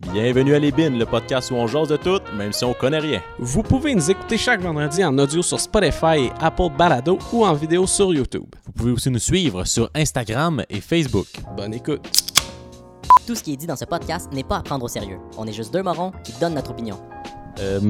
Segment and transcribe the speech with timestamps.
[0.00, 3.00] Bienvenue à Les Bines, le podcast où on jase de tout, même si on connaît
[3.00, 3.20] rien.
[3.40, 7.52] Vous pouvez nous écouter chaque vendredi en audio sur Spotify et Apple Balado ou en
[7.52, 8.44] vidéo sur YouTube.
[8.64, 11.26] Vous pouvez aussi nous suivre sur Instagram et Facebook.
[11.56, 12.08] Bonne écoute.
[13.26, 15.18] Tout ce qui est dit dans ce podcast n'est pas à prendre au sérieux.
[15.36, 17.00] On est juste deux morons qui donnent notre opinion.
[17.58, 17.80] Euh,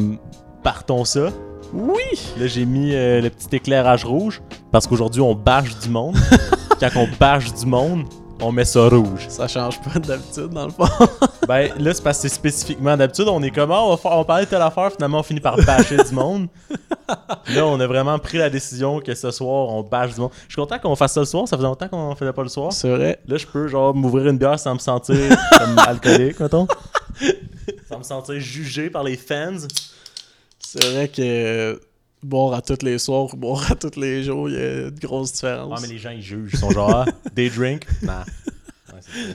[0.63, 1.29] partons ça.
[1.75, 1.95] Oui!
[2.39, 4.41] Là, j'ai mis euh, le petit éclairage rouge
[4.73, 6.17] parce qu'aujourd'hui, on bâche du monde.
[6.81, 8.05] Quand on bâche du monde,
[8.41, 9.27] on met ça rouge.
[9.29, 10.87] Ça change pas d'habitude dans le fond.
[11.47, 14.13] Ben là, c'est parce que c'est spécifiquement d'habitude, on est comme, Ah, on va, faire,
[14.13, 16.49] on parler de telle affaire, finalement, on finit par bâcher du monde.
[17.55, 20.31] Là, on a vraiment pris la décision que ce soir, on bâche du monde.
[20.47, 22.51] Je suis content qu'on fasse ça le soir, ça faisait longtemps qu'on faisait pas le
[22.51, 22.73] soir.
[22.73, 23.19] C'est vrai.
[23.27, 25.17] Là, je peux, genre, m'ouvrir une bière sans me sentir
[25.59, 26.67] comme alcoolique, mettons.
[27.89, 29.67] Sans me sentir jugé par les fans.
[30.59, 31.81] C'est vrai que
[32.23, 34.91] boire à tous les soirs ou boire à tous les jours, il y a une
[34.99, 35.73] grosse différence.
[35.77, 36.51] Ah, mais les gens, ils jugent.
[36.55, 37.87] Ils sont genre, ah, des drinks?
[38.03, 39.35] Ouais,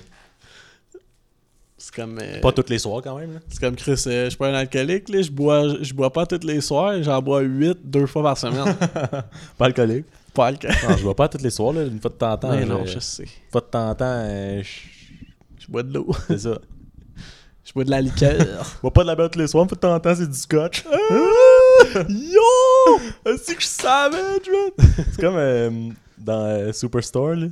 [1.77, 2.17] c'est comme.
[2.21, 3.33] euh, Pas tous les soirs, quand même.
[3.35, 3.39] Là.
[3.49, 6.25] C'est comme Chris, euh, je suis pas un alcoolique, là, je bois, je bois pas
[6.25, 8.75] tous les soirs, j'en bois 8 deux fois par semaine.
[9.57, 10.05] Pas alcoolique?
[10.33, 10.83] pas alcoolique.
[10.89, 11.83] Non, je bois pas tous les soirs, là.
[11.83, 12.65] Une fois de temps en temps.
[12.65, 13.23] Non, je sais.
[13.23, 16.09] Une fois de temps en temps, euh, je- Je bois de l'eau.
[16.27, 16.57] c'est ça.
[17.65, 18.37] Je bois de la liqueur.
[18.39, 20.13] Je bois pas de la bière tous les soirs, une fois de temps en temps,
[20.15, 20.83] c'est du scotch.
[22.09, 22.99] Yo!
[23.43, 24.85] C'est que je savais, man!
[25.11, 25.69] C'est comme euh,
[26.17, 27.47] dans euh, Superstore, là.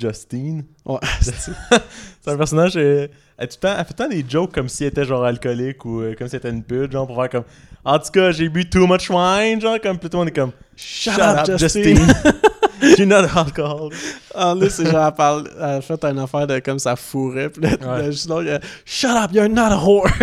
[0.00, 0.64] Justine.
[0.84, 2.76] Ouais, C'est un personnage.
[2.76, 3.06] euh,
[3.38, 5.04] elle, tout le temps, elle fait tout le temps des jokes comme si elle était
[5.04, 7.44] genre alcoolique ou euh, comme si elle était une pute, genre pour faire comme.
[7.84, 10.50] En tout cas, j'ai bu too much wine, genre comme plutôt on est comme.
[10.74, 12.00] Shut, up, Justine!
[12.98, 13.90] You're not alcohol.
[14.34, 17.48] Ah, là, c'est genre, elle, parle, elle fait une affaire de comme ça fourrait.
[17.50, 18.02] Puis là, Ouais.
[18.02, 20.08] là, juste là, il y a, Shut up, you're not a whore!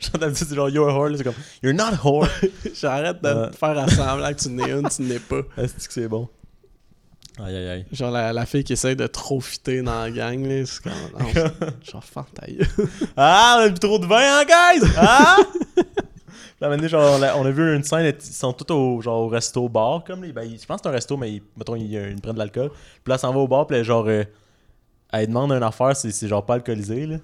[0.00, 1.34] Genre d'habitude, c'est genre you're a whore, c'est comme.
[1.62, 2.26] You're not a whore.
[2.74, 3.50] J'arrête de Ouais.
[3.58, 5.40] faire semblant que tu n'es une, tu n'es pas.
[5.56, 6.28] Est-ce que c'est bon?
[7.38, 7.86] Aïe aïe aïe.
[7.92, 10.92] Genre, la, la fille qui essaie de trop fitter dans la gang, là, c'est comme.
[11.18, 12.02] non, genre,
[12.46, 12.66] gueule.
[13.16, 14.86] Ah, on a trop de vin, hein, guys?
[14.96, 15.36] Ah!
[16.60, 19.22] Là, maintenant, genre, on a, on a vu une scène, ils sont tous au, genre,
[19.22, 21.76] au resto-bar, comme, là, ben, ils- je pense que c'est un resto, mais ils, mettons,
[21.76, 22.70] ils, ils prennent de l'alcool.
[22.70, 24.24] Puis là, elle s'en va au bar, puis là, genre, euh,
[25.12, 27.16] elle demande une affaire, c'est c'est genre pas alcoolisé, là.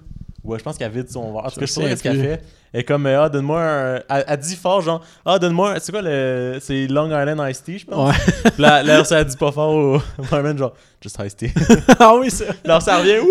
[0.43, 1.45] Ouais, je pense qu'elle vide son verre.
[1.45, 2.21] En tout cas, je Je sais pas sais ce qu'elle plus.
[2.27, 2.43] fait.
[2.73, 3.95] Elle est comme, euh, ah, donne-moi un.
[4.09, 5.79] Elle, elle dit fort, genre, ah, donne-moi.
[5.79, 6.57] C'est quoi le.
[6.59, 8.09] C'est Long Island Iced Tea, je pense?
[8.09, 8.51] Ouais.
[8.51, 10.01] Puis là, là, ça, elle dit pas fort au
[10.31, 11.51] barman, genre, just Iced Tea.
[11.99, 12.47] ah oui, c'est.
[12.65, 13.29] là, ça revient, wouh!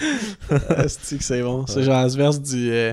[0.76, 1.66] Asti que c'est bon.
[1.66, 2.92] C'est genre, verse du, euh,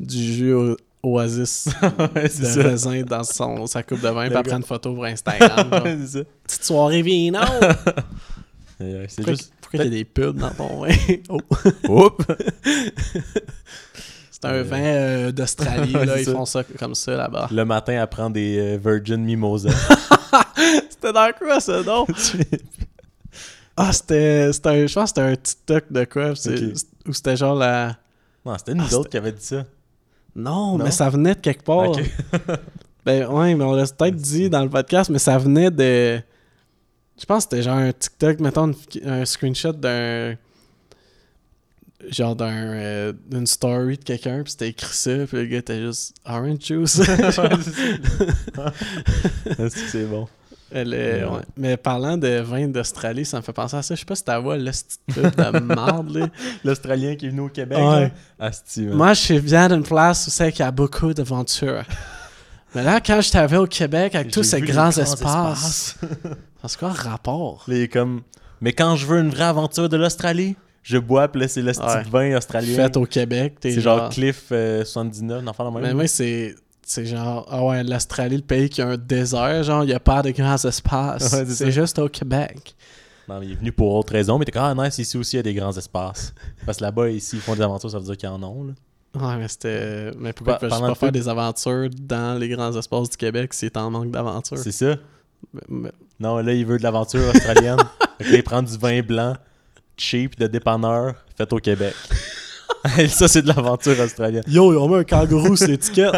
[0.00, 1.68] du jus au- Oasis
[2.14, 2.62] Ouais, de c'est ça.
[2.62, 4.42] raisin dans son, sa coupe de vin, puis Le elle gars.
[4.44, 5.68] prend une photo pour Instagram.
[5.72, 5.82] genre.
[5.84, 6.24] Ouais, c'est ça.
[6.44, 7.40] Petite soirée vino!
[8.78, 9.52] C'est Pourquoi juste.
[9.60, 10.94] pourquoi il y a des pubs dans ton vin?
[11.28, 11.38] Oh.
[11.88, 12.24] Oups!
[14.30, 16.32] C'est un vin euh, d'Australie, là, c'est ils ça.
[16.32, 17.48] font ça comme ça là-bas.
[17.52, 19.70] Le matin, elle prend des euh, Virgin Mimosa.
[20.90, 22.06] C'était dans quoi ça, non?
[23.76, 24.52] Ah, c'était.
[24.52, 26.32] c'était un- Je pense que c'était un TikTok de quoi?
[27.06, 27.96] Ou c'était genre la.
[28.44, 29.64] non, c'était une Ah, qui avait dit ça.
[30.34, 30.84] Non, Non?
[30.84, 31.92] mais ça venait de quelque part.
[33.04, 36.20] Ben ouais, mais on l'a peut-être dit dans le podcast, mais ça venait de.
[37.18, 38.70] Je pense que c'était genre un TikTok, mettons
[39.04, 40.36] un screenshot d'un.
[42.08, 45.80] Genre d'un, euh, d'une story de quelqu'un, puis c'était écrit ça, puis le gars était
[45.80, 47.00] juste Orange juice.
[49.68, 50.28] C'est bon?
[50.74, 51.42] Ouais.
[51.56, 53.94] Mais parlant de vin d'Australie, ça me fait penser à ça.
[53.94, 54.70] Je sais pas si t'as vu le
[55.52, 56.30] de merde.
[56.64, 57.78] L'Australien qui est venu au Québec.
[57.78, 58.00] Ouais.
[58.00, 58.10] là.
[58.46, 58.96] Asti, man.
[58.96, 61.84] Moi, je viens d'une place où c'est qu'il y a beaucoup d'aventures.
[62.74, 65.98] Mais là, quand je t'avais au Québec avec tous ces grands, grands espaces,
[66.66, 67.66] c'est quoi le rapport?
[67.92, 68.22] Comme.
[68.60, 71.72] Mais quand je veux une vraie aventure de l'Australie, je bois, puis là, c'est le
[71.72, 72.74] style vin australien.
[72.74, 73.98] Fait au Québec, C'est genre...
[73.98, 75.82] genre Cliff euh, 79, n'en la même.
[75.82, 76.54] Mais moi, c'est...
[76.94, 79.98] C'est genre, ah ouais, l'Australie, le pays qui a un désert, genre, il n'y a
[79.98, 81.32] pas de grands espaces.
[81.32, 82.76] Ouais, c'est juste au Québec.
[83.26, 85.36] Non, mais il est venu pour autre raison, mais t'es comme, ah, nice, ici aussi,
[85.36, 86.34] il y a des grands espaces.
[86.66, 88.72] Parce que là-bas, ici, ils font des aventures, ça veut dire qu'ils en ont, là.
[89.18, 90.10] Ouais, mais c'était...
[90.18, 93.70] Mais pourquoi tu peux pas faire des aventures dans les grands espaces du Québec si
[93.70, 94.58] t'es en manque d'aventures?
[94.58, 94.94] C'est ça.
[95.54, 97.78] Mais- mais- Non, là, il veut de l'aventure australienne.
[98.18, 99.34] fait que là, il prend du vin blanc,
[99.96, 101.94] cheap, de dépanneur, fait au Québec.
[103.08, 104.42] ça, c'est de l'aventure australienne.
[104.46, 106.12] Yo, on met un kangourou sur l'étiquette.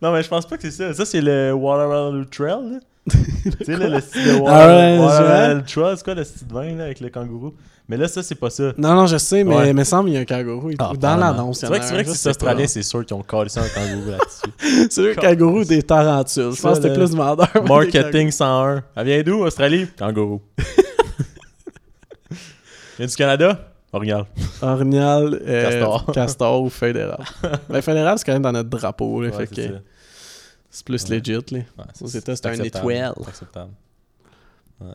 [0.00, 0.94] Non, mais je pense pas que c'est ça.
[0.94, 2.80] Ça, c'est le Waterloo Trail,
[3.10, 6.52] tu sais, là, le style de Ah ouais, Waterloo Trail, c'est quoi le style de
[6.52, 7.54] vin, là, avec le kangourou?
[7.88, 8.74] Mais là, ça, c'est pas ça.
[8.76, 9.68] Non, non, je sais, mais Ouais.
[9.70, 10.70] il me semble qu'il y a un kangourou.
[10.78, 13.48] Ah, dans l'annonce, il C'est vrai vrai que c'est australien, c'est sûr qu'ils ont collé
[13.48, 14.88] ça un kangourou là-dessus.
[14.90, 16.52] C'est le kangourou des tarentules.
[16.54, 17.48] Je pense que c'était plus vendeur.
[17.66, 18.82] Marketing 101.
[18.94, 19.86] Elle vient d'où, Australie?
[19.98, 20.42] Kangourou.
[22.98, 23.58] vient du Canada?
[23.92, 24.26] Orignal.
[24.62, 26.06] Orignal, euh, Castor.
[26.12, 27.24] castor ou feuille d'érable.
[27.68, 29.22] ben, feuille d'érable, c'est quand même dans notre drapeau.
[29.22, 29.74] Là, Ouais, fait c'est que
[30.70, 31.18] c'est plus Ouais.
[31.18, 31.32] legit.
[31.32, 31.58] Là.
[31.78, 32.66] Ouais, Aux États, c'est un acceptable.
[32.92, 33.12] étoile.
[33.22, 33.70] C'est acceptable.
[34.80, 34.92] Ouais.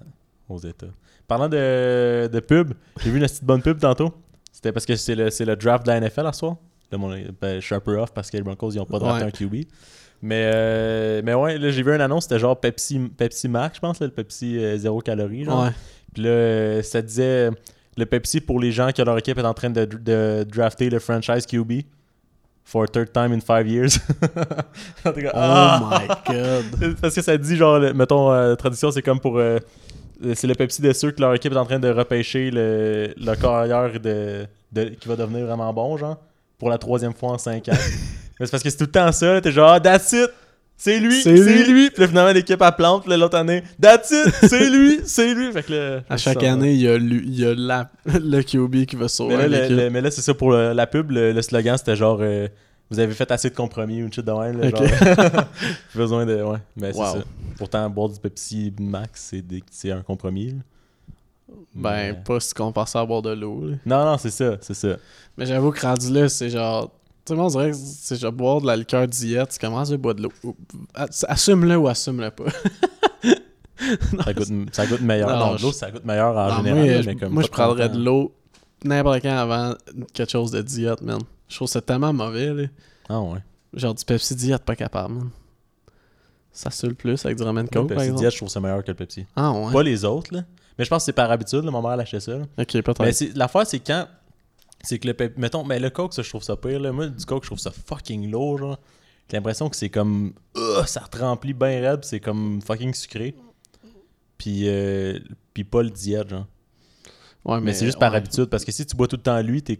[0.50, 0.88] aux États.
[1.28, 4.14] Parlant de, de pub, j'ai vu une petite bonne pub tantôt.
[4.52, 6.58] C'était parce que c'est le, c'est le draft de la NFL à soir.
[6.92, 7.10] Là, mon-
[7.42, 9.32] ben, je suis un peu off parce que les Broncos, ils ont pas drafté un
[9.32, 9.66] QB.
[10.22, 13.82] Mais, euh, mais ouais, là, j'ai vu une annonce, c'était genre Pepsi, Pepsi Max, je
[13.82, 15.44] pense, là, le Pepsi euh, zéro calorie.
[15.44, 15.64] Genre.
[15.64, 15.72] Ouais.
[16.14, 17.50] Puis là, ça disait
[17.98, 21.00] le Pepsi pour les gens que leur équipe est en train de, de drafter le
[21.00, 21.82] franchise QB
[22.66, 24.00] for a third time in five years.
[25.06, 26.02] En tout cas, Oh ah!
[26.02, 26.96] my god.
[27.02, 29.38] Parce que ça dit, genre, mettons, euh, tradition, c'est comme pour.
[29.38, 29.60] euh,
[30.36, 33.36] c'est le Pepsi de ceux que leur équipe est en train de repêcher le, le
[33.36, 36.18] carrière de, de- qui va devenir vraiment bon, genre,
[36.58, 37.74] pour la troisième fois en cinq ans.
[38.40, 40.30] Mais c'est parce que c'est tout le temps ça, t'es genre, ah, that's it!
[40.76, 41.72] C'est lui, c'est C'est lui.
[41.72, 41.90] lui.
[41.92, 44.34] Puis là, finalement, l'équipe à plante, l'autre année, that's it!
[44.50, 45.52] C'est lui, c'est lui!
[45.54, 48.86] Fait que là, À c'est chaque ça, année, il y a, y la- le QB
[48.86, 51.12] qui va sauver mais là, le- le- mais là, c'est ça pour le- la pub.
[51.12, 52.48] Le, slogan, c'était genre euh,
[52.90, 54.60] Vous avez fait assez de compromis ou une shit de même.
[54.60, 54.76] Là, Ok.
[54.78, 55.44] genre.
[55.96, 56.42] besoin de.
[56.44, 57.06] Ouais, mais c'est Wow.
[57.14, 57.24] ça.
[57.58, 60.48] Pourtant, boire du Pepsi Max, c'est c'est un compromis.
[60.48, 60.58] là.
[61.76, 63.70] Ben, Mais- pas si qu'on pensait à boire de l'eau.
[63.86, 64.58] Non, non, c'est ça.
[64.62, 64.98] C'est ça.
[65.38, 66.92] Mais j'avoue que rendu là, c'est genre.
[67.26, 69.98] Tout le monde dirait que c'est genre boire de la liqueur diète, tu commences à
[69.98, 70.32] boire de l'eau.
[70.94, 72.44] Ass- Assume-le ou assume-le pas.
[74.24, 75.30] Ça goûte, ça goûte meilleur.
[75.30, 76.84] Non, Non, l'eau, je- ça goûte meilleur en Non, général.
[76.86, 78.34] moi, je, mais comme moi, je prendrais de l'eau
[78.86, 79.74] n'importe quand avant
[80.14, 81.20] quelque chose de diète, man.
[81.50, 82.64] Je trouve ça tellement mauvais, là.
[83.10, 83.40] Ah ouais.
[83.74, 85.30] Genre du Pepsi diète, pas capable, man.
[86.52, 88.12] Ça saoule plus avec du ramen Le coke, Pepsi.
[88.14, 89.26] Diet, je trouve ça meilleur que le Pepsi.
[89.36, 89.74] Ah ouais.
[89.74, 90.44] Pas les autres, là.
[90.78, 91.64] Mais je pense que c'est par habitude.
[91.66, 92.32] là, Ma mère, elle achetait ça.
[92.38, 92.46] là.
[92.58, 93.00] Ok, peut-être.
[93.02, 94.08] Mais l'affaire, c'est quand.
[94.86, 96.80] C'est que le Pep- Mettons, mais le Coke, ça, je trouve ça pire.
[96.80, 96.92] Là.
[96.92, 98.58] Moi, du Coke, je trouve ça fucking lourd.
[98.58, 98.80] genre.
[99.32, 100.34] J'ai l'impression que c'est comme.
[100.58, 103.36] euh, ça te remplit bien raide, c'est comme fucking sucré.
[104.38, 105.20] Puis, euh,
[105.54, 106.46] puis pas le diète, genre.
[107.46, 108.18] Ouais, Mais, c'est juste par ouais.
[108.18, 109.80] habitude, parce que si tu bois tout le temps lui, t'es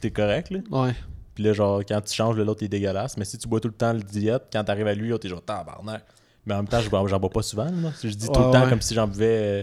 [0.00, 0.58] t'es correct, là.
[0.70, 0.94] Ouais.
[1.34, 3.16] Puis là, genre, quand tu changes, le l'autre, il est dégueulasse.
[3.16, 5.42] Mais si tu bois tout le temps le diète, quand t'arrives à lui, t'es genre
[5.42, 6.04] tabarnak.
[6.44, 7.92] Mais en même temps, je bois- j'en bois pas souvent, là.
[8.02, 8.68] Je dis tout le temps ouais.
[8.68, 9.62] comme si j'en buvais.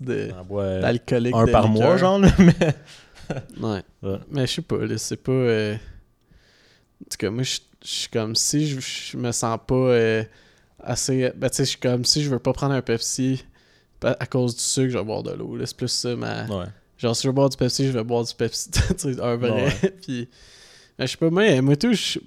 [0.00, 2.28] de bois euh, un de par mois, genre, là.
[2.38, 2.54] Mais.
[3.60, 3.82] Ouais.
[4.02, 4.18] Ouais.
[4.30, 5.32] Mais je sais pas, là, c'est pas.
[5.32, 10.24] euh, En tout cas, moi, je suis comme si je, me sens pas euh,
[10.80, 11.30] assez.
[11.36, 13.44] Ben, tu sais, je suis comme si je veux pas prendre un Pepsi
[14.02, 15.56] à cause du sucre, je vais boire de l'eau.
[15.64, 16.44] C'est plus ça, ma.
[16.46, 16.66] Ouais.
[16.98, 18.70] Genre, si je veux boire du Pepsi, je vais boire du Pepsi.
[18.70, 19.50] tu sais, un vrai.
[19.50, 19.90] Ouais.
[20.02, 20.28] Puis.
[20.98, 22.18] ben, je sais pas, moi, moi tout, je-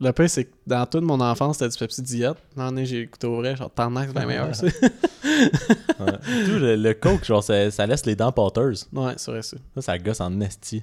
[0.00, 2.36] Le pire, c'est que dans toute mon enfance, c'était du Pepsi diète.
[2.56, 4.66] Non, j'ai écouté au vrai, genre, tant c'est bien meilleur, ça.
[4.66, 6.12] Ouais.
[6.46, 8.88] Tout, le, le coke, genre, ça, ça laisse les dents pâteuses.
[8.92, 9.56] Ouais, c'est vrai, ça.
[9.74, 10.82] Ça, ça gosse en esti.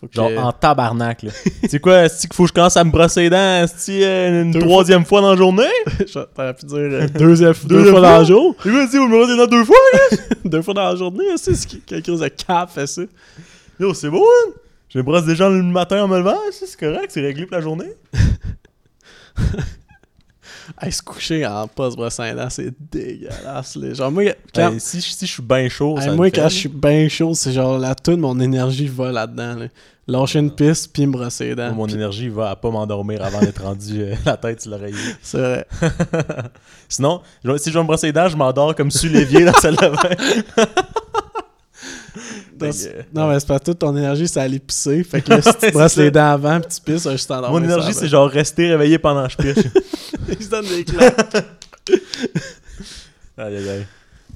[0.00, 1.30] Que- Genre en tabarnak, là.
[1.68, 4.42] c'est quoi, est-ce qu'il faut que je commence à me brosser les dents, esti, euh,
[4.42, 5.64] une Deux troisième fois dans la journée?
[6.34, 8.18] T'aurais pu dire euh, deuxième, deux fois dans fois?
[8.20, 8.56] le jour.
[8.62, 9.76] C'est quoi, esti, vous me brossez les dents deux fois?
[10.46, 13.02] deux fois dans la journée, c'est ce qui quelqu'un de cap fait ça.
[13.78, 14.50] Yo, c'est beau, hein?
[14.92, 17.56] Je me brosse gens le matin en me levant, esti, c'est correct, c'est réglé pour
[17.56, 17.92] la journée.
[20.80, 23.76] Hey, se coucher en pas se brosser les dents, c'est dégueulasse.
[23.94, 26.68] Genre, moi, quand, si, si je suis bien chaud, hey, ça moi, quand je suis
[26.68, 29.56] bien chaud, c'est genre là, toute mon énergie va là-dedans.
[29.56, 29.66] Là.
[30.06, 31.72] Lâcher une piste, puis me brosser les dents.
[31.74, 34.96] Mon énergie va à pas m'endormir avant d'être rendu euh, la tête sur l'oreiller.
[35.22, 35.66] C'est vrai.
[36.88, 37.22] Sinon,
[37.56, 40.64] si je vais me brosser les dents, je m'endors comme sur l'évier dans de bain.
[42.58, 45.02] Que, non, mais c'est pas toute ton énergie, c'est aller pisser.
[45.04, 47.50] Fait que là, si tu brosses les dents avant, puis tu pisses, je t'endors.
[47.50, 49.64] Mon énergie, c'est genre rester réveillé pendant que je piche.
[50.28, 51.34] Il se donne des claques.
[53.38, 53.86] aïe, aïe, aïe.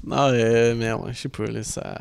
[0.03, 1.97] non, euh, mais ouais, je sais pas, là, ça.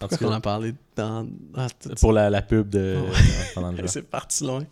[0.00, 1.26] En Pourquoi tout qu'on cas, a parlé dans.
[1.56, 3.16] Ah, tout- pour la, la pub de Ouais.
[3.54, 3.86] pendant le jeu.
[3.88, 4.64] c'est parti loin.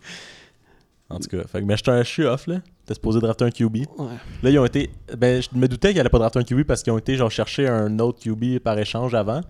[1.09, 2.61] En tout cas, fait mais je suis un- suis off là.
[2.85, 3.75] T'es supposé drafter un QB.
[3.97, 4.05] Ouais.
[4.43, 4.89] Là, ils ont été.
[5.17, 7.31] Ben, je me doutais qu'ils allaient pas drafter un QB parce qu'ils ont été genre
[7.31, 9.41] chercher un autre QB par échange avant.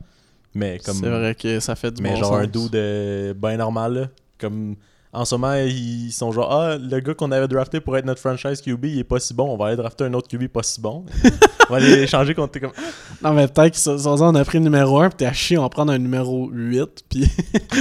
[0.54, 0.96] Mais comme.
[0.96, 2.52] C'est vrai que ça fait du Mais bon genre un sens.
[2.52, 4.08] dude euh, ben normal là.
[4.40, 4.76] Comme.
[5.18, 8.20] En ce moment, ils sont genre Ah, le gars qu'on avait drafté pour être notre
[8.20, 9.52] franchise QB, il est pas si bon.
[9.52, 11.06] On va aller drafter un autre QB pas si bon.
[11.70, 12.52] on va aller échanger contre.
[12.52, 12.72] t'es comme.
[13.24, 15.26] Non, mais peut-être qu'ils se sont dit, on a pris le numéro 1, puis t'es
[15.26, 17.22] à chier, on va prendre un numéro 8, puis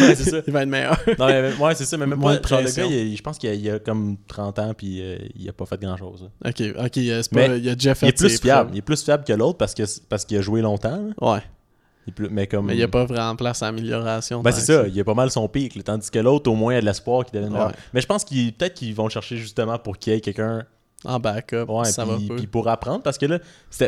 [0.00, 0.38] Ouais, ça.
[0.46, 0.98] il va être meilleur.
[1.18, 1.96] Non, mais, ouais, c'est ça.
[1.98, 4.72] Mais même moi, le gars, il je pense qu'il a, il a comme 30 ans,
[4.74, 6.30] puis euh, il a pas fait grand chose.
[6.44, 7.56] ok, ok, euh, c'est Mais pas.
[7.56, 8.70] Il a déjà fait Il est plus fiable.
[8.72, 11.02] Il est plus fiable que l'autre parce que parce qu'il a joué longtemps.
[11.20, 11.32] là.
[11.34, 11.40] Ouais,
[12.06, 12.66] Il mais comme.
[12.66, 14.40] mais il n'y a pas vraiment place à amélioration.
[14.42, 15.74] Ben c'est ça, il a pas mal son pic.
[15.74, 17.56] là, tandis que l'autre, au moins, il a de l'espoir qu'il devienne.
[17.58, 17.72] Ouais.
[17.92, 20.64] Mais je pense qu'ils peut-être qu'ils vont chercher justement pour qu'il y ait quelqu'un.
[21.04, 23.02] En backup, Ouais, ça puis, puis pour apprendre.
[23.02, 23.38] Parce que là,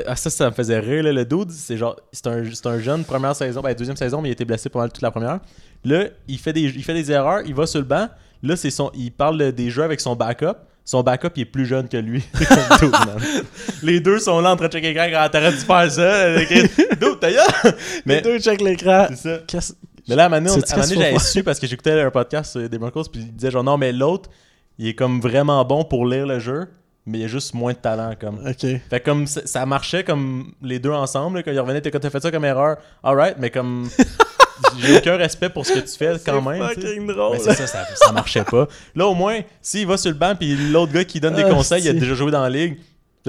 [0.06, 1.02] ah, ça, ça me faisait rire.
[1.02, 1.96] Là, le dude, c'est genre.
[2.12, 4.86] C'est un, un jeune première saison, ben deuxième saison, mais il a été blessé pendant
[4.88, 5.40] toute la première.
[5.84, 8.08] Là, il fait des, il fait des erreurs, il va sur le banc.
[8.42, 10.58] Là, c'est son, il parle des jeux avec son backup.
[10.90, 12.24] Son backup, il est plus jeune que lui.
[13.82, 16.00] Les deux sont là en train de checker quelqu'un quand t'arrêtes de faire ça.
[17.20, 17.72] T'as Les
[18.06, 19.04] Mais deux check l'écran.
[19.10, 19.38] c'est ça.
[19.46, 19.74] Qu'est-ce-
[20.08, 20.62] Mais là, à un moment donné,
[20.96, 23.76] j'avais su parce que j'écoutais un podcast euh, des Broncos, puis il disait genre non,
[23.76, 24.30] mais l'autre,
[24.78, 26.68] il est comme vraiment bon pour lire le jeu,
[27.04, 28.14] mais il y a juste moins de talent.
[28.18, 28.38] comme.
[28.46, 28.60] Ok.
[28.60, 31.90] Fait que comme ça ça marchait comme les deux ensemble, là, quand ils revenaient, t'es
[31.90, 33.90] quand t'as fait ça comme erreur, alright, mais comme.
[34.80, 36.58] J'ai aucun respect pour ce que tu fais quand même.
[37.06, 37.32] drôle.
[37.32, 38.68] Mais c'est ça, ça, ça marchait pas.
[38.94, 41.50] Là, au moins, s'il va sur le banc, puis l'autre gars qui donne des Ah,
[41.50, 42.78] conseils, il a déjà joué dans la ligue.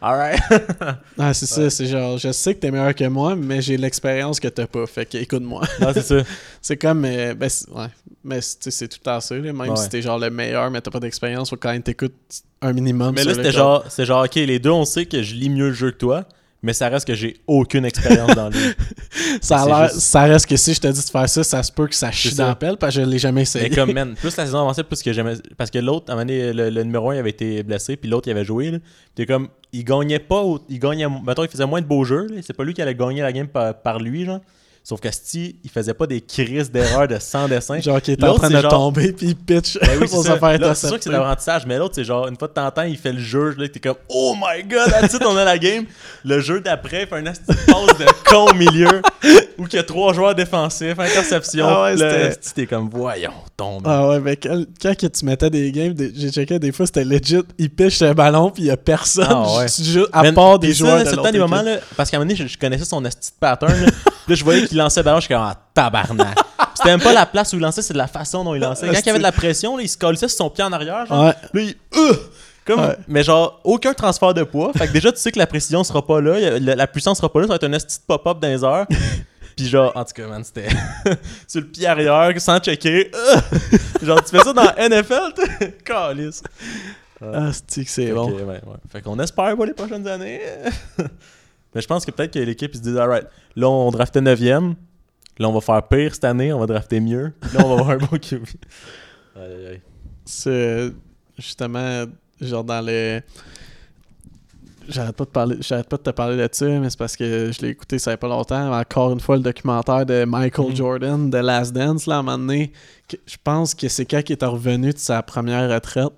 [0.00, 0.40] Alright.
[1.18, 4.38] Ah, c'est ça, c'est genre, je sais que t'es meilleur que moi, mais j'ai l'expérience
[4.40, 4.86] que t'as pas.
[4.86, 5.62] Fait que écoute-moi.
[5.80, 6.16] non, c'est ça.
[6.62, 7.86] c'est comme, euh, ben, c'est- ouais,
[8.22, 9.40] mais c'est tout temps ça, là.
[9.40, 9.76] Même Ouais.
[9.76, 12.14] si t'es genre le meilleur, mais t'as pas d'expérience, faut quand même t'écoutes
[12.62, 13.14] un minimum.
[13.14, 15.68] Mais là, c'était genre, c'est genre, ok, les deux, on sait que je lis mieux
[15.68, 16.24] le jeu que toi,
[16.64, 18.54] mais ça reste que j'ai aucune expérience dans le.
[19.40, 21.44] Ça, a c'est l'air- juste- ça reste que si je te dis de faire ça,
[21.44, 23.68] ça se peut que ça chie dans la pelle, parce que je l'ai jamais essayé.
[23.68, 25.34] Mais comme, man, plus la saison avançait, plus que j'aimais.
[25.56, 28.08] Parce que l'autre, à un moment donné, le, le numéro 1 avait été blessé, puis
[28.10, 28.72] l'autre, il avait joué.
[29.14, 30.42] T'es comme, il gagnait pas.
[30.68, 31.06] Il gagnait.
[31.08, 32.26] Mettons, il faisait moins de beaux jeux.
[32.42, 34.40] C'est pas lui qui allait gagner la game par, par lui, genre.
[34.86, 37.80] Sauf que Sti, il faisait pas des crises d'erreur de 100 dessins.
[37.80, 40.28] Genre qui est en train de genre- tomber, puis il pitch Ben oui, pour c'est
[40.28, 40.38] se ça.
[40.38, 42.66] faire Là, C'est sûr que c'est l'avantage, mais l'autre, c'est genre, une fois de temps
[42.66, 45.44] en temps, il fait le jeu, là, t'es comme, oh my god, it, on a
[45.44, 45.86] la game.
[46.22, 49.00] Le jeu d'après, il fait un asti de passe de con au milieu,
[49.56, 51.64] où il y a trois joueurs défensifs, interception.
[51.66, 53.84] Ah ouais, Là, t'es comme, voyons, tombe.
[53.86, 56.84] Ah ouais, mais quand, quand que tu mettais des games, des- j'ai checké des fois,
[56.84, 59.66] c'était legit, il pitch un ballon, puis il y a personne, Ah ouais.
[59.78, 62.18] juste- à part des joueurs de C'est le l'autre temps des moments, là, parce qu'à
[62.18, 63.86] un moment donné, je, je connaissais son asti de pattern, là.
[64.26, 66.36] Là, je voyais qu'il lançait le ballon, je suis comme, ah, tabarnak.
[66.74, 68.86] C'était même pas la place où il lançait, c'est de la façon dont il lançait.
[68.88, 70.72] Quand il y avait de la pression, là, il se collait sur son pied en
[70.72, 71.26] arrière, genre.
[71.26, 71.34] Ouais.
[71.52, 71.74] Là, il.
[71.96, 72.14] Euh!
[72.66, 72.96] Comme, Ouais.
[73.08, 74.72] Mais genre, aucun transfert de poids.
[74.76, 76.58] Fait que déjà, tu sais que la précision sera pas là.
[76.58, 77.46] La, la puissance sera pas là.
[77.46, 78.86] Ça va être un esti de pop-up dans les airs.
[79.56, 80.68] Puis genre, en tout cas, man, c'était
[81.46, 83.10] sur le pied arrière, sans checker.
[83.14, 83.36] Euh!
[84.02, 86.42] genre, tu fais ça dans NFL, tu Calice.
[87.22, 88.32] Ah, c'est que c'est Fait bon?
[88.32, 88.60] ouais, ouais.
[88.90, 90.40] Fait qu'on espère pour les prochaines années.
[91.74, 93.26] Mais je pense que peut-être que l'équipe, ils se disent, alright,
[93.56, 94.74] là, on draftait 9ème.
[95.38, 96.52] Là, on va faire pire cette année.
[96.52, 97.32] On va drafter mieux.
[97.52, 98.44] Là, on va avoir un bon QB.
[99.36, 99.80] Aïe, aïe, aïe.
[100.24, 100.92] C'est
[101.36, 102.04] justement,
[102.40, 103.20] genre dans le.
[104.86, 107.50] J'arrête pas de parler, j'arrête pas de te parler de ça, mais c'est parce que
[107.50, 108.70] je l'ai écouté ça fait pas longtemps.
[108.78, 110.76] Encore une fois, le documentaire de Michael Mhm.
[110.76, 112.70] Jordan de Last Dance, là, à un moment donné,
[113.08, 116.12] que- je pense que c'est quand il est revenu de sa première retraite.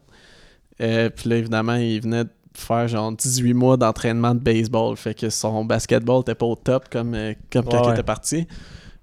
[0.81, 4.97] Euh, puis là, évidemment, il venait de faire genre 18 mois d'entraînement de baseball.
[4.97, 8.03] Fait que son basketball était pas au top comme, euh, comme quand Ouais, il était
[8.03, 8.47] parti.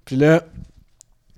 [0.05, 0.43] Puis là,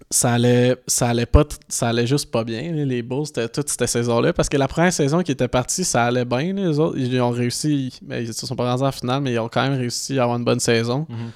[0.10, 3.70] ça allait, ça allait pas, ça allait juste pas bien, là, les Bulls, c'était toute
[3.70, 4.34] cette saison-là.
[4.34, 6.98] Parce que la première saison qui était partie, ça allait bien, là, les autres.
[6.98, 9.64] Ils ont réussi, mais ils se sont pas rendus en finale, mais ils ont quand
[9.64, 11.06] même réussi à avoir une bonne saison.
[11.10, 11.32] Mhm.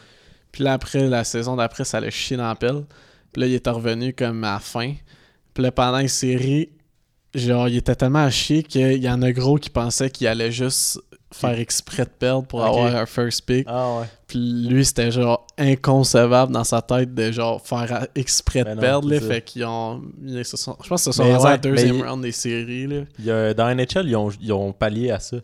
[0.52, 2.86] Puis là, après, la saison d'après, ça allait chier dans la pelle.
[3.32, 4.94] Puis là, il était revenu comme à la fin.
[5.54, 6.70] Puis là, pendant les séries,
[7.34, 10.52] genre, il était tellement à chier qu'il y en a gros qui pensaient qu'il allait
[10.52, 11.00] juste
[11.32, 12.68] faire exprès de perdre pour Ok.
[12.68, 13.66] avoir un first pick.
[13.70, 14.06] Ah ouais.
[14.26, 18.82] Puis lui, c'était genre inconcevable dans sa tête de genre faire exprès de Ben non,
[18.82, 19.10] perdre.
[19.12, 19.20] là.
[19.20, 20.02] c'est fait qu'ils ont.
[20.26, 22.88] ils se sont- je pense qu'ils se sont à la ouais, deuxième round des séries.
[22.88, 23.02] Là.
[23.20, 25.38] Il y a- dans NHL, ils ont, ils ont pallié à ça.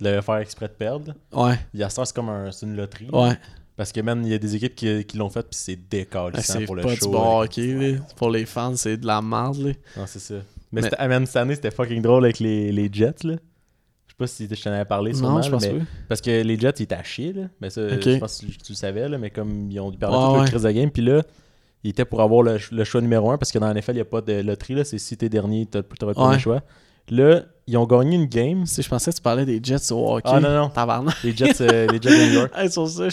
[0.00, 1.14] De le faire exprès de perdre.
[1.32, 3.08] Ouais, Il y a ça, c'est comme un, c'est une loterie.
[3.12, 3.38] ouais.
[3.76, 6.52] Parce que même, il y a des équipes qui, qui l'ont fait, puis c'est décalissant
[6.54, 7.06] Ah, c'est pour le pas show.
[7.06, 7.44] du bon là.
[7.44, 7.66] hockey.
[7.92, 7.98] là.
[8.16, 9.56] Pour les fans, c'est de la merde.
[9.56, 9.72] Là.
[9.96, 10.34] Non, c'est ça.
[10.72, 13.34] Mais, Mais- ah, man, cette année, c'était fucking drôle avec les, les Jets, là.
[14.06, 15.80] Je sais pas si je t'en avais parlé sûrement, Non, je pense mais...
[16.08, 17.42] Parce que les Jets, ils étaient à chier, là.
[17.60, 18.02] Mais ça, Ok.
[18.02, 19.18] je pense que tu, tu le savais, là.
[19.18, 20.46] Mais comme ils ont perdu Ouais, toute ouais.
[20.48, 21.22] crise de game, puis là,
[21.82, 23.94] ils étaient pour avoir le, le choix numéro un, parce que dans la NFL, il
[23.94, 24.84] n'y a pas de loterie, là.
[24.84, 25.80] C'est si t'es dernier, t'as
[26.32, 26.60] le choix.
[27.08, 28.64] Là, ils ont gagné une game.
[28.66, 30.30] Je pensais que tu parlais des Jets au hockey.
[30.32, 30.68] Ah non, non.
[30.68, 31.16] Tabarnak.
[31.24, 32.52] Les Jets, euh, les Jets de New York.
[32.56, 33.10] Hey, sur ça, Ouais,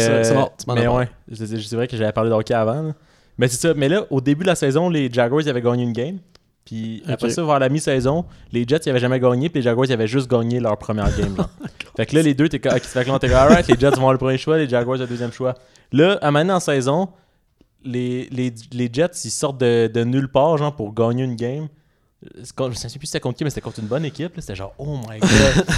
[0.00, 0.48] c'est bon.
[0.58, 2.82] Tu m'en as mais ouais, c'est vrai que j'avais parlé de hockey avant.
[2.82, 2.92] là.
[3.38, 3.74] Mais c'est ça.
[3.74, 6.18] Mais là, au début de la saison, les Jaguars ils avaient gagné une game.
[6.66, 9.48] Puis après ça, vers la mi-saison, les Jets ils avaient jamais gagné.
[9.48, 11.34] Puis les Jaguars ils avaient juste gagné leur première game.
[11.34, 11.48] genre.
[11.96, 13.98] fait que là, les deux, t'es co- ok, fait que là, alright, les Jets vont
[13.98, 15.54] avoir le premier choix, les Jaguars le deuxième choix.
[15.92, 17.08] Là, à maintenant en saison,
[17.84, 21.68] les, les, les Jets ils sortent de, de nulle part genre pour gagner une game.
[22.22, 24.32] Je ne sais plus si c'était contre qui, mais c'était contre une bonne équipe.
[24.38, 25.64] C'était genre, oh my god.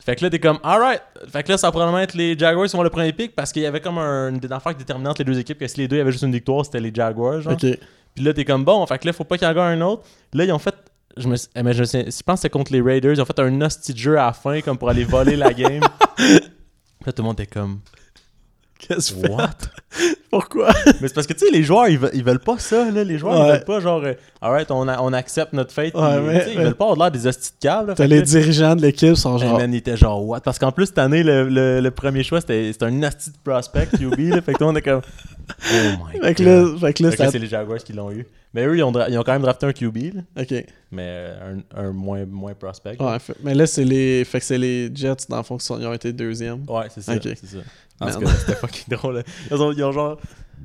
[0.00, 1.02] Fait que là, t'es comme, alright.
[1.30, 3.52] Fait que là, ça va probablement être les Jaguars qui vont le premier pick parce
[3.52, 6.00] qu'il y avait comme un, une affaire déterminante les deux équipes que si les deux
[6.00, 7.40] avaient juste une victoire, c'était les Jaguars.
[7.42, 7.52] Genre.
[8.18, 9.86] Puis là, t'es comme, bon, fait que là, faut pas qu'il y en gagne un
[9.86, 10.02] autre.
[10.32, 10.74] Là, ils ont fait.
[11.16, 13.12] Je, me, eh, mais je, je pense que c'était contre les Raiders.
[13.12, 15.54] Ils ont fait un hostie de jeu à la fin comme pour aller voler la
[15.54, 15.82] game.
[16.18, 17.78] là, tout le monde était comme,
[18.78, 19.50] Qu'est-ce que what?
[20.30, 20.68] Pourquoi?
[21.00, 23.02] Mais c'est parce que, tu sais, les joueurs, ils, ve- ils veulent pas ça, là.
[23.02, 25.72] Les joueurs, ils veulent pas, genre, euh, alright, on, accepte notre.
[25.94, 27.94] Ouais, mais- sais, ils veulent pas avoir l'air des hosties de là.
[27.94, 29.58] Que les dirigeants de l'équipe sont genre.
[29.58, 30.40] man, il était genre what?
[30.40, 33.86] Parce qu'en plus, cette année, le, le, le premier choix, c'était un nasty de prospect,
[33.98, 34.18] QB.
[34.30, 35.00] là, fait que tout le monde est comme.
[35.72, 36.72] Oh my Fait que god.
[36.74, 38.26] là, fait que là, ça- c'est les Jaguars qui l'ont eu.
[38.52, 40.64] Mais eux, ils ont, ils quand même drafté un QB, là, Ok.
[40.92, 42.96] mais euh, un, un moins, moins prospect.
[43.00, 44.24] Ouais, fait- mais là, c'est les.
[44.26, 46.64] Fait que c'est les Jets, dans le fond, qui sont- ils ont été deuxième.
[46.68, 47.14] Ouais, c'est ça.
[47.14, 47.22] Ok.
[47.24, 47.58] c'est ça.
[47.98, 49.24] Tout cas, c'était fucking drôle.
[49.50, 50.18] Ils ont, ils ont genre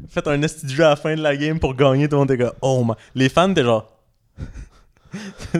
[0.09, 2.07] fait un esti jeu à la fin de la game pour gagner.
[2.07, 2.93] Tout le monde était comme Oh my.
[3.15, 3.89] Les fans étaient genre.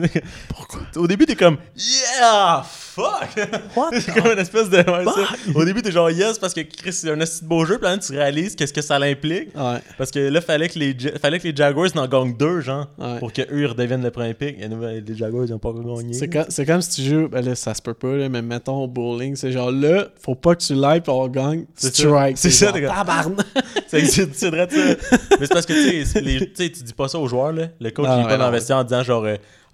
[0.48, 0.80] Pourquoi?
[0.96, 2.64] Au début, t'es comme Yeah!
[2.94, 3.28] Fuck!
[4.00, 4.76] c'est comme une espèce de.
[4.76, 5.52] ouais, ça.
[5.54, 7.76] Au début, t'es genre Yes parce que Chris, c'est un assez beau jeu.
[7.78, 9.48] Puis là, tu réalises qu'est-ce que ça l'implique.
[9.56, 9.78] Ouais.
[9.98, 13.18] Parce que là, fallait que les, fallait que les Jaguars n'en gagnent deux, genre, Ouais.
[13.18, 14.56] pour qu'eux ils redeviennent le premier pick.
[14.60, 16.12] Et nous, les Jaguars, ils n'ont pas gagné.
[16.48, 18.86] C'est comme, si tu joues, ben là, ça se peut pas, là, mais mettons au
[18.88, 22.38] bowling, c'est genre là, faut pas que tu l'ailles pis on gagne, strike.
[22.38, 23.46] C'est ça, t'es comme- tabarnak.
[23.88, 24.76] C'est c'est- vrai ça.
[25.38, 26.04] Mais c'est parce que tu
[26.54, 27.68] sais, tu dis pas ça aux joueurs, là.
[27.80, 29.24] Le coach, il est pas dans le vestiaire en disant genre,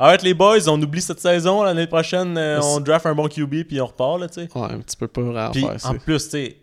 [0.01, 3.29] euh, arrête les boys, on oublie cette saison, l'année prochaine, euh, on draft un bon
[3.29, 4.49] QB puis on repart, là, tu sais.
[4.55, 6.57] Ouais, mais tu peux pas vraiment Puis faire en plus, tu sais,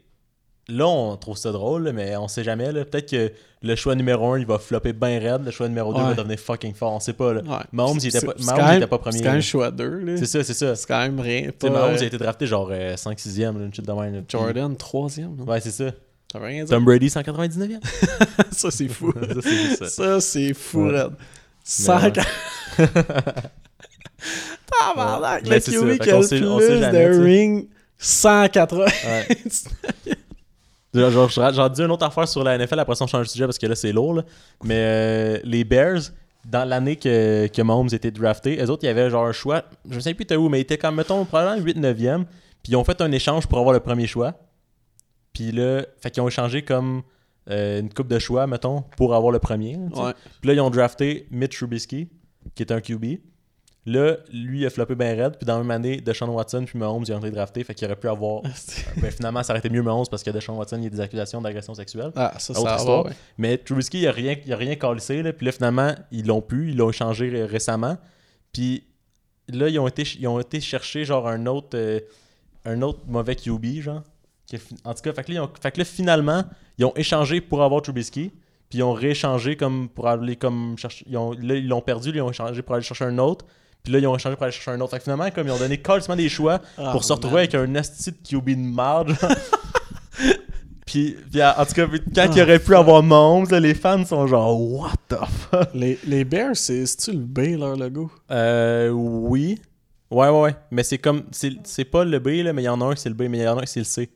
[0.70, 2.84] là, on trouve ça drôle, mais on sait jamais, là.
[2.86, 3.32] Peut-être que
[3.63, 6.15] le choix numéro 1, il va flopper bien raide, le choix numéro 2 va Ouais.
[6.15, 7.41] devenir fucking fort, on sait pas, là.
[7.41, 7.58] Ouais.
[7.72, 9.17] Mahomes, il était pas, c'est Mahomes, quand il même- était pas premier.
[9.17, 10.17] C'est quand même choix 2, là.
[10.17, 10.75] C'est ça, c'est ça.
[10.75, 11.44] C'est quand même rien.
[11.44, 14.13] Tu sais, Mahomes, euh, il a été drafté genre 5-6ème, une chute de même.
[14.15, 14.22] là.
[14.27, 15.36] Puis- Jordan, 3ème.
[15.38, 15.46] non?
[15.46, 15.86] Ouais, c'est ça.
[16.36, 16.65] Rien.
[16.65, 17.79] Tom Brady, 199e.
[18.51, 19.13] ça, c'est fou.
[19.41, 19.88] ça, c'est ça.
[19.88, 21.06] ça, c'est fou, Ouais.
[21.67, 22.13] 100...
[24.71, 28.86] Tabarnak, le QB qui a le plus de ring, 180.
[28.86, 29.27] Ouais.
[30.93, 33.31] Genre, j'en j'en dis une autre affaire sur la NFL, après ça on change de
[33.31, 34.15] sujet parce que là c'est lourd.
[34.15, 34.24] là.
[34.63, 36.01] Mais euh, les Bears,
[36.45, 39.63] dans l'année que, que Mahomes était drafté, eux autres, il y avait genre un choix,
[39.89, 42.25] je sais plus t'es où, mais il était comme, mettons, probablement 8-9e.
[42.63, 44.33] Puis ils ont fait un échange pour avoir le premier choix.
[45.33, 47.03] Puis là, fait qu'ils ont échangé comme
[47.49, 49.77] euh, une coupe de choix, mettons, pour avoir le premier.
[49.77, 50.13] Ouais.
[50.41, 52.09] Puis là, ils ont drafté Mitch Trubisky,
[52.55, 53.05] qui est un QB.
[53.85, 55.37] Là, lui, il a floppé bien raide.
[55.37, 57.63] Puis dans la même année, Deshaun Watson puis Mahomes, ils ont été draftés.
[57.63, 58.41] Fait qu'il aurait pu avoir.
[58.97, 60.99] ben, finalement, ça aurait été mieux Mahomes parce que Deshaun Watson, il y a des
[60.99, 62.11] accusations d'agression sexuelle.
[62.17, 63.05] Ah, ça, Autre ça va, histoire.
[63.05, 63.11] ouais.
[63.37, 65.23] Mais Trubisky, il a rien, il a rien calissé.
[65.23, 65.31] Là.
[65.31, 66.71] Puis là, finalement, ils l'ont pu.
[66.71, 67.97] Ils l'ont échangé ré- récemment.
[68.51, 68.83] Puis
[69.47, 72.01] là, ils ont été, ils ont été chercher genre un autre, euh,
[72.65, 74.03] un autre mauvais QB, genre.
[74.85, 76.43] En tout cas, fait que, là, ils ont- fait que là, finalement,
[76.77, 78.31] ils ont échangé pour avoir Trubisky.
[78.69, 81.05] Puis ils ont rééchangé comme pour aller comme chercher.
[81.09, 83.45] Ils ont, là, ils l'ont perdu, ils ont échangé pour aller chercher un autre.
[83.83, 84.91] Puis là, ils ont échangé pour aller chercher un autre.
[84.91, 87.55] Fait que finalement, comme ils ont donné carrément des choix Ah, pour se retrouver avec
[87.55, 89.13] un asti de QB de marge.
[90.85, 94.59] puis, puis, en tout cas, quand il aurait pu avoir Mahomes, les fans sont genre
[94.59, 95.69] What the fuck?
[95.73, 98.10] Les, les Bears, c'est- c'est-tu le B, leur logo?
[98.31, 99.60] Euh, oui.
[100.10, 100.55] Ouais, ouais, ouais.
[100.71, 101.23] Mais c'est comme.
[101.31, 103.15] C'est c'est pas le B, là, mais il y en a un qui c'est le
[103.15, 104.10] B, mais il y en a un qui c'est le C.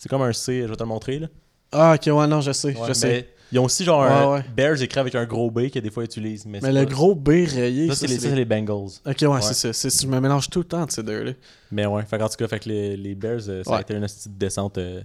[0.00, 1.18] C'est comme un C, je vais te le montrer.
[1.18, 1.26] Là.
[1.72, 3.28] Ah, ok, ouais, non, je sais, Ouais, je sais.
[3.52, 4.44] Ils ont aussi genre un Ouais, ouais.
[4.56, 6.46] Bears écrit avec un gros B que des fois ils utilisent.
[6.46, 8.92] Mais, le pas- gros B rayé, Ça, c'est les, Bengals.
[9.04, 9.42] Ok, ouais, Ouais.
[9.42, 9.88] c'est ça.
[9.90, 11.32] Je me mélange tout le temps de ces deux-là.
[11.70, 13.92] Mais ouais, fait, en tout cas, fait que les, les Bears, euh, ça a été
[13.94, 15.02] une petite descente euh,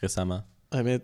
[0.00, 0.42] récemment.
[0.70, 1.00] Ah, mais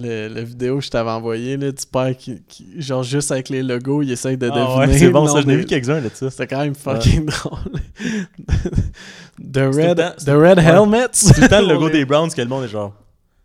[0.00, 3.48] le- la vidéo que je t'avais envoyée, là, du père qui, qui- genre juste avec
[3.48, 4.76] les logos, il essaye de Ah deviner.
[4.92, 6.30] ouais, c'est bon, ça, nom je n'ai des- vu quelques-uns de ça.
[6.30, 7.58] C'était quand même fucking drôle.
[9.38, 10.58] The Red, temps- the red.
[10.58, 11.08] Helmets.
[11.12, 12.94] C'est tout le temps le logo des Browns que le monde est genre.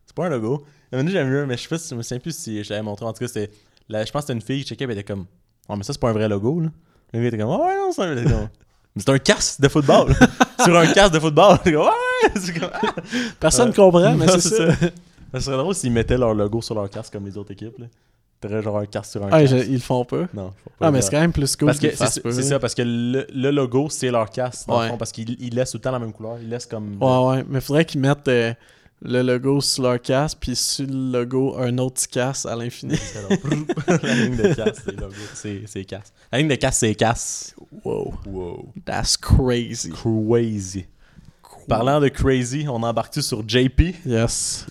[0.05, 0.63] C'est pas un logo.
[0.91, 2.19] Il y en a une, j'aime mieux, mais je sais pas si je me souviens
[2.19, 3.05] plus si je l'avais montré.
[3.05, 3.51] En tout cas, c'était.
[3.89, 5.25] la- Je pense que c'était une fille qui checkait, elle était comme.
[5.69, 6.69] Oh, mais ça, c'est pas un vrai logo, là.
[7.13, 7.49] Le gars était comme.
[7.49, 8.15] Oh, ouais, non, c'est un.
[8.15, 8.47] comme,
[8.95, 10.13] Mais c'est un casque de football.
[10.63, 11.57] Sur un casque de football.
[11.65, 11.75] Ouais,
[12.61, 12.91] ah.
[13.39, 14.65] Personne comprend, mais c'est ça.
[15.33, 17.85] Ça serait drôle s'ils mettaient leur logo sur leur casque comme les autres équipes, là.
[18.41, 19.55] T'aurais genre un casque sur un Ah, casque.
[19.55, 20.27] je- ils le font pas?
[20.33, 22.81] Non, pas Ah, mais c'est quand même plus cool Parce que c'est ça, parce que
[22.81, 24.89] le, le logo, c'est leur casque, dans le Ouais.
[24.89, 26.37] fond, parce qu'ils ils laissent tout le temps la même couleur.
[26.41, 26.97] Ils laissent comme.
[27.01, 27.45] Ouais, ouais.
[27.47, 28.51] Mais faudrait qu'ils mettent euh,
[29.03, 32.95] le logo sur leur casque, puis sur le logo, un autre casque à l'infini.
[34.03, 35.13] la ligne de casse, c'est logo.
[35.65, 36.11] C'est casse.
[36.31, 37.55] La ligne de casse, c'est casse.
[37.85, 38.11] wow.
[38.25, 38.73] Wow.
[38.85, 39.89] That's crazy.
[39.91, 40.85] Crazy.
[41.67, 43.93] Parlant de crazy, on embarque-tu sur JP?
[44.05, 44.65] Yes.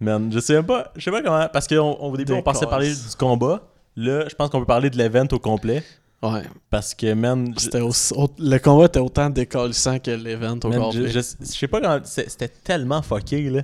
[0.00, 2.92] Man, je sais même pas, je sais pas comment, parce qu'au début, on pensait parler
[2.94, 3.62] du combat.
[3.96, 5.82] Là, je pense qu'on peut parler de l'event au complet.
[6.22, 6.42] Ouais.
[6.70, 10.80] Parce que, man, je- aussi- au- le combat était autant décalissant que l'event au man,
[10.80, 11.08] complet.
[11.08, 13.62] je, je- je sais pas comment, c'est- c'était tellement fucké, là.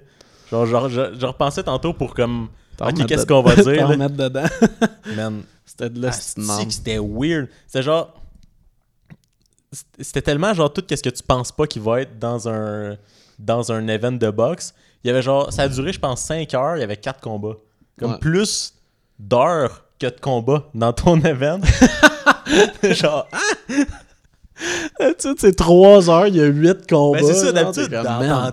[0.50, 3.86] Genre, genre je, je repensais tantôt pour comme, T'en ok, qu'est-ce qu'on va dire, là?
[3.86, 4.44] remettre dedans.
[5.16, 7.48] man, C'était de que c'était weird.
[7.66, 8.14] C'était genre.
[10.00, 12.96] C'était tellement genre tout ce que tu penses pas qu'il va être dans un
[13.38, 14.74] dans un event de boxe.
[15.04, 15.52] Il y avait genre.
[15.52, 17.56] Ça a duré, je pense, 5 heures, il y avait 4 combats.
[17.98, 18.18] Comme Ouais.
[18.18, 18.74] plus
[19.18, 21.60] d'heures que de combats dans ton event.
[22.82, 23.26] genre.
[23.68, 27.20] tu sais, c'est 3 heures, il y a 8 combats.
[27.20, 27.96] Ben c'est ça, d'habitude,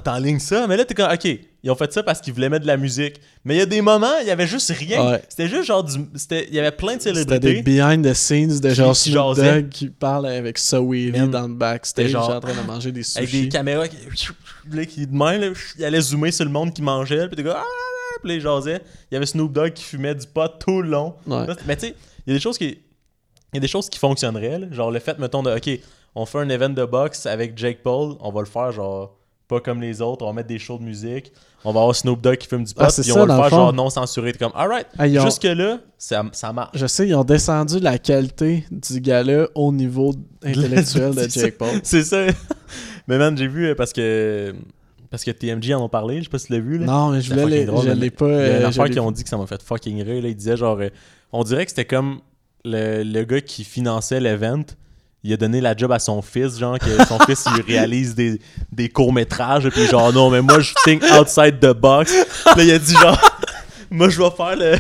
[0.04, 0.68] t'enlignes ça.
[0.68, 1.28] Mais là, t'es comme, ok,
[1.68, 3.20] ils ont fait ça parce qu'ils voulaient mettre de la musique.
[3.44, 5.12] Mais il y a des moments, il y avait juste rien.
[5.12, 5.22] Ouais.
[5.28, 5.96] C'était juste genre du.
[6.32, 7.62] Il y avait plein de C'était des célébrités.
[7.62, 9.36] behind the scenes de genre qui Snoop.
[9.36, 13.02] Dogg qui parle avec Saweetie Man, dans le backstage genre- en train de manger des
[13.18, 13.44] avec sushis.
[13.44, 13.98] des caméras qui,
[14.88, 17.58] qui de même, là, il allait zoomer sur le monde qui mangeait, puis des gars,
[17.60, 18.38] ah, puis les.
[18.38, 18.80] Il
[19.12, 21.16] y avait Snoop Dogg qui fumait du pot tout le long.
[21.26, 21.46] Ouais.
[21.68, 22.80] Mais tu sais, il y a des choses qui
[23.54, 24.68] il y a des choses qui fonctionneraient, là.
[24.72, 25.70] genre le fait mettons de OK,
[26.16, 29.17] on fait un event de boxe avec Jake Paul, on va le faire genre
[29.48, 30.24] pas comme les autres.
[30.26, 31.32] On va mettre des shows de musique.
[31.64, 32.82] On va avoir Snoop Dogg qui fume du pot.
[32.84, 34.32] Ah, puis ça, on va le faire genre non censuré.
[34.34, 34.88] T'es comme, alright.
[34.98, 36.72] Ah, ils ont- Jusque-là, ça, ça marche.
[36.78, 41.28] Je sais, ils ont descendu la qualité du gars-là au niveau intellectuel de.
[41.30, 41.80] Jake Paul.
[41.84, 42.26] C'est ça.
[43.08, 44.54] Mais man, j'ai vu euh, parce que.
[45.10, 46.78] Parce que TMG en ont parlé, je sais pas si tu l'as vu.
[46.78, 46.86] Là.
[46.86, 48.28] Non, mais je voulais les, drôle, je l'ai pas.
[48.28, 50.22] Il y a euh, qui ont dit que ça m'a fait fucking rire.
[50.22, 50.28] Là.
[50.28, 50.78] Il disait genre.
[50.82, 50.90] euh,
[51.32, 52.20] on dirait que c'était comme
[52.66, 54.64] le, le gars qui finançait l'event.
[55.28, 58.40] Il a donné la job à son fils, genre que son fils il réalise des,
[58.72, 59.68] des courts-métrages.
[59.70, 62.14] Puis genre, non, mais moi je think outside the box.
[62.46, 63.20] Là, il a dit genre,
[63.92, 64.78] moi je vais faire le.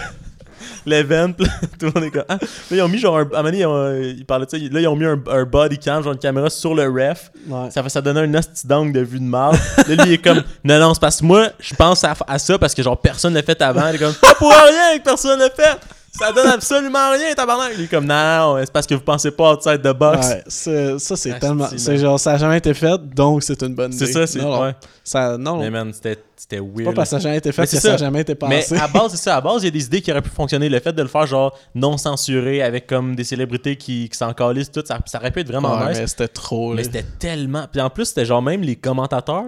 [0.85, 2.23] L'event, tout le monde est comme.
[2.29, 2.37] Ah.
[2.39, 3.23] Là, ils ont mis genre un.
[3.23, 4.57] À un moment donné, ils, ont- ils parlaient de ça.
[4.57, 7.29] Là, ils ont mis un, un body cam, genre une caméra sur le ref.
[7.45, 7.69] Ouais.
[7.71, 9.57] Ça fait ça donnait un d'angle de vue de marde.
[9.85, 12.39] Là, lui, il est comme, non, non, c'est parce que moi, je pense à, à
[12.39, 13.89] ça parce que genre personne l'a fait avant.
[13.89, 15.77] Il est comme, pas pour rien que personne l'a fait.
[16.17, 17.73] Ça donne absolument rien, tabarnak.
[17.77, 20.27] Il est comme, non, non, c'est parce que vous pensez pas outside the box.
[20.27, 21.67] Ouais, c'est- ça c'est Ah, tellement.
[21.75, 24.05] c'est- genre, ça a jamais été fait, donc c'est une bonne idée.
[24.05, 24.39] C'est ça, c'est.
[24.39, 24.61] Non.
[24.61, 24.75] Ouais.
[25.03, 26.85] Ça, non, Mais man, c'était c'était weird.
[26.85, 27.97] pas parce que ça a jamais été fait Mais que c'est ça a ça.
[27.97, 28.77] jamais été Mais pensé.
[28.77, 29.35] à base, c'est ça.
[29.37, 30.69] À base, il y a des idées qui auraient pu fonctionner.
[30.69, 34.33] Le fait de le faire genre non censuré avec comme des célébrités qui, qui s'en
[34.33, 35.97] calissent, tout, ça, ça aurait pu être vraiment Ouais, nice.
[35.99, 36.73] mais c'était trop.
[36.73, 37.65] Mais c'était tellement.
[37.71, 39.43] Puis en plus, c'était genre même les commentateurs.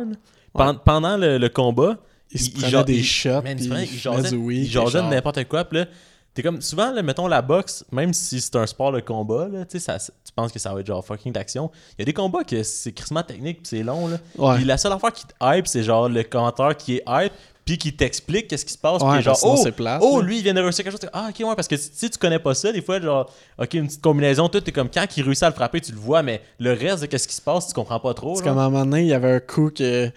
[0.85, 1.97] Pendant le, le combat,
[2.31, 5.63] Ils se prenaient des shots, ils, ils de n'importe quoi.
[5.65, 5.85] Puis là,
[6.33, 6.61] t'es comme.
[6.61, 9.79] Souvent, là, mettons la boxe, même si c'est un sport de combat, là, tu sais,
[9.79, 11.71] ça- tu penses que ça va être genre fucking d'action.
[11.97, 14.07] Il y a des combats que c'est crissement technique, puis c'est long.
[14.07, 14.17] Là.
[14.37, 14.55] Ouais.
[14.57, 17.33] Puis la seule affaire qui te hype, c'est genre le commentateur qui est hype,
[17.65, 19.01] puis qui t'explique qu'est-ce qui se passe.
[19.03, 21.09] Ouais, puis genre, sinon, oh, oh, lui, il vient de réussir quelque chose.
[21.13, 23.85] Ah, ok, ouais, parce que si tu connais pas ça, des fois, genre, ok, une
[23.87, 26.41] petite combinaison, tout, t'es comme quand il réussit à le frapper, tu le vois, mais
[26.57, 28.35] le reste de qu'est-ce qui se passe, tu comprends pas trop.
[28.37, 30.09] C'est comme à un moment donné, il y avait un coup que.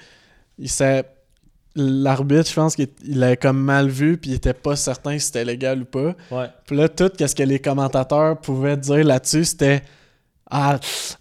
[0.59, 1.05] Il s'est.
[1.75, 5.27] L'arbitre, je pense qu'il il l'avait comme mal vu, puis il était pas certain si
[5.27, 6.15] c'était légal ou pas.
[6.31, 6.47] Ouais.
[6.67, 9.83] Puis là, tout ce que les commentateurs pouvaient dire là-dessus, c'était.
[10.55, 11.17] Ah, pff,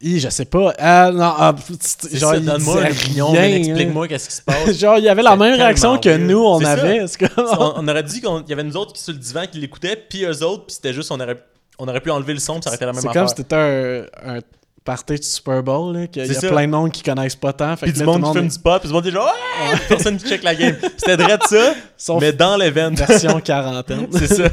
[0.00, 0.72] hi, je sais pas.
[0.78, 4.70] Ah, non, ah, pff, C'est genre, donne-moi explique-moi qu'est-ce qui se passe.
[4.78, 7.06] genre, il y avait la C'est même réaction que nous, on C'est avait.
[7.08, 9.42] C'est comme- on, on aurait dit qu'il y avait nous autres qui sur le divan
[9.50, 11.42] qui l'écoutaient, puis eux autres, puis c'était juste, on aurait,
[11.80, 13.22] on aurait pu enlever le son, puis ça aurait été la même C'est affaire.
[13.22, 14.38] comme si c'était un, un
[14.86, 16.48] party du Super Bowl, là, qu'il y a ça.
[16.48, 17.76] plein de monde qui connaissent pas tant.
[17.76, 19.10] Fait Puis que du là, tout monde qui fume du pot, puis du monde dit
[19.10, 19.78] genre, ouais!
[19.88, 20.76] personne qui check la game.
[20.96, 22.90] C'était vrai de ça, Sauf mais dans l'event.
[22.94, 24.06] version quarantaine.
[24.12, 24.48] C'est ça.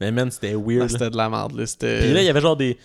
[0.00, 0.82] Mais man, c'était Ah, weird.
[0.82, 0.88] là.
[0.88, 1.64] C'était de la merde, là.
[1.78, 2.78] Puis là, il y avait genre des.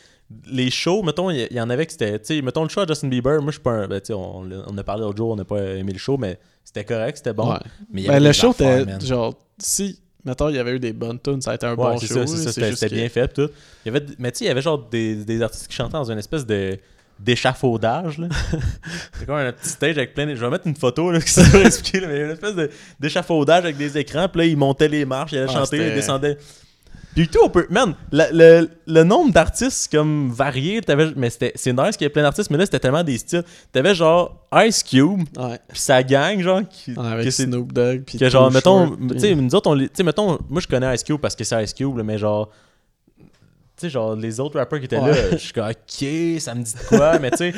[0.47, 2.17] Les shows, mettons, il y- en avait que c'était.
[2.17, 3.41] Tu sais, mettons le show à Justin Bieber.
[3.43, 3.87] Moi, je suis pas un.
[3.87, 6.17] Ben, tu sais, on, on a parlé l'autre jour, on n'a pas aimé le show,
[6.17, 7.51] mais c'était correct, c'était bon.
[7.51, 7.59] Ouais.
[7.91, 8.99] Mais il y Ben, le show man.
[9.01, 11.75] genre si mettons il y avait eu des bonnes tunes, ça a été un Ouais,
[11.75, 12.07] bon show.
[12.07, 13.49] ça, c'est là, ça, c'est c'était bien fait, tout.
[13.85, 15.93] Il y avait, mais tu sais, il y avait genre des, des artistes qui chantaient
[15.93, 16.77] dans une espèce de
[17.17, 18.27] d'échafaudage là.
[19.17, 20.35] c'est comme un petit stage avec plein de...
[20.35, 22.25] je vais mettre une photo là que ça va expliquer là, mais il y a
[22.25, 25.47] une espèce de d'échafaudage avec des écrans puis là ils montaient les marches ils allaient
[25.49, 26.37] Ah, chanter ils descendaient
[27.15, 31.53] puis tout on peut man la- le, le nombre d'artistes comme variés t'avais mais c'était
[31.55, 34.45] c'est nice qu'il y ait plein d'artistes mais là c'était tellement des styles t'avais genre
[34.65, 35.59] Ice Cube Ouais.
[35.67, 38.95] puis sa gang genre qui, Ouais, avec que c'est- Snoop Dogg puis que genre, mettons,
[38.95, 41.43] tu sais, nous autres, on tu sais, mettons, moi je connais Ice Cube parce que
[41.43, 42.49] c'est Ice Cube, là, mais genre,
[43.17, 43.23] tu
[43.77, 45.11] sais, genre, les autres rappers qui étaient Ouais.
[45.11, 47.53] là, je suis comme, ok, ça me dit de quoi, mais tu sais,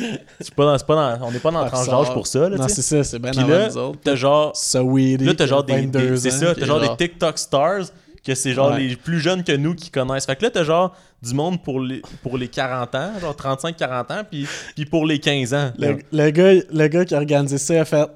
[0.56, 2.68] pas dans- pas dans- on n'est pas dans le tranche d'âge pour ça, là, Non,
[2.68, 3.32] c'est ça, c'est bien
[3.78, 4.00] autres.
[4.04, 5.26] t'as genre, weedy.
[5.26, 7.84] là, t'as genre des, 22 des- c'est ça, t'as genre des TikTok stars
[8.26, 8.80] que c'est genre Ouais.
[8.80, 10.26] les plus jeunes que nous qui connaissent.
[10.26, 14.14] Fait que là, t'as genre du monde pour les, pour les 40 ans, genre 35-40
[14.14, 15.72] ans, puis, puis pour les 15 ans.
[15.78, 18.10] Le, le gars, le gars qui a organisé ça a fait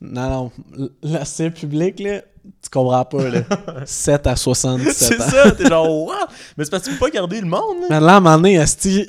[0.00, 0.90] Non, non,
[1.24, 2.20] c'est public, là,
[2.62, 3.40] tu comprends pas, là.
[3.84, 6.12] 7 à 77 c'est ça, t'es genre, wow!
[6.56, 7.86] Mais c'est parce que tu peux pas garder le monde, là.
[7.90, 8.62] Mais là, à un moment donné,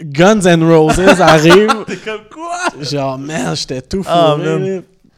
[0.04, 1.70] Guns N' Roses arrive.
[1.88, 2.58] T'es comme quoi?
[2.82, 4.10] genre, man, j'étais tout fou.
[4.12, 4.36] Ah,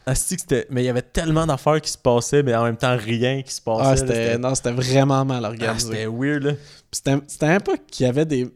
[0.06, 0.12] man.
[0.12, 2.76] Asti que c'était- Mais il y avait tellement d'affaires qui se passaient, mais en même
[2.76, 3.82] temps, rien qui se passait.
[3.84, 5.86] Ah, là, c'était, non, c'était vraiment mal Ah, organisé.
[5.88, 6.52] c'était weird, là.
[6.92, 8.48] C'était, c'était un peu qu'il y avait des.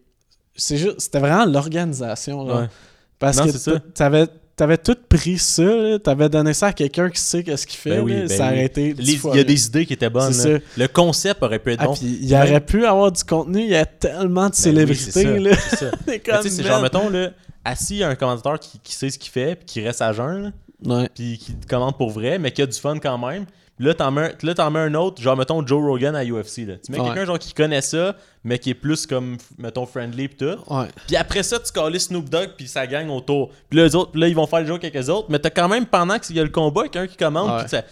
[0.57, 2.45] C'est juste, c'était vraiment l'organisation.
[2.47, 2.61] Là.
[2.63, 2.67] Ouais.
[3.19, 4.27] Parce Non, que t'avais,
[4.57, 7.91] t'avais tout pris ça, là, t'avais donné ça à quelqu'un qui sait qu'est-ce qu'il fait.
[7.97, 9.21] Ben oui, là, ben ça oui.
[9.33, 10.33] Il y a des idées qui étaient bonnes.
[10.33, 10.59] C'est là.
[10.59, 10.65] ça.
[10.77, 11.95] Le concept aurait pu être Ah, bon.
[11.95, 14.63] puis il y aurait pu avoir du contenu, il y a tellement de Ben oui,
[14.63, 15.11] célébrités.
[15.11, 15.57] c'est ça, là.
[15.71, 15.91] c'est ça.
[16.41, 17.31] Comme, c'est genre, mettons, là,
[17.65, 20.53] assis un commentateur qui, qui sait ce qu'il fait, puis qui reste à jeun.
[21.15, 23.47] Puis qui te commande pour vrai, mais qui a du fun quand même.
[23.81, 26.59] Là, t'en mets, là, mets un autre, genre, mettons, Joe Rogan à UFC.
[26.65, 26.75] Là.
[26.77, 27.07] Tu mets Ouais.
[27.07, 30.57] quelqu'un genre qui connaît ça, mais qui est plus comme, mettons, friendly pis tout.
[30.73, 30.87] Ouais.
[31.09, 33.51] Puis après ça, tu colles Snoop Dogg puis ça gagne autour.
[33.69, 35.27] Puis là, eux autres, là, ils vont faire le jeu avec les autres.
[35.29, 37.51] Mais t'as quand même, pendant qu'il y a le combat, quelqu'un qui commande.
[37.51, 37.61] Ouais.
[37.63, 37.83] Puis ça...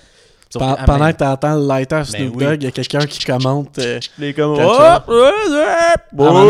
[0.59, 2.49] Pen- ah, pendant que t'entends le lighter Snoop Ben.
[2.51, 3.79] Dogg, il y a quelqu'un qui commente.
[3.79, 4.53] euh, il est comme.
[4.53, 5.09] Hop, hop, hop,
[6.21, 6.45] à un moment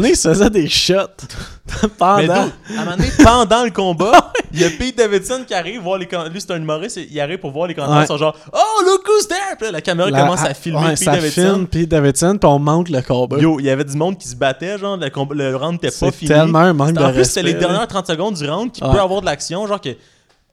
[0.00, 0.94] donné- il se faisait des shots
[1.82, 2.32] Mais pendant.
[2.34, 5.98] à un moment donné, pendant le combat, il y a Pete Davidson qui arrive voir
[5.98, 7.98] les Lui, c'est un humoriste, il arrive pour voir les commentaires.
[7.98, 8.04] Ouais.
[8.04, 9.38] Ils sont genre Oh, look who's there!
[9.56, 11.40] Puis là, la caméra La- commence à filmer ouais, Pete ça Davidson.
[11.42, 13.38] filme Pete Davidson, puis on manque le combat.
[13.38, 15.90] Yo, il y avait du monde qui se battait, genre, le, combat- le round n'était
[15.90, 16.28] C'est pas fini.
[16.28, 18.86] tellement un manque de En plus, c'était les dernières 30 secondes du round qui peut
[19.00, 19.90] avoir de l'action, genre que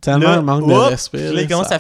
[0.02, 1.32] Tellement un manque de respect.
[1.34, 1.80] Là, commence à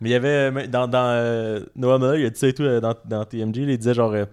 [0.00, 2.62] Mais il y avait, dans, dans euh, Noah Miller, il a dit ça et tout
[2.62, 4.24] euh, dans, dans TMG, il disait genre, euh,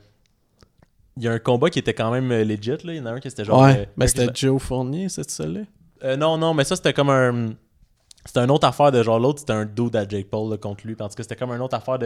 [1.17, 2.93] il y a un combat qui était quand même legit, là.
[2.93, 3.62] Il y en a un qui c'était genre.
[3.62, 5.62] ouais, mais c'était Joe Fournier, c'est ça là
[6.04, 7.54] Euh, non, non, mais ça c'était comme un.
[8.24, 10.86] C'était une autre affaire de genre l'autre, c'était un dude à Jake Paul là, contre
[10.86, 10.94] lui.
[11.00, 12.06] En tout cas, c'était comme une autre affaire de.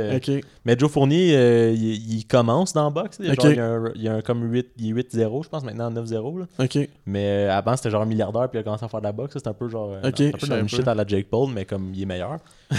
[0.64, 3.22] Mais Joe Fournier, euh, il, il commence dans le box.
[3.22, 5.50] Genre, il y a un, il y a un comme 8, il est 8-0, je
[5.50, 6.40] pense, maintenant 9-0.
[6.40, 6.46] là.
[6.60, 6.78] Ok.
[7.06, 9.12] Mais euh, avant, c'était genre un milliardaire, puis il a commencé à faire de la
[9.12, 9.34] boxe.
[9.34, 9.92] C'était un peu genre.
[9.92, 10.68] euh, un peu une pas.
[10.68, 12.38] shit à la Jake Paul, mais comme il est meilleur.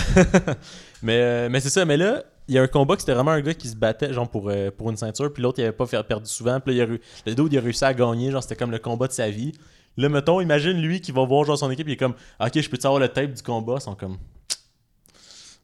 [1.03, 1.85] mais euh, mais c'est ça.
[1.85, 4.13] Mais là, il y a un combat que c'était vraiment un gars qui se battait,
[4.13, 6.61] genre pour, pour une ceinture, puis l'autre, il avait pas fait- perdu souvent.
[6.61, 6.97] Puis là, il a,
[7.27, 8.31] le dude, il a réussi à gagner.
[8.31, 9.53] Genre, c'était comme le combat de sa vie.
[9.97, 12.69] Là, mettons, imagine lui qui va voir genre son équipe, il est comme, ok, je
[12.69, 13.77] peux te avoir le tape du combat.
[13.79, 14.19] Ils sont comme.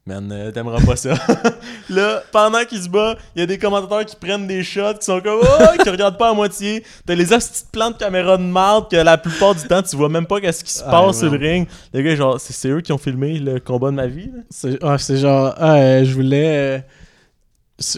[0.04, 1.14] Man, euh, t'aimeras pas ça.
[1.88, 5.04] là, pendant qu'il se bat, il y a des commentateurs qui prennent des shots, qui
[5.04, 6.82] sont comme Oh, qui regardent pas à moitié.
[7.06, 10.08] T'as les petites plantes de caméra de marde que la plupart du temps, tu vois
[10.08, 11.68] même pas qu'est-ce qui se Ah, passe sur le ring.
[11.92, 14.32] Les gars, genre, c'est eux qui ont filmé le combat de ma vie.
[14.50, 16.56] C'est ah, c'est genre, ah, euh, je voulais.
[16.78, 16.80] euh,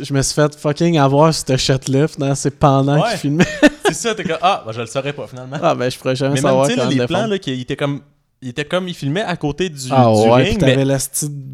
[0.02, 2.06] je me suis fait fucking avoir cette shot-là.
[2.08, 3.08] finalement, C'est pendant Ouais.
[3.12, 3.46] qu'il filmait.
[3.86, 5.56] c'est ça, t'es comme Ah, bah, je le saurais pas finalement.
[5.62, 7.26] Ah, ben, je pourrais jamais mais même, savoir tu sais, là, quand les le plans,
[7.26, 8.00] là, qu'il était comme.
[8.42, 10.98] Il était comme, il filmait à côté du, Ah, du ouais, ring, mais la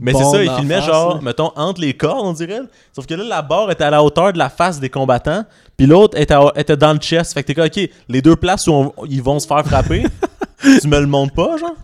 [0.01, 1.21] Mais c'est ça, il filmait face, genre, là.
[1.23, 2.63] mettons, entre les cordes, on dirait.
[2.93, 5.45] Sauf que là, la barre était à la hauteur de la face des combattants,
[5.77, 7.33] puis l'autre était, à- était dans le chest.
[7.33, 10.03] Fait que t'es comme, ok, les deux places où on- ils vont se faire frapper,
[10.81, 11.77] tu me le montres pas, genre?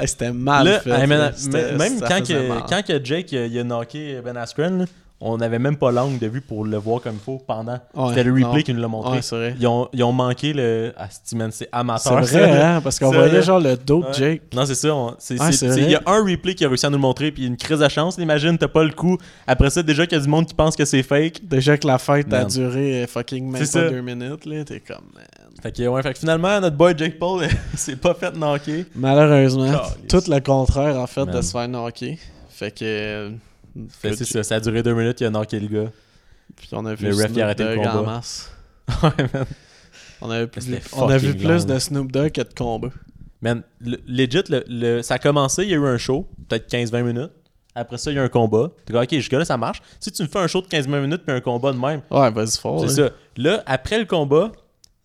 [0.00, 0.90] Hey, C'était mal Là, fait.
[0.90, 1.32] hey, man,
[1.78, 4.86] même quand, que, quand que Jake il a, il knocké Ben Askren,
[5.24, 7.78] on n'avait même pas l'angle de vue pour le voir comme il faut pendant.
[7.94, 9.18] Ouais, C'était le replay qui nous l'a montré.
[9.18, 9.54] Ouais, vrai.
[9.58, 10.92] ils, ont, ils ont manqué le.
[10.96, 12.20] Ah, c'est man, c'est C'est amateur.
[12.22, 14.12] vrai, hein, parce qu'on voyait genre le dos de Ouais.
[14.14, 14.42] Jake.
[14.52, 14.88] Non, c'est ça.
[15.76, 17.78] Il y a un replay qui a réussi à nous le montrer, puis une crise
[17.78, 18.18] de chance.
[18.18, 19.16] Imagine, t'as pas le coup.
[19.46, 21.46] Après ça, déjà qu'il y a du monde qui pense que c'est fake.
[21.46, 23.88] Déjà que la fête a duré fucking même pas ça.
[23.88, 25.24] deux minutes, là, t'es comme, man.
[25.62, 28.86] Fait que, ouais, fait que finalement, notre boy Jake Paul s'est pas fait knocker.
[28.96, 29.70] Malheureusement,
[30.08, 32.18] tout le contraire, en fait, de se faire knocker.
[32.50, 33.30] Fait que...
[33.88, 35.90] Fait c'est ça, ça a duré deux minutes, il a knocké le gars.
[36.56, 38.12] Puis on a vu Le ref, a arrêté le Dogg en combat.
[38.12, 38.50] masse.
[39.02, 39.44] ouais, man.
[40.20, 41.80] On a, C'était vu, on a vu plus long, de là.
[41.80, 42.88] Snoop Dogg que de combat.
[43.40, 46.70] Man, le- legit, le, le- ça a commencé, il y a eu un show, peut-être
[46.70, 47.30] 15-20 minutes.
[47.74, 48.70] Après ça, il y a un combat.
[48.84, 49.80] T'es comme, ok, jusque-là, ça marche.
[49.98, 52.30] Si tu me fais un show de 15-20 minutes puis un combat de même, Ouais,
[52.30, 52.80] vas-y fort.
[52.88, 53.08] c'est là.
[53.08, 53.14] ça.
[53.36, 54.52] Là, après le combat,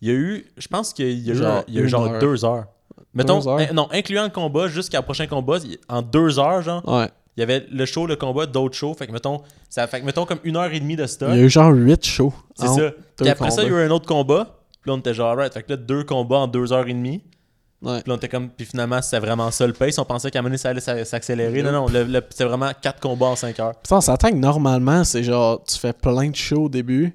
[0.02, 1.88] il y a eu, je pense qu'il y a eu, Genre il y a eu
[1.88, 2.20] genre heure.
[2.20, 2.66] deux heures.
[3.14, 3.58] Mettons, Deux heures?
[3.58, 5.56] in- non, incluant le combat jusqu'à prochain combat,
[5.88, 7.08] en deux heures, genre, Ouais.
[7.38, 8.94] Il y avait le show, le combat, d'autres shows.
[8.94, 11.28] Fait que, mettons, ça fait que, mettons, comme une heure et demie de stock.
[11.32, 12.34] Il y a eu genre 8 shows.
[12.56, 12.90] C'est ça.
[13.16, 14.56] Puis après ça, il y a eu un autre combat.
[14.82, 15.52] Puis là, on était genre, alright.
[15.54, 17.22] Fait que là, deux combats en deux heures et demie.
[17.80, 18.00] Ouais.
[18.02, 18.48] Puis là, on était comme.
[18.50, 19.96] Puis finalement, c'était vraiment ça le pace.
[20.00, 21.62] On pensait qu'à un moment ça allait s'a- s'accélérer.
[21.62, 21.86] Non, non,
[22.30, 23.76] c'est vraiment quatre combats en cinq heures.
[23.76, 27.14] Putain, on s'attend que normalement, c'est genre, tu fais plein de shows au début.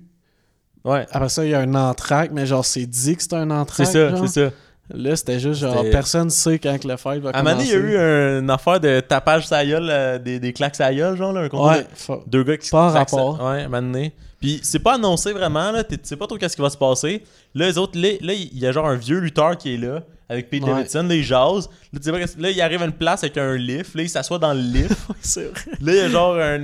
[0.85, 1.05] Ouais.
[1.11, 3.53] Après ça, il y a un entraque, mais genre, c'est dit que c'est un C'est
[3.53, 3.87] entraque.
[3.87, 4.27] ça, genre.
[4.27, 4.55] c'est ça.
[4.93, 7.63] Là, c'était juste genre, personne sait quand que le fight va À un moment donné,
[7.67, 7.95] il y a commencer.
[7.95, 11.41] eu une affaire de tapage sa gueule, euh, des, des claques sa gueule, genre, là,
[11.41, 11.77] un combat.
[11.77, 13.39] Ouais, fa- Deux gars qui Pas sa- rapport.
[13.41, 14.13] Ouais, à un moment donné.
[14.39, 15.83] Puis c'est pas annoncé vraiment, là.
[15.83, 17.23] Tu sais pas trop qu'est-ce qui va se passer.
[17.55, 20.03] Là, les autres, là, il y a genre un vieux lutteur qui est là,
[20.33, 20.71] avec Pete Ouais.
[20.71, 21.03] Davidson.
[21.03, 21.69] Là, il jase.
[21.93, 23.95] Là, tu sais là, il arrive à une place avec un lift.
[23.95, 24.91] Là, il s'assoit dans le lift.
[25.35, 25.51] Vrai.
[25.81, 26.59] Là, il y a genre un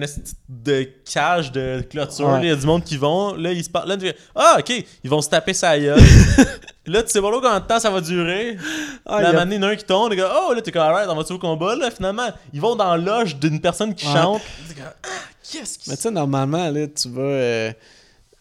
[0.49, 2.25] de cage de clôture.
[2.27, 2.33] Ouais.
[2.33, 3.35] Là, il y a du monde qui vont.
[3.35, 3.87] Là, ils se parlent.
[3.89, 5.99] Là, tu fais, Ah, ok, ils vont se taper sa gueule.
[6.87, 8.57] là, tu sais pas trop combien de temps ça va durer.
[9.05, 10.13] Ah, là, a- il y en a un qui tombe.
[10.13, 11.75] Gars, oh, là, t'es comme, alright, on va-tu au combat.
[11.75, 14.13] Là, finalement, ils vont dans la loge d'une personne qui Ouais.
[14.13, 14.41] chante.
[14.67, 15.07] T'es comme, ah,
[15.51, 17.21] qu'est-ce qui Mais tu sais, normalement, là, tu vas.
[17.21, 17.71] euh,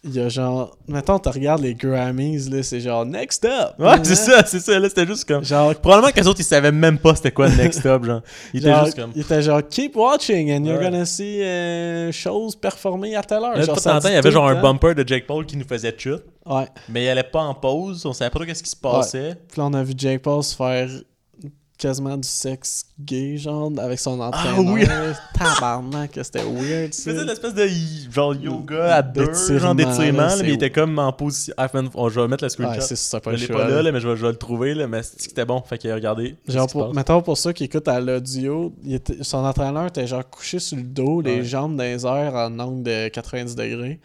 [0.08, 0.76] Il y a genre.
[0.88, 3.74] Mettons, tu regardes les Grammys, là, c'est genre Next Up.
[3.78, 4.78] Ouais, c'est ça, c'est ça.
[4.78, 5.44] Là, c'était juste comme.
[5.44, 8.22] Genre, Probablement que les autres, ils savaient même pas c'était quoi le next up, genre.
[8.54, 9.12] Ils étaient genre, juste comme.
[9.14, 10.84] il était genre Keep watching and you're Ouais.
[10.90, 13.52] gonna see euh, choses performer à telle heure.
[13.54, 15.56] Là, de Genre, en temps, il y avait genre un bumper de Jake Paul qui
[15.56, 16.66] nous faisait chute, Ouais.
[16.88, 19.36] mais il allait pas en pause, on savait pas trop qu'est-ce qui se passait.
[19.50, 20.88] Puis là, on a vu Jake Paul se faire
[21.78, 24.58] quasiment du sexe gay, genre, avec son entraîneur.
[24.72, 24.84] oui.
[25.38, 27.68] Tabarnak, que c'était weird, Il faisait l'espèce de
[28.10, 31.54] genre yoga à deux, genre d'étirement, mais il était comme en position.
[31.56, 32.80] Ah, je vais mettre le screenshot.
[32.80, 33.92] C'est ça, pas je l'ai pas là, là.
[33.92, 35.62] mais je vais, je vais le trouver, là, mais c'était bon.
[35.62, 36.36] Fait que regardez.
[36.48, 38.74] Genre, pour, mettons pour ceux qui écoutent à l'audio,
[39.22, 41.44] son entraîneur était genre couché sur le dos, les Ouais.
[41.44, 44.00] jambes dans les airs en angle de 90 degrés.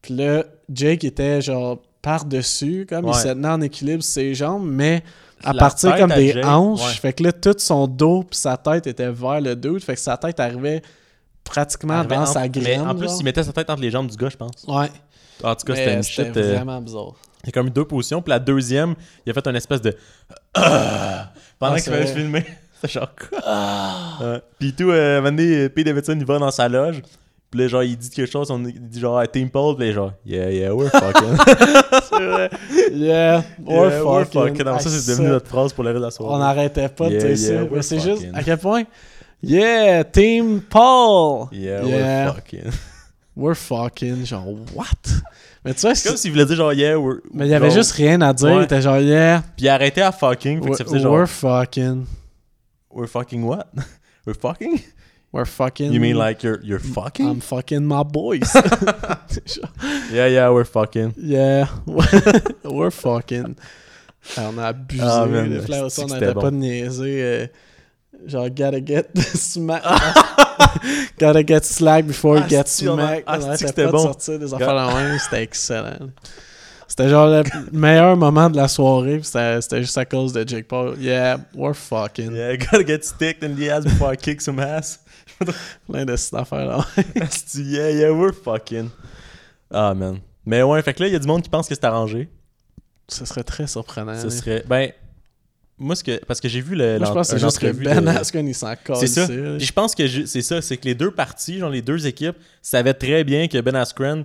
[0.00, 4.66] Puis là, Jake était genre par-dessus, comme il se tenait en équilibre sur ses jambes,
[4.66, 5.02] mais
[5.44, 6.80] à La partir comme des hanches.
[6.80, 6.92] ouais.
[6.94, 9.82] Fait que là, tout son dos puis sa tête était vers le dude.
[9.84, 10.82] Fait que sa tête arrivait
[11.44, 12.80] pratiquement Arrivait dans sa Mais graine.
[12.82, 13.16] en plus, genre.
[13.20, 14.64] il mettait sa tête entre les jambes du gars, je pense.
[14.66, 14.90] Ouais,
[15.44, 16.36] En tout cas, c'était une c'était shit.
[16.36, 17.12] euh, vraiment bizarre.
[17.44, 19.80] Il y a comme eu deux positions, puis la deuxième, il a fait une espèce
[19.80, 19.96] de.
[21.58, 22.44] Pendant qu'il fallait filmer.
[22.80, 23.08] C'est genre.
[23.30, 24.40] quoi?
[24.58, 27.02] Puis tout, euh, un moment donné, Pete Davidson, il va dans sa loge.
[27.50, 30.12] Puis là, genre, il dit quelque chose, on dit genre, Team Paul, puis là, genre,
[30.26, 31.36] yeah, yeah, we're fucking.
[32.10, 32.50] C'est vrai.
[32.92, 34.42] Yeah, we're Yeah, we're fucking.
[34.48, 34.60] fucking.
[34.60, 36.34] Alors, ça, c'est devenu notre phrase pour le reste de la soirée.
[36.34, 37.68] On n'arrêtait pas Yeah, de dire yeah, ça.
[37.72, 38.34] Mais c'est juste fucking.
[38.34, 38.82] à quel point?
[39.42, 41.46] Yeah, Team Paul.
[41.52, 42.26] Yeah, Yeah.
[42.26, 42.70] we're fucking.
[43.36, 44.26] We're fucking.
[44.26, 44.84] Genre, what?
[45.64, 47.20] Mais tu vois, C'est comme s'il voulait dire genre, yeah, we're.
[47.32, 48.48] mais il y avait genre- juste rien à dire.
[48.48, 48.56] Ouais.
[48.56, 51.12] Il était genre, yeah, Puis il arrêtait à fucking, fait que ça faisait we're, genre,
[51.14, 52.04] we're fucking.
[52.92, 53.66] we're fucking what?
[54.26, 54.80] we're fucking?
[55.30, 55.92] We're fucking.
[55.92, 57.28] You mean like you're, you're fucking?
[57.28, 58.50] I'm fucking my boys.
[60.10, 61.14] Yeah, yeah, we're fucking.
[61.18, 61.68] yeah,
[62.64, 63.56] we're fucking.
[64.36, 65.02] Ah, on a abusé.
[65.02, 67.22] Ah, man, on n'arrêtait pas de niaiser.
[67.22, 67.46] euh,
[68.26, 69.82] genre, gotta get smack.
[71.18, 73.24] gotta get slack before Ah, you get smack.
[73.26, 73.98] ah, on n'arrêtait c'était pas bon.
[73.98, 75.18] de sortir des affaires même.
[75.18, 76.10] C'était excellent.
[76.86, 79.20] C'était genre le meilleur moment de la soirée.
[79.22, 80.96] c'était juste à cause de Jake Paul.
[80.98, 82.34] Yeah, we're fucking.
[82.34, 85.00] Yeah, gotta get sticked in the ass before I kick some ass.
[85.88, 86.84] Plein de cette affaire-là.
[87.54, 88.90] Yeah, yeah, we're fucking.
[89.70, 90.20] Ah, man.
[90.46, 92.28] Mais ouais, fait que là, il y a du monde qui pense que c'est arrangé.
[93.08, 94.18] Ce serait très surprenant.
[94.18, 94.30] Ce là.
[94.30, 94.64] serait.
[94.66, 94.90] Ben.
[95.78, 96.24] Moi, ce que.
[96.24, 96.98] Parce que j'ai vu le.
[96.98, 98.74] Moi, je pense que c'est juste que Ben de- Askren, il s'en.
[98.94, 99.26] C'est ça.
[99.26, 102.36] Puis je pense que c'est ça, c'est que les deux parties, genre les deux équipes,
[102.62, 104.24] savaient très bien que Ben Askren,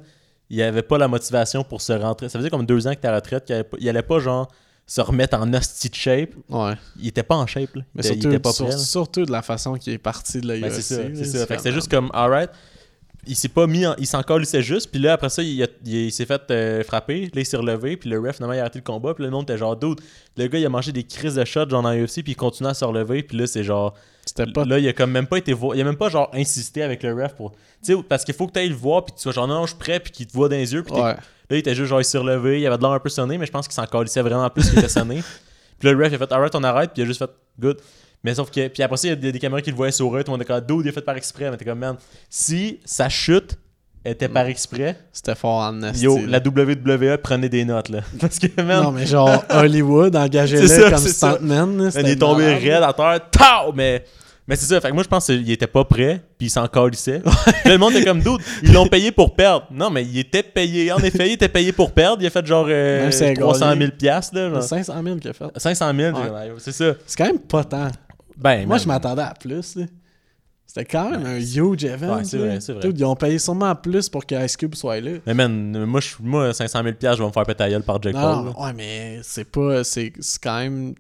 [0.50, 2.30] il avait pas la motivation pour se rentrer.
[2.30, 4.02] Ça faisait comme deux ans qu'il était à la retraite, qu'il avait pas- il allait
[4.02, 4.52] pas genre
[4.86, 6.32] se remettre en hostie de shape.
[6.50, 6.74] Ouais.
[7.00, 7.84] Il était pas en shape, là.
[7.96, 8.78] Mais il surtout, était pas prêt.
[8.78, 10.82] surtout de la façon qu'il est parti de la Ben, UFC.
[10.82, 12.50] c'est ça, c'est juste comme, alright.
[13.26, 15.68] Il s'est pas mis en, il s'en colissait juste, puis là après ça, il, a-
[15.86, 18.58] il- il s'est fait euh, frapper, là il s'est relevé, puis le ref finalement il
[18.60, 20.00] a arrêté le combat, puis le monde était genre dude.
[20.36, 22.68] Le gars il a mangé des crises de shots genre dans UFC, puis il continue
[22.70, 23.94] à se relever, puis là c'est genre
[24.26, 24.66] C'était pas.
[24.66, 25.76] Là, il a comme même pas été voir.
[25.76, 27.52] Il a même pas genre insisté avec le ref pour.
[27.84, 29.56] Tu sais, parce qu'il faut que tu ailles le voir, puis tu sois genre non,
[29.56, 30.84] non, je suis prêt, puis qu'il te voit dans les yeux.
[30.84, 31.02] Puis Ouais.
[31.02, 31.18] là,
[31.52, 33.46] il était juste genre il s'est relevé, il avait de l'air un peu sonné, mais
[33.46, 35.22] je pense qu'il s'en calissait vraiment plus qu'il était sonné.
[35.80, 37.32] puis là, le ref, il a fait alright, on arrête, puis il a juste fait
[37.60, 37.78] good.
[38.24, 38.68] Mais sauf que.
[38.70, 40.38] Puis après ça, il y a des, des caméras qui le voyaient sourire, tout le
[40.38, 41.50] monde était comme dude, il a fait par exprès.
[41.52, 41.98] Mais t'es comme man,
[42.30, 43.58] si sa chute
[44.06, 48.00] était par exprès, C'était fort en yo, la WWE prenait des notes là.
[48.20, 51.90] Parce que man, Non, mais genre Hollywood, engagez-le comme stuntman.
[52.00, 53.72] il est tombé raide à terre, tao!
[53.74, 54.04] Mais,
[54.46, 56.68] mais c'est ça, fait que moi je pense qu'il était pas prêt, puis il s'en
[56.68, 57.22] calissait.
[57.64, 59.68] Le monde était comme doute, ils l'ont payé pour perdre.
[59.72, 62.22] Non, mais il était payé, en effet, il était payé pour perdre.
[62.22, 63.86] Il a fait genre euh, Même si elle 300 gagnait.
[63.86, 64.50] 000 piastres, là.
[64.50, 64.64] genre.
[64.64, 65.46] 500 000 qu'il a fait.
[65.56, 66.52] 500 000, Ouais.
[66.58, 66.94] c'est ça.
[67.06, 67.88] C'est quand même pas tant.
[68.38, 69.76] Ben, Moi, je m'attendais à plus.
[69.76, 69.86] là.
[70.66, 72.18] C'était quand même un huge event.
[72.18, 72.82] Ouais, c'est vrai, c'est vrai.
[72.82, 75.20] Dude, Ils ont payé sûrement plus pour que Ice Cube soit là.
[75.28, 78.16] Mais man, moi, je- moi 500 000 piastres, je vais me faire péter par Jack
[78.16, 78.46] Non, Paul.
[78.46, 79.84] non, ouais, mais c'est pas.
[79.84, 80.96] C'est c'est quand même.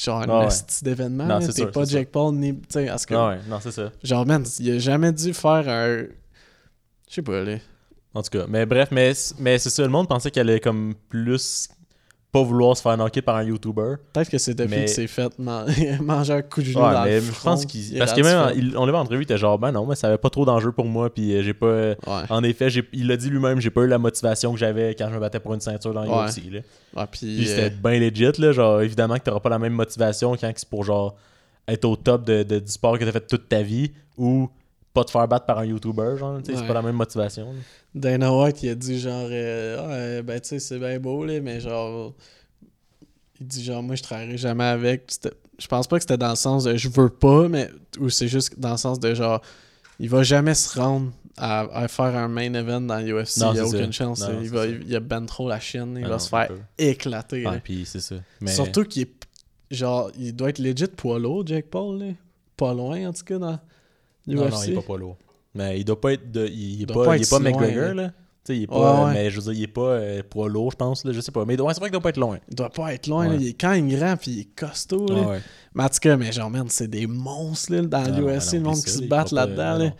[0.00, 1.26] Genre Ah un esti d'événement.
[1.26, 2.54] Non, c'est T'es sûr, pas c'est Jake Paul ni.
[2.54, 3.16] Tu sais, Ice Cube.
[3.18, 3.90] Ah ouais, non, c'est ça.
[4.04, 6.04] Genre, man, il a jamais dû faire un.
[7.08, 7.56] Je sais pas, là.
[8.14, 10.94] En tout cas, mais bref, mais, mais c'est ça, le monde pensait qu'elle allait comme
[11.08, 11.68] plus
[12.32, 13.94] pas vouloir se faire knocker par un YouTuber.
[14.12, 15.66] Peut-être que c'est depuis Mais- qu'il s'est fait man-
[16.00, 17.92] manger un coup de genou Ouais, dans mais le je pense qu'il.
[17.92, 19.96] il Parce que même, il- on l'avait en entrevue, il était genre, ben non, mais
[19.96, 21.66] ça avait pas trop d'enjeu pour moi, puis euh, j'ai pas.
[21.66, 21.94] euh.
[22.06, 22.22] Ouais.
[22.30, 25.14] En effet, il l'a dit lui-même, j'ai pas eu la motivation que j'avais quand je
[25.14, 26.26] me battais pour une ceinture dans Ouais.
[26.28, 26.42] UFC.
[26.52, 26.60] Là.
[26.96, 27.20] Ouais, puis.
[27.36, 28.52] Puis euh, c'était bien legit, là.
[28.52, 31.16] Genre, évidemment que t'auras pas la même motivation quand c'est pour genre
[31.66, 34.48] être au top de, de- du sport que t'as fait toute ta vie ou
[34.92, 36.66] pas te faire battre par un YouTuber, genre, tu sais, c'est Ouais.
[36.68, 37.52] pas la même motivation.
[37.52, 37.58] là.
[37.94, 41.40] Dana White, il a dit genre, euh, Ouais, ben tu sais, c'est bien beau, là,
[41.40, 42.12] mais genre,
[43.40, 45.10] il dit genre, moi je travaillerai jamais avec.
[45.58, 48.28] Je pense pas que c'était dans le sens de je veux pas, mais ou c'est
[48.28, 49.40] juste dans le sens de genre,
[49.98, 53.36] il va jamais se rendre à, à faire un main event dans l'UFC.
[53.52, 54.04] Il y a aucune ça.
[54.04, 54.20] chance.
[54.20, 55.96] Non, il, va, il, il a ben trop la chienne.
[55.98, 57.46] Il Ah va non, se faire éclater.
[57.46, 58.16] Ouais, puis c'est ça.
[58.40, 58.50] Mais...
[58.52, 59.10] Surtout qu'il est.
[59.70, 61.98] Genre, il doit être legit poids lourd, Jake Paul.
[61.98, 62.12] Là.
[62.56, 63.58] Pas loin, en tout cas, dans
[64.26, 65.16] Non, non, il est pas, pas lourd.
[65.54, 66.30] Mais il doit pas être.
[66.30, 67.94] De, il, il est doit pas, pas il est pas si loin, McGregor, là.
[67.94, 68.08] là.
[68.08, 68.14] Tu
[68.54, 69.00] sais, il est pas.
[69.02, 69.12] Ouais, ouais.
[69.14, 71.12] Mais je veux dire, il est pas euh, poids lourd, je pense, là.
[71.12, 71.44] Je sais pas.
[71.44, 72.38] Mais ouais, c'est vrai qu'il doit pas être loin.
[72.48, 73.28] Il doit pas être loin.
[73.28, 73.34] Là.
[73.34, 75.06] Il est quand même grand, puis il est costaud.
[75.08, 75.38] là.
[75.74, 78.60] Mais en tout cas, mais genre, man, c'est des monstres là, dans Ah l'UFC, le
[78.60, 79.78] monde qui se il pas- là-dedans.
[79.78, 79.90] là.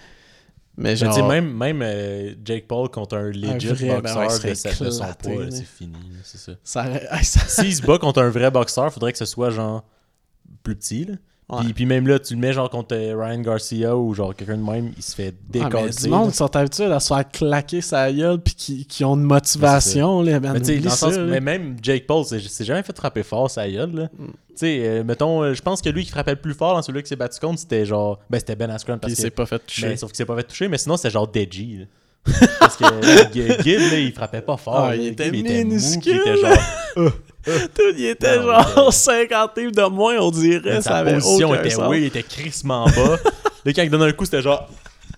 [0.77, 4.33] Mais genre, même, même euh, Jake Paul contre un legit vrai, ben boxeur il de,
[4.33, 6.53] serait sa- de son poids, c'est fini, là, c'est ça.
[6.65, 9.85] ça, hey, ça- S'il se bat contre un vrai boxeur, faudrait que ce soit genre
[10.63, 11.15] plus petit, là.
[11.59, 14.57] Puis, puis même là, tu le mets genre contre euh, Ryan Garcia ou genre quelqu'un
[14.59, 15.91] de même, il se fait Ah, mais décoller.
[15.91, 19.15] du monde qui sont habitués à se faire claquer sa gueule puis qui, qui ont
[19.17, 20.23] une motivation.
[20.23, 22.97] Là, ben, Mais oublie dans le sens, ça, mais même Jake Paul, c'est jamais fait
[22.97, 24.05] frapper fort sa gueule, là.
[24.19, 24.27] Mm.
[24.27, 26.83] Tu sais, euh, mettons, euh, je pense que lui qui frappait le plus fort dans
[26.83, 28.19] celui-là qui s'est battu contre, c'était genre.
[28.29, 29.23] Ben, c'était Ben Askren parce il que.
[29.23, 29.97] s'est pas fait toucher.
[29.97, 31.87] Sauf qu'il s'est pas fait toucher, mais sinon, c'était genre Deji.
[32.59, 32.85] Parce que
[33.33, 34.77] G- Gibb, là, il frappait pas fort.
[34.77, 34.97] Ah, là.
[34.97, 36.21] il était Gibb, mou, minuscule.
[36.27, 37.13] il était genre.
[37.75, 40.83] Tout, il était Non, genre mais- 50 livres de moins, on dirait.
[40.83, 41.87] Ça sa position était sens.
[41.89, 43.19] oui, il était crissement bas.
[43.65, 44.69] Là, quand il donne un coup, c'était genre.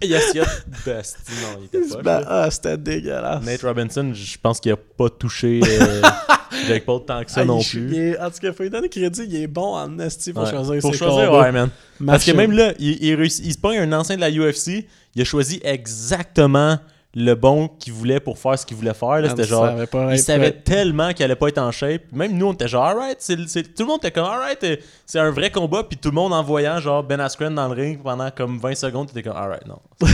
[0.02, 1.16] Yes, yes, best.
[1.42, 2.22] Non, il était pas.
[2.26, 3.44] Ah, c'était dégueulasse.
[3.44, 5.60] Nate Robinson, je pense qu'il a pas touché.
[5.64, 6.02] euh,
[6.66, 7.88] Jake Paul tant que ça Ah, non il- plus.
[7.92, 10.42] il est- en tout cas, faut lui donner crédit, il est bon en esti pour
[10.42, 10.50] Ouais.
[10.50, 11.42] choisir Pour ses choisir, combats.
[11.42, 11.70] ouais, man.
[12.04, 14.86] Parce que même là, il, il, réussit- il se pogne un ancien de la UFC,
[15.14, 16.78] il a choisi exactement
[17.14, 19.10] le bon qu'il voulait pour faire ce qu'il voulait faire.
[19.10, 19.20] là.
[19.22, 19.68] Man, C'était genre.
[20.12, 20.62] Il savait prêt.
[20.64, 22.02] tellement qu'il allait pas être en shape.
[22.12, 23.18] Même nous, on était genre, alright.
[23.20, 24.62] c'est Tout le monde était comme, alright.
[24.64, 25.84] euh, C'est un vrai combat.
[25.84, 28.74] Puis tout le monde en voyant, genre, Ben Askren dans le ring pendant comme 20
[28.74, 29.78] secondes, t'étais comme, alright, non.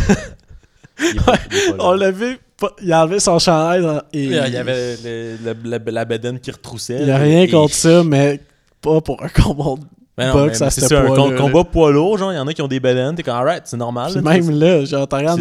[1.25, 1.39] Pas-.
[1.79, 2.39] On l'a vu,
[2.83, 6.41] il a enlevé son chandail dans- et Il y avait le- le- le- la bedaine
[6.41, 6.99] qui retroussait.
[7.01, 8.41] il y a rien et- contre ça, mais
[8.83, 9.81] pas pour un combat.
[10.19, 12.53] Mais non, boxe à ce c'est un combat poids lourd, genre, il y en a
[12.53, 14.13] qui ont des bedaines, t'es comme, alright, c'est normal.
[14.15, 15.37] Là, même là, genre, t'as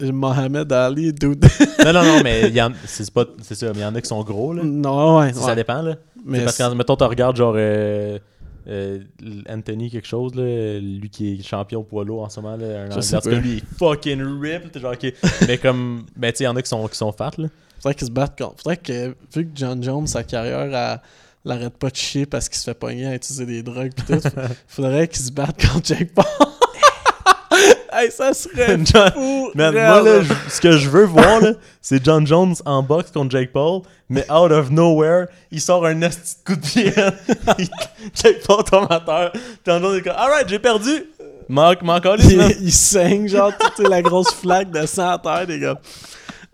[0.00, 1.44] Mohamed Ali, dude.
[1.84, 3.94] Non, non, non, mais il y en- c'est pas- c'est ça, mais il y en
[3.94, 4.62] a qui sont gros, là.
[4.64, 5.46] non, ouais, Ça, ouais.
[5.46, 5.94] Ça dépend, là.
[6.24, 8.18] Mais parce que, mettons, tu regardes, genre, euh,
[8.68, 8.98] euh,
[9.48, 12.94] Anthony quelque chose, là, lui qui est champion poids lourd en ce moment, là, un
[12.94, 15.12] Je sais parce que lui, il est fucking rip, t'es genre, ok.
[15.48, 17.48] mais comme, ben, tu sais, il y en a qui sont, qui sont fat, là.
[17.82, 18.56] Faudrait qu'ils se battent contre.
[18.62, 21.00] Faudrait que, vu que John Jones, sa carrière, elle
[21.48, 24.20] arrête pas de chier parce qu'il se fait pogner à utiliser des drogues pis tout,
[24.68, 26.24] faudrait qu'il se batte contre Jake Paul.
[27.92, 29.50] hey, ça serait John- fou!
[29.54, 33.30] Man, moi, là, ce que je veux voir, là, c'est John Jones en boxe contre
[33.30, 36.92] Jake Paul, mais out of nowhere, il sort un esti de coup de pied.
[38.14, 39.32] Jake Paul tombe à terre.
[39.66, 41.04] John Jones est comme, alright, j'ai perdu.
[41.48, 45.58] Manque, manque, il, il saigne, genre, toute la grosse flaque de sang à terre, les
[45.58, 45.80] gars.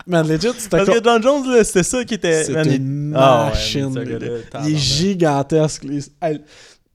[0.06, 2.44] Man, legit, c'était Parce que John Jones, là, c'était ça qui était.
[2.44, 4.30] C'est man, il- une Ah ouais, machine.
[4.64, 5.84] il est gigantesque.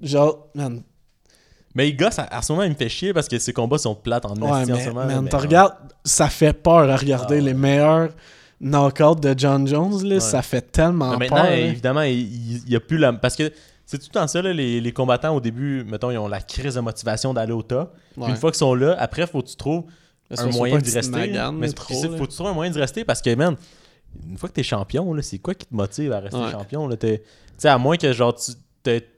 [0.02, 0.82] genre, man,
[1.76, 3.78] Mais il gosse, à, à ce moment, il me fait chier parce que ses combats
[3.78, 5.06] sont plates en ouais, en mais, ce moment.
[5.06, 5.44] man, mais, t'as ouais.
[5.44, 8.10] regardes, ça fait peur à regarder Ah les meilleurs
[8.60, 10.20] knockouts de John Jones, là, Ouais.
[10.20, 11.38] ça fait tellement Mais peur.
[11.38, 11.58] maintenant, là.
[11.60, 13.14] évidemment, il n'y a plus la.
[13.14, 13.52] Parce que
[13.86, 16.42] c'est tout le temps ça, là, les, les combattants au début, mettons, ils ont la
[16.42, 17.62] crise de motivation d'aller au.
[17.64, 17.78] Puis
[18.18, 18.30] Ouais.
[18.30, 19.84] Une fois qu'ils sont là, après, faut que tu trouves
[20.40, 21.12] un moyen d'y te rester.
[21.18, 21.52] mais là.
[21.76, 23.04] faut que tu trouves un moyen d'y rester?
[23.06, 23.56] Parce que, man,
[24.30, 26.52] une fois que t'es champion, c'est quoi qui te motive à rester Ouais.
[26.52, 26.90] champion?
[26.96, 27.08] Tu
[27.58, 28.52] sais, à moins que genre tu,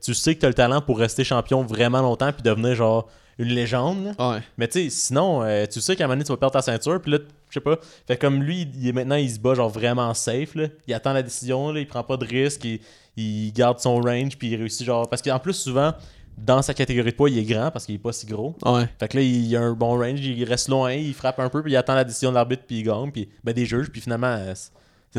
[0.02, 3.08] tu sais que t'as le talent pour rester champion vraiment longtemps puis devenir genre
[3.38, 4.04] une légende.
[4.16, 4.30] là.
[4.30, 4.42] Ouais.
[4.58, 6.62] Mais tu sais, sinon, euh, tu sais qu'à un moment donné, tu vas perdre ta
[6.62, 7.76] ceinture, puis là, je sais pas.
[8.06, 10.68] Fait comme lui, il est, maintenant, il se bat genre vraiment safe, là.
[10.86, 12.80] Il attend la décision, là, il prend pas de risque, il,
[13.16, 15.08] il garde son range, puis il réussit genre.
[15.08, 15.94] Parce qu'en plus, souvent,
[16.36, 18.54] dans sa catégorie de poids, il est grand parce qu'il est pas si gros.
[18.64, 18.88] Ouais.
[18.98, 21.62] Fait que là, il a un bon range, il reste loin, il frappe un peu,
[21.62, 24.00] puis il attend la décision de l'arbitre, puis il gagne, puis ben des juges, puis
[24.00, 24.70] finalement, euh, c'est-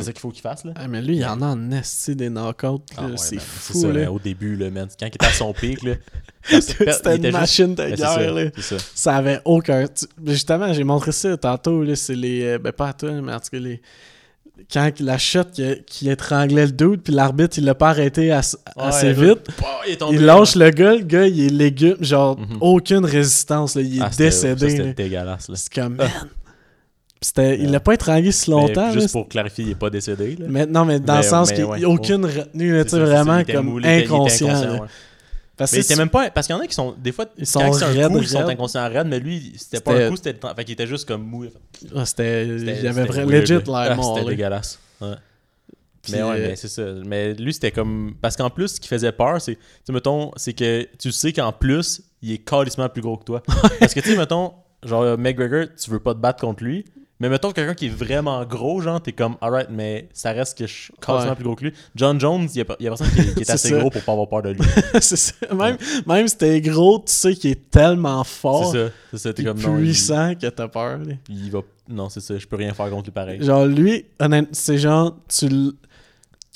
[0.04, 0.74] ça qu'il faut qu'il fasse, là.
[0.76, 2.82] Ah, mais lui, il y en a en esti des knockouts.
[2.98, 4.12] Ah ouais, c'est ben, fou, ça, là.
[4.12, 4.90] au début, là, man.
[5.00, 5.94] Quand il était à son pic, là.
[6.44, 8.50] C'était était une juste- machine de Ben, guerre, ça, là.
[8.58, 8.76] ça.
[8.94, 9.86] Ça avait aucun.
[10.28, 11.82] Justement, j'ai montré ça tantôt.
[11.82, 12.44] Là, c'est les.
[12.44, 13.82] euh, Ben, pas à toi, mais en tout cas, les.
[14.72, 18.58] Quand la shot qui, qui étranglait le dude, puis l'arbitre, il l'a pas arrêté ass-
[18.76, 19.48] assez Ouais, vite.
[19.62, 22.58] Oh, il est tombé, Il lâche le gars, le gars, il est légume, genre, Mhm.
[22.62, 24.70] aucune résistance, là, il est Ah, décédé.
[24.70, 25.50] C'était dégueulasse.
[25.54, 26.10] C'est comme, man.
[26.10, 28.92] Puis c'était- il l'a pas étranglé si Mais longtemps.
[28.92, 29.12] juste là.
[29.22, 30.46] pour clarifier, il est pas décédé, là.
[30.50, 31.80] Mais, non, mais dans Mais- le sens qu'il ouais.
[31.80, 34.80] n'y a aucune retenue, tu vraiment comme inconscient.
[35.58, 36.30] Parce Mais était même pas.
[36.32, 36.96] Parce qu'il y en a qui sont.
[36.98, 39.80] Des fois, Ils sont quand un raides, coup, ils sont inconscients raides, mais lui, c'était
[39.80, 40.34] pas C'était- un coup, c'était.
[40.56, 41.46] Fait qu'il était juste comme mou.
[41.96, 42.46] ah, c'était.
[42.48, 43.60] Il C'était- y avait c'était vraiment legit là.
[43.60, 44.16] l'air Ah, mort.
[44.16, 44.32] C'était là.
[44.36, 44.80] dégueulasse.
[45.00, 45.16] Ouais.
[46.02, 46.84] Puis, mais ouais, euh, mais c'est ça.
[47.06, 48.16] Mais lui, c'était comme.
[48.22, 49.58] Parce qu'en plus, ce qui faisait peur, c'est.
[49.86, 53.42] Tu mettons, c'est que tu sais qu'en plus, il est carrément plus gros que toi.
[53.80, 54.54] Parce que, tu sais, mettons,
[54.84, 56.86] genre, McGregor, tu veux pas te battre contre lui.
[57.22, 60.68] Mais mettons quelqu'un qui est vraiment gros, genre, t'es comme, alright, mais ça reste que
[60.68, 61.36] je suis Ouais.
[61.36, 61.74] plus gros que lui.
[61.96, 63.78] John Jones, il y y a personne qui, qui est assez ça.
[63.80, 64.60] gros pour pas avoir peur de lui.
[65.00, 65.34] c'est ça.
[65.54, 68.72] Même, même si t'es gros, tu sais qu'il est tellement fort.
[68.72, 68.94] C'est ça.
[69.12, 69.34] C'est ça.
[69.34, 71.00] T'es comme, non, il, puissant que t'as peur.
[71.30, 71.62] il va.
[71.88, 72.38] Non, c'est ça.
[72.38, 73.42] Je peux rien faire contre lui pareil.
[73.42, 75.48] Genre, lui, honnêtement, c'est genre, tu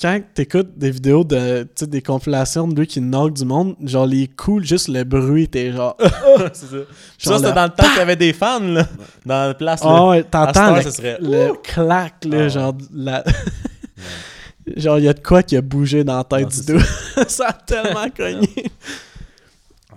[0.00, 4.06] quand t'écoutes des vidéos de, tu des compilations de lui qui knock du monde, genre,
[4.06, 5.96] les coups, juste le bruit, t'es genre,
[6.52, 6.76] c'est ça.
[7.18, 8.86] Ça, c'était dans le temps qu'il y avait des fans, là.
[9.26, 9.90] Dans la place, là.
[9.90, 13.24] ah ouais, t'entends le, serait- le clac, là, Ah genre, la...
[14.76, 16.84] genre, il y a de quoi qui a bougé dans la tête Non, du dos.
[17.28, 18.48] ça a tellement cogné.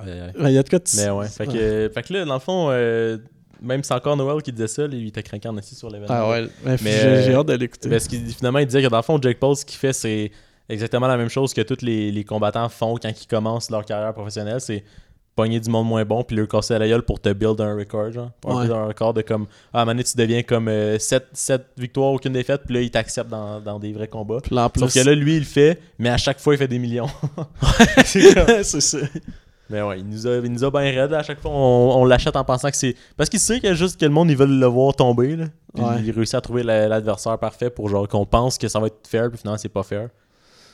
[0.06, 0.34] Ouais.
[0.40, 0.86] Il y a de quoi de...
[0.98, 1.28] Mais ouais.
[1.30, 3.18] Fait que, fait que là, dans le fond, euh,
[3.64, 5.90] même si c'est encore Noël qui disait ça, là, il était craquant en assis sur
[5.90, 6.14] l'événement.
[6.16, 7.90] Ah ouais, mais, Mais, j'ai euh, hâte de l'écouter.
[7.90, 10.32] Parce qu'il finalement, il disait que dans le fond, Jake Paul, ce qu'il fait, c'est
[10.70, 14.14] exactement la même chose que tous les, les combattants font quand ils commencent leur carrière
[14.14, 14.62] professionnelle.
[14.62, 14.84] C'est
[15.36, 17.76] pogner du monde moins bon puis leur casser à la gueule pour te build un
[17.76, 18.32] record, genre.
[18.40, 18.70] Pour Ouais.
[18.70, 21.26] un, record de comme, ah, à un moment donné, tu deviens comme 7,
[21.78, 24.40] victoires, aucune défaite, puis là, il t'accepte dans, dans des vrais combats.
[24.44, 24.82] Puis là, en plus...
[24.82, 27.10] Sauf que là, lui, il le fait, mais à chaque fois, il fait des millions.
[28.06, 28.98] C'est ça.
[29.70, 31.14] Mais ouais, il nous a, il nous a bien raide.
[31.14, 32.96] À chaque fois, on, on l'achète en pensant que c'est.
[33.16, 35.36] Parce qu'il sait a juste que le monde, ils veulent le voir tomber.
[35.36, 35.46] Là.
[35.74, 36.02] Puis Ouais.
[36.04, 39.08] il réussit à trouver la- l'adversaire parfait pour genre qu'on pense que ça va être
[39.08, 40.10] fair, puis finalement, c'est pas fair.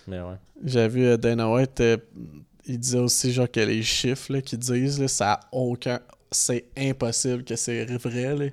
[0.08, 0.36] Mais ouais.
[0.66, 1.98] J'ai vu euh, Dana White, euh,
[2.66, 6.00] il disait aussi genre que les chiffres qu'ils disent, là, ça a aucun...
[6.32, 8.46] C'est impossible que c'est vrai, là.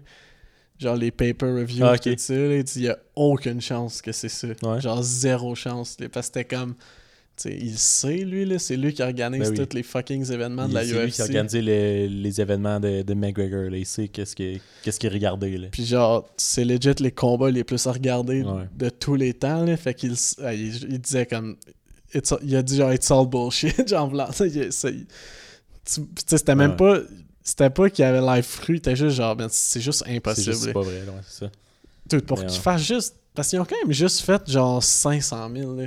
[0.79, 2.19] genre les paper reviews, Ah, tout ok.
[2.19, 4.49] ça, il dit, il y a aucune chance que c'est ça.
[4.63, 4.81] Ouais.
[4.81, 5.97] Genre zéro chance.
[6.13, 6.75] parce que c'était comme.
[7.37, 9.67] Tu sais, il sait, lui, là, c'est lui qui organise Ben oui.
[9.67, 11.29] tous les fucking événements de la C'est lui qui a UFC.
[11.29, 13.71] organisé les, les événements de, de McGregor.
[13.71, 13.77] Là.
[13.77, 15.59] Il sait qu'est-ce qu'il qu'est-ce qu'il regardait.
[15.59, 15.69] Là.
[15.71, 18.65] Puis genre, c'est legit les combats les plus regardés Ouais.
[18.75, 19.77] de tous les temps, là.
[19.77, 21.57] Fait qu'il il, il disait comme.
[22.15, 23.87] It's il a dit genre, it's all bullshit.
[23.89, 24.29] genre, blanc.
[25.85, 26.77] C'était même Ouais.
[26.77, 26.99] pas.
[27.43, 30.67] C'était pas qu'il avait l'air fru, c'était juste genre, ben, c'est juste C'est impossible.
[30.67, 30.73] là.
[30.73, 30.95] pas vrai.
[31.01, 31.51] ouais, c'est ça.
[32.09, 32.49] Dude, pour ouais.
[32.49, 33.15] fassent juste.
[33.35, 35.85] Parce qu'ils ont quand même juste fait genre 500 000, là.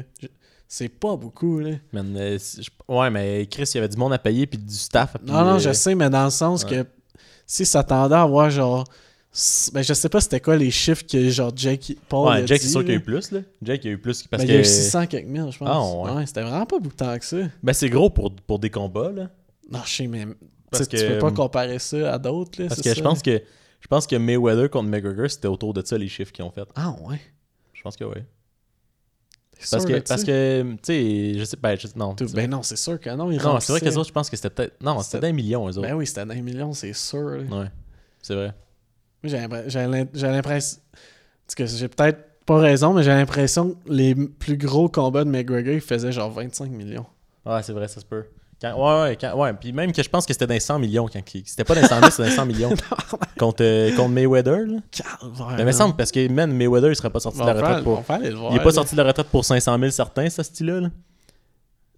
[0.72, 1.72] C'est pas beaucoup, là.
[1.91, 4.74] Man, euh, je- ouais, mais Chris, il y avait du monde à payer puis du
[4.76, 5.13] staff.
[5.17, 6.84] puis, Non, non, euh, je sais, mais dans le sens ouais.
[6.84, 6.86] que
[7.47, 8.84] si s'attendait à avoir genre.
[9.74, 12.28] Ben, je sais pas c'était quoi les chiffres que genre Jake Paul.
[12.28, 13.32] a Ouais, Jake, dit, c'est sûr qu'il y a eu plus.
[13.32, 13.39] Là.
[13.63, 14.24] Jake, il y a eu plus.
[14.28, 15.67] Parce Ben, que il y a eu 600 quelques mille, je pense.
[16.07, 16.26] Ah, ouais.
[16.28, 17.38] c'était vraiment pas beaucoup de temps que ça.
[17.63, 19.11] ben, c'est gros pour, pour des combats.
[19.11, 19.30] Là.
[19.72, 20.28] Non, je sais, mais
[20.72, 22.61] Parce tu sais, tu que- peux pas comparer ça à d'autres.
[22.61, 23.01] là, Parce que je ça?
[23.01, 23.41] pense que
[23.82, 26.67] je pense que Mayweather contre McGregor, c'était autour de ça les chiffres qu'ils ont fait.
[26.76, 27.20] Ah, ouais.
[27.74, 28.22] Je pense que oui.
[29.72, 32.14] Parce que, parce que tu sais, je sais pas, je- non.
[32.34, 33.30] Ben non, c'est sûr que non.
[33.32, 34.82] Ils non, c'est vrai que les autres, je pense que c'était peut-être.
[34.82, 35.82] Non, c'était d'un million, eux autres.
[35.82, 37.43] Ben oui, c'était dans les millions, c'est sûr.
[37.49, 37.68] Ouais,
[38.22, 38.53] c'est vrai.
[39.24, 40.80] J'ai l'impr- j'ai l'im- j'ai l'impression.
[41.55, 45.74] Que j'ai peut-être pas raison, mais j'ai l'impression que les plus gros combats de McGregor,
[45.74, 47.05] ils faisaient genre 25 millions.
[47.45, 48.26] Ouais, c'est vrai, ça se peut.
[48.62, 49.53] Quand- ouais, ouais, quand- ouais.
[49.53, 51.07] Puis même que je pense que c'était dans les 100 millions.
[51.12, 52.70] quand il- C'était pas dans les 100 000, c'était dans les 100 millions.
[53.39, 54.78] contre, euh, contre Mayweather, là.
[54.91, 55.47] Calvaire.
[55.55, 57.84] Mais il me semble, parce que, man, Mayweather, il serait pas sorti de la retraite
[57.84, 58.03] pour.
[58.10, 58.34] aller.
[58.51, 60.82] Il est pas sorti de la retraite pour 500 000 certains, ce style-là.
[60.82, 60.89] là.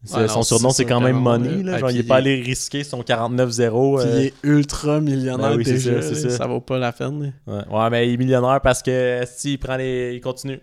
[0.04, 1.62] C'est- Ouais, son non, surnom, c'est quand même Money.
[1.62, 1.74] là.
[1.76, 4.00] Ah, genre, il puis est pas allé risquer son 49-0.
[4.00, 6.02] Puis euh, il est ultra millionnaire Ben oui, c'est déjà.
[6.02, 6.30] ça, ça.
[6.32, 7.32] ça vaut pas la peine.
[7.46, 7.54] là.
[7.54, 7.64] Ouais.
[7.80, 10.14] ouais, mais il est millionnaire parce que si il prend les.
[10.16, 10.60] Il continue.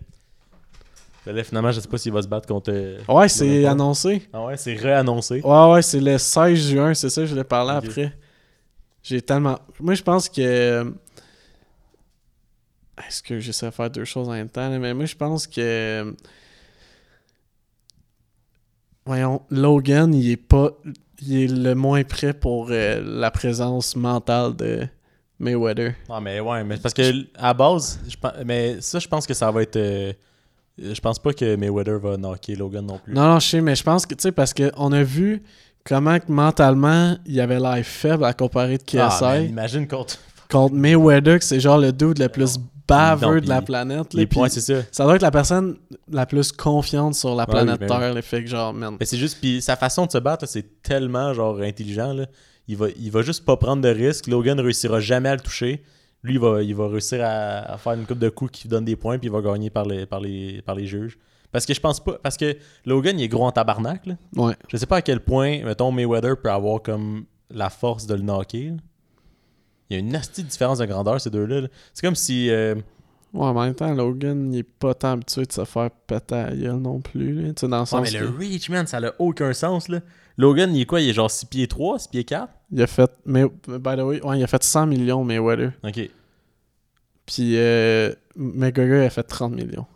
[1.32, 2.70] Là, finalement, je sais pas s'il va se battre contre.
[2.72, 4.28] euh, Ouais, c'est annoncé.
[4.32, 5.40] Ah ouais, c'est réannoncé.
[5.42, 8.12] Ouais, ouais, c'est le 16 juin, c'est ça, je voulais parler après.
[9.02, 9.58] J'ai tellement.
[9.80, 10.92] Moi, je pense que.
[13.06, 16.14] Est-ce que j'essaie de faire deux choses en même temps, mais moi, je pense que.
[19.06, 20.70] Voyons, Logan, il est pas.
[21.22, 24.86] Il est le moins prêt pour euh, la présence mentale de
[25.38, 25.94] Mayweather.
[26.08, 29.50] Non, mais ouais, mais parce que à base, je mais ça, je pense que ça
[29.50, 29.76] va être.
[29.76, 30.12] euh,
[30.80, 33.12] je pense pas que Mayweather va knocker Logan non plus.
[33.14, 35.42] Non, non, je sais, mais je pense que, tu sais, parce qu'on a vu
[35.84, 38.98] comment que mentalement, il avait l'air faible à comparer de KSI.
[38.98, 40.18] Ah, man, imagine contre.
[40.50, 44.14] contre Mayweather, que c'est genre le dude le plus baveux Non, de la planète.
[44.14, 44.80] là, Les points, c'est ça.
[44.90, 45.76] ça doit être la personne
[46.10, 48.14] la plus confiante sur la planète oui, Terre.
[48.14, 48.96] là, fait que genre, man.
[48.98, 52.12] Mais c'est juste, puis sa façon de se battre, c'est tellement genre intelligent.
[52.14, 52.26] Là.
[52.66, 54.26] Il, va, il va juste pas prendre de risques.
[54.26, 55.82] Logan réussira jamais à le toucher.
[56.22, 58.84] Lui, il va, il va réussir à, à faire une coupe de coups qui donne
[58.84, 61.18] des points, puis il va gagner par les, par les, par les juges.
[61.52, 62.18] Parce que je pense pas.
[62.22, 64.04] Parce que Logan, il est gros en tabarnak.
[64.06, 64.14] Là.
[64.36, 64.54] Ouais.
[64.68, 68.22] Je sais pas à quel point, mettons, Mayweather peut avoir comme la force de le
[68.22, 68.70] knocker.
[68.70, 68.76] là.
[69.90, 71.62] Il y a une nasty différence de grandeur, ces deux-là.
[71.62, 71.68] là.
[71.94, 72.50] C'est comme si.
[72.50, 72.74] euh,
[73.34, 76.50] Ouais, en même temps, Logan, il est pas tant habitué de se faire péter à
[76.50, 77.32] la gueule non plus.
[77.34, 79.88] là, Tu sais, dans le Ouais, sens mais le reach, man, ça n'a aucun sens.
[79.88, 80.00] Là.
[80.38, 81.00] Logan, il est quoi?
[81.00, 83.10] Il est genre 6 pieds 3, 6 pieds 4 il a fait.
[83.24, 85.72] Mais, by the way, ouais, il a fait 100 millions, Mayweather.
[85.82, 86.10] Ok.
[87.26, 89.86] Puis euh, McGregor, il a fait 30 millions.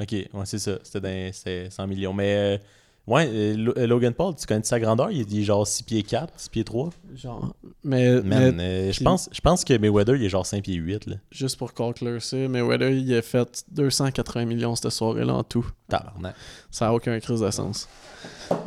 [0.00, 0.78] Ok, ouais, c'est ça.
[0.82, 1.32] C'était
[1.70, 2.12] 100 millions.
[2.12, 2.58] Mais, euh,
[3.06, 5.10] ouais, euh, euh, Logan Paul, tu connais sa grandeur?
[5.10, 6.90] Il est genre 6 pieds 4, 6 pieds 3.
[7.14, 7.54] Genre.
[7.84, 10.74] Mais, mais Man, euh, je pense, je pense que Mayweather, il est genre 5 pieds
[10.74, 11.06] 8.
[11.06, 11.16] Là.
[11.30, 15.66] juste pour conclure ça, Mayweather, il a fait 280 millions cette soirée-là en tout.
[15.88, 16.34] Tabarnak.
[16.70, 17.88] Ça a aucun crise de sens.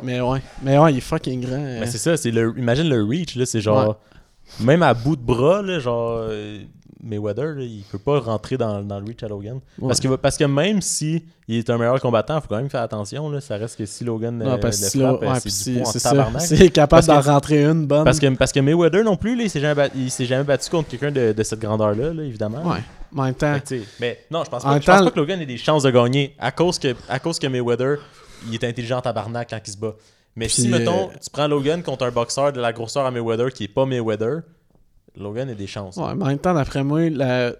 [0.02, 0.40] Mais ouais.
[0.62, 1.54] Mais ouais, il est fucking grand.
[1.56, 1.78] hein.
[1.80, 3.98] Mais c'est ça, c'est le, imagine le reach, là, c'est genre.
[4.58, 6.18] Même à bout de bras, là, genre.
[6.22, 6.62] euh,
[7.02, 9.60] Mayweather, là, il peut pas rentrer dans, dans le reach à Logan.
[9.78, 9.88] Ouais.
[9.88, 12.70] Parce, que, parce que même si il est un meilleur combattant, il faut quand même
[12.70, 13.28] faire attention.
[13.30, 15.84] Là, ça reste que si Logan Non, euh, parce que le si frappe, euh, ouais,
[15.84, 16.42] c'est tabarnak.
[16.42, 18.04] C'est capable d'en rentrer une bonne.
[18.04, 21.32] Parce que, parce que Mayweather non plus, là, il s'est jamais, battu contre quelqu'un de,
[21.32, 22.62] de cette grandeur-là, là, évidemment.
[22.62, 22.80] Ouais.
[23.16, 25.56] En même temps, que, mais non, je pense, En pas, pense que Logan ait des
[25.56, 27.98] chances de gagner à cause que, à cause que Mayweather,
[28.46, 29.94] il est intelligent en tabarnak quand il se bat.
[30.36, 33.10] Mais Puis, si, mettons, euh, tu prends Logan contre un boxeur de la grosseur à
[33.10, 34.42] Mayweather qui est pas Mayweather,
[35.16, 35.96] Logan a des chances.
[35.96, 37.52] ouais, mais en même temps, d'après moi, la,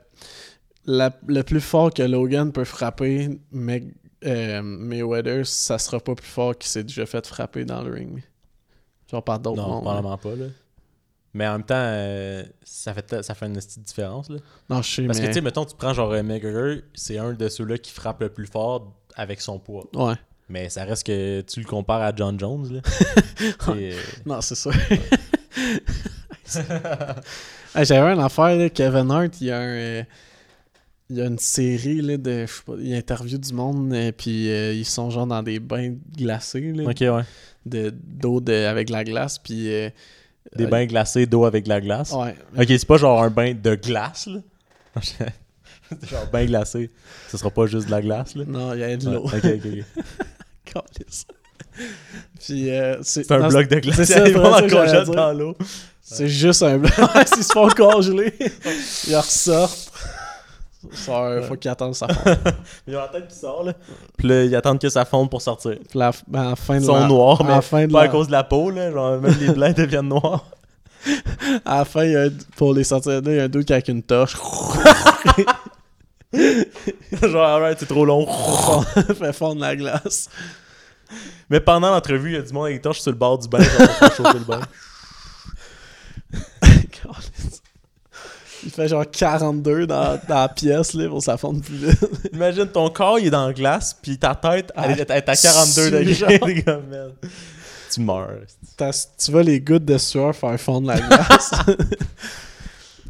[0.86, 3.92] la- le plus fort que Logan peut frapper Meg-
[4.24, 8.22] euh, Mayweather, ça sera pas plus fort qu'il s'est déjà fait frapper dans le ring.
[9.10, 10.34] Genre par d'autres non, probablement pas.
[10.36, 10.46] Là.
[11.32, 14.28] Mais en même temps, euh, ça, fait, ça fait une petite différence.
[14.30, 14.38] Là.
[14.68, 15.28] Non, je sais, Parce que, mais...
[15.30, 18.46] tu sais, mettons, tu prends genre McGregor, c'est un de ceux-là qui frappe le plus
[18.46, 19.86] fort avec son poids.
[19.94, 20.14] Ouais.
[20.48, 22.72] Mais ça reste que tu le compares à John Jones.
[22.74, 22.80] Là.
[23.68, 23.92] Euh,
[24.26, 24.70] Non, c'est ça.
[27.82, 29.62] J'avais une affaire, là, Kevin Hart, il y a un...
[29.68, 30.02] euh,
[31.08, 32.46] il y a une série là, de.
[32.46, 35.58] Je sais pas, il interview du monde, euh, puis euh, ils sont genre dans des
[35.58, 37.22] bains glacés, là, ok, ouais.
[37.66, 39.72] de- d'eau de, avec la glace, puis.
[39.72, 39.90] euh,
[40.56, 42.12] Des bains glacés d'eau avec la glace?
[42.12, 42.36] Ouais.
[42.56, 44.40] Ok, c'est pas genre un bain de glace, là?
[46.08, 46.90] genre bien glacé.
[47.28, 48.44] Ce sera pas juste de la glace, là?
[48.46, 49.24] Non, il y a de Ouais, l'eau.
[49.24, 49.66] Ok, ok,
[50.76, 50.84] ok.
[52.44, 53.96] Puis, euh, c'est un non, bloc de glace.
[53.96, 55.56] c'est ça, Ils vont que congèle dans l'eau.
[56.02, 56.92] C'est juste un bloc.
[57.26, 58.34] S'ils se font congeler,
[59.08, 59.92] ils ressortent.
[60.92, 62.38] Ça, faut qu'ils attendent ça fonde.
[62.88, 63.74] Ils ont la tête qui sort, là.
[64.16, 65.72] Puis là, ils attendent que ça fonde pour sortir.
[65.88, 67.86] Puis la- ben, à la fin de Ils sont la- noirs, à mais la fin
[67.86, 68.90] de pas à cause de la peau, là.
[68.90, 70.46] Genre, même les blancs deviennent noirs.
[71.66, 73.70] À la fin, il y a un- pour les sortir il y a un dude
[73.70, 74.36] avec une torche.
[77.22, 78.26] genre, alright, c'est trop long.
[79.18, 80.28] fait fondre la glace.
[81.50, 83.48] Mais pendant l'entrevue, il y a du monde avec des torches sur le bord du
[83.48, 83.62] bain
[84.16, 84.44] chauffer le
[88.62, 92.06] il fait genre 42 dans, dans la pièce là, pour ça fonde plus vite.
[92.32, 96.14] Imagine ton corps, il est dans la glace, puis ta tête, elle est à 42
[96.14, 96.64] sur degrés.
[97.90, 98.30] Tu meurs.
[99.18, 101.52] Tu vois les gouttes de sueur faire fondre la glace.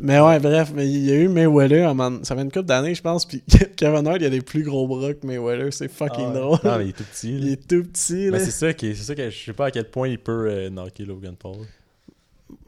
[0.02, 2.66] Mais ouais, bref, mais il y a eu Mayweather, un moment- ça fait une couple
[2.66, 3.42] d'années, je pense, puis
[3.76, 6.40] Kevin Hart, il a des plus gros bras que Mayweather, c'est fucking Ah ouais.
[6.40, 6.58] drôle.
[6.64, 7.32] Non, mais il est tout petit.
[7.32, 7.38] là.
[7.46, 8.30] il est tout petit, là.
[8.32, 10.18] Mais c'est ça, qui est- c'est ça que je sais pas à quel point il
[10.18, 11.56] peut euh, knocker Logan Paul.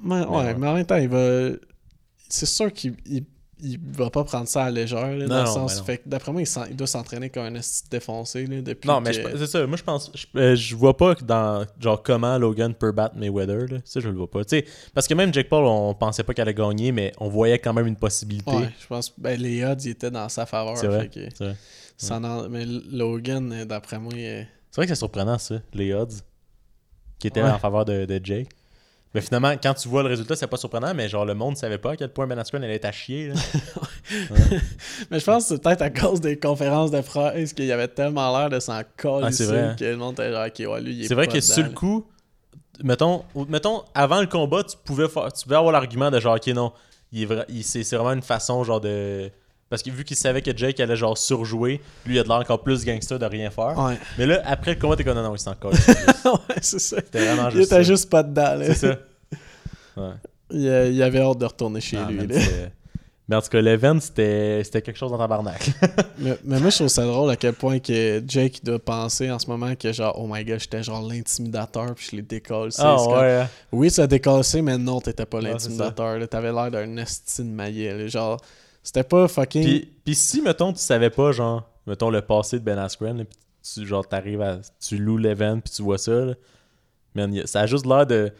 [0.05, 0.55] Ouais, ouais, ouais.
[0.57, 1.51] mais en même temps, il va.
[2.28, 3.24] C'est sûr qu'il il,
[3.62, 5.78] il va pas prendre ça à la légère, là, dans le sens.
[5.78, 5.84] non.
[5.84, 8.88] Fait que d'après moi, il, il doit s'entraîner comme un esti défoncé, là, depuis.
[8.88, 9.66] Non, mais que- c'est ça.
[9.66, 10.10] Moi, je pense.
[10.14, 11.64] Je, euh, je vois pas dans.
[11.80, 13.66] Genre, comment Logan peut battre Mayweather.
[13.70, 13.78] Là.
[13.84, 14.40] Ça, je le vois pas.
[14.94, 17.72] Parce que même Jake Paul, on pensait pas qu'elle allait gagner, mais on voyait quand
[17.72, 18.50] même une possibilité.
[18.50, 20.76] Ouais, je pense ben, les odds ils étaient dans sa faveur.
[20.76, 21.08] C'est vrai.
[21.12, 21.34] fait que
[21.96, 22.26] C'est vrai.
[22.26, 26.14] en- Mais Logan, euh, d'après moi, euh, C'est vrai que c'est surprenant, ça, les odds,
[27.18, 27.50] qui étaient Ouais.
[27.50, 28.48] en faveur de, de Jake.
[29.14, 31.78] Mais finalement, quand tu vois le résultat, c'est pas surprenant, mais genre, le monde savait
[31.78, 33.28] pas à quel point Ben Askren allait être à chier.
[33.28, 33.34] Là.
[35.10, 37.88] Mais je pense que c'est peut-être à cause des conférences de presse qu'il y avait
[37.88, 39.76] tellement l'air de s'en coller Ah, hein.
[39.78, 41.54] que le monde était genre, ok, ouais, lui, il est C'est vrai pas que dedans,
[41.54, 42.06] sur le coup,
[42.82, 46.46] mettons, mettons, avant le combat, tu pouvais faire, tu pouvais avoir l'argument de genre, ok,
[46.48, 46.72] non,
[47.12, 49.30] il c'est vraiment une façon genre de.
[49.72, 52.36] Parce que vu qu'il savait que Jake allait genre surjouer, lui il a de l'air
[52.36, 53.72] encore plus gangster de rien faire.
[53.78, 55.72] Ouais, Mais là, après le combat, t'es comme non, non, il s'en colle.
[56.26, 56.96] ouais c'est ça.
[56.96, 57.72] C'était vraiment Il juste.
[57.72, 57.82] était ça.
[57.82, 58.66] juste pas dedans, là.
[58.66, 58.98] C'est ça.
[59.96, 60.12] Ouais.
[60.50, 60.60] Il,
[60.92, 62.38] il avait hâte de retourner chez Ah, lui, là.
[63.28, 65.70] Mais en tout cas, l'event, c'était c'était quelque chose dans tabarnak.
[66.18, 69.38] Mais, mais moi, je trouve ça drôle à quel point que Jake doit penser en
[69.38, 72.72] ce moment que genre, oh my god, j'étais genre l'intimidateur puis je l'ai décollé.
[72.78, 73.44] Ah ouais.
[73.72, 76.28] Oui, ça a décassé, mais non, t'étais pas Ouais, l'intimidateur.
[76.28, 78.06] T'avais l'air d'un esti de maillet.
[78.08, 78.38] Genre,
[78.83, 79.62] c'était pas fucking.
[79.62, 83.24] Puis, puis si, mettons, tu savais pas, genre, mettons, le passé de Ben Askren, là,
[83.24, 84.59] puis tu, genre, t'arrives à...
[84.80, 86.35] Tu loues l'event, puis tu vois ça, là,
[87.14, 88.33] man, y a- ça a juste l'air de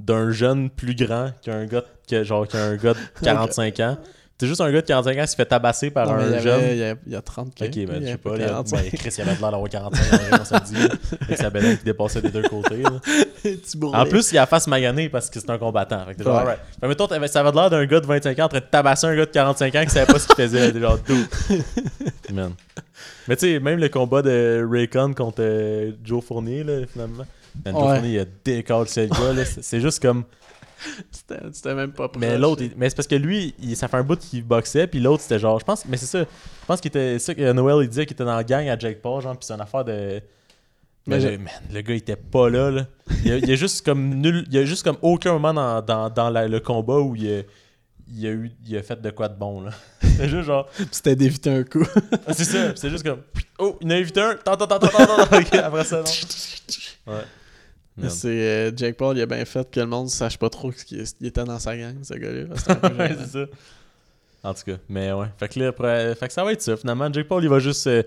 [0.00, 3.98] d'un jeune plus grand qu'un gars, que, genre, qu'un gars de 45 ans.
[4.38, 6.32] T'es juste un gars de 45 ans qui se fait tabasser par Non, il un
[6.34, 6.60] avait- jeune...
[6.70, 8.30] Il y a, il y a 30 Ok, il y ben, je a sais pas
[8.36, 8.76] il y a- 45.
[8.82, 11.84] ben, Chris, il avait l'air d'avoir 45 ans, on se le dit, avec sa qui
[11.84, 12.82] dépassait des deux côtés.
[13.92, 16.04] En plus, il a la face maganée parce que c'est un combattant.
[16.06, 16.56] Fait que genre, Ouais.
[16.80, 19.06] Fait mettons, t'avais- ça avait l'air d'un gars de 25 ans en train de tabasser
[19.08, 20.78] un gars de 45 ans qui savait pas ce qu'il faisait.
[20.78, 21.26] Genre, dude.
[22.32, 22.52] Man.
[23.26, 27.24] Mais tu sais, même le combat de Raycon contre euh, Joe Fournier, là, finalement.
[27.64, 27.80] Joe Ouais.
[27.80, 29.44] Fournier, il a décalé ce gars, là.
[29.44, 30.24] C'est c'est juste comme.
[31.52, 32.20] C'était même pas proche.
[32.20, 35.00] Mais l'autre, mais c'est parce que lui, il- ça fait un bout qu'il boxait, puis
[35.00, 36.20] l'autre, c'était genre, je pense, mais c'est ça.
[36.20, 38.78] Je pense qu'il était, ça que Noël, il disait qu'il était dans la gang à
[38.78, 40.20] Jake Paul, genre, puis c'est une affaire de.
[41.06, 42.86] Mais man, le gars, il était pas là, là.
[43.24, 45.32] Il y a, il y a juste comme nul, il y a juste comme aucun
[45.38, 47.42] moment dans, dans, dans la- le combat où il a,
[48.10, 49.70] il a eu, il a fait de quoi de bon, là.
[50.02, 51.84] C'est juste genre, C'était d'éviter un coup.
[52.26, 53.22] ah, c'est ça, c'est juste comme,
[53.58, 57.12] oh, il en a évité un, tant, tant, tant, tant, tant, après ça, non.
[57.14, 57.22] Ouais.
[58.08, 61.04] C'est euh, Jake Paul, il a bien fait que le monde sache pas trop qu'il
[61.20, 62.44] il était dans sa gang, ce gars-là.
[62.98, 63.44] Ouais, c'est ça.
[64.44, 65.26] En tout cas, mais ouais.
[65.38, 66.76] Fait que là, après, fait que ça va être ça.
[66.76, 68.02] Finalement, Jake Paul, il va juste euh,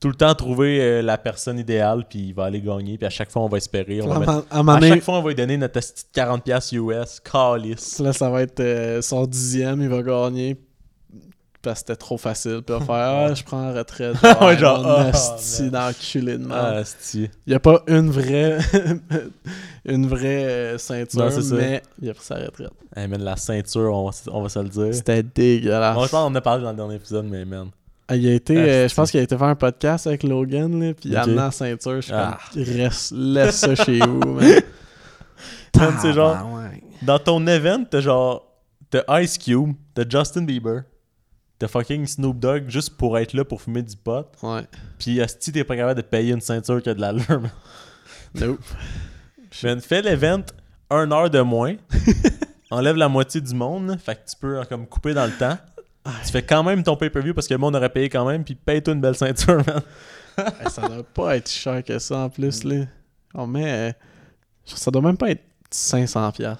[0.00, 3.10] tout le temps trouver euh, la personne idéale, puis il va aller gagner, puis à
[3.10, 4.02] chaque fois, on va espérer.
[4.02, 7.20] On va à, mettre- à chaque fois, on va lui donner notre petite 40$ US,
[7.20, 7.98] calice.
[8.00, 10.56] là, ça va être son dixième, il va gagner.
[11.66, 12.62] Parce que c'était trop facile.
[12.64, 12.94] Puis va faire
[13.30, 14.16] Ah, je prends la retraite.
[14.40, 16.84] Ouais, genre, mon ah, d'enculé de merde.
[16.86, 17.08] Ah.
[17.14, 18.58] Il n'y a pas une vraie
[19.84, 21.54] une vraie euh, ceinture, Non, c'est ça.
[21.56, 22.70] mais il a pris sa retraite.
[22.94, 24.94] Hey, man, la ceinture, on va, on va se le dire.
[24.94, 25.96] C'était dégueulasse.
[25.96, 27.68] Bon, je pense qu'on en a parlé dans le dernier épisode, mais man.
[28.08, 30.22] Ah, il a été, Ah, euh, je pense qu'il a été faire un podcast avec
[30.22, 31.96] Logan, là, puis il a amené la ceinture.
[31.96, 32.38] Je suis Ah.
[32.54, 34.60] comme, reste, laisse ça chez vous, man.
[35.74, 36.82] Genre- Tabarouette.
[37.02, 38.44] Dans ton event, t'as genre.
[38.88, 40.82] T'as Ice Cube, t'as Justin Bieber,
[41.58, 44.26] t'as fucking Snoop Dogg juste pour être là pour fumer du pot.
[44.42, 44.62] Ouais.
[44.98, 47.50] Puis, si t'es pas capable de payer une ceinture qui a de l'allure, man.
[48.34, 48.60] Nope.
[49.62, 50.42] Man, fais l'event
[50.90, 51.76] un heure de moins.
[52.70, 53.88] enlève la moitié du monde.
[53.88, 53.96] là.
[53.98, 55.56] Fait que tu peux euh, comme couper dans le temps.
[56.24, 58.44] Tu fais quand même ton pay-per-view parce que le monde aurait payé quand même.
[58.44, 59.82] Puis paye-toi une belle ceinture, man.
[60.38, 62.84] Hey, ça doit pas être cher que ça en plus, là.
[63.32, 63.88] On met.
[63.88, 63.92] euh,
[64.66, 65.42] ça doit même pas être
[65.72, 66.56] 500$.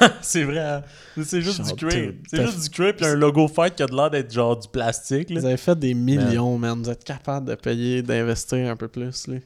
[0.22, 0.82] c'est vrai, hein?
[1.22, 1.86] C'est juste du tout-
[2.28, 4.68] C'est juste du crate puis un logo fight qui a de l'air d'être genre du
[4.68, 5.30] plastique.
[5.30, 5.40] Là.
[5.40, 6.82] Vous avez fait des millions, man.
[6.82, 9.36] Vous êtes capable de payer, d'investir un peu plus, là.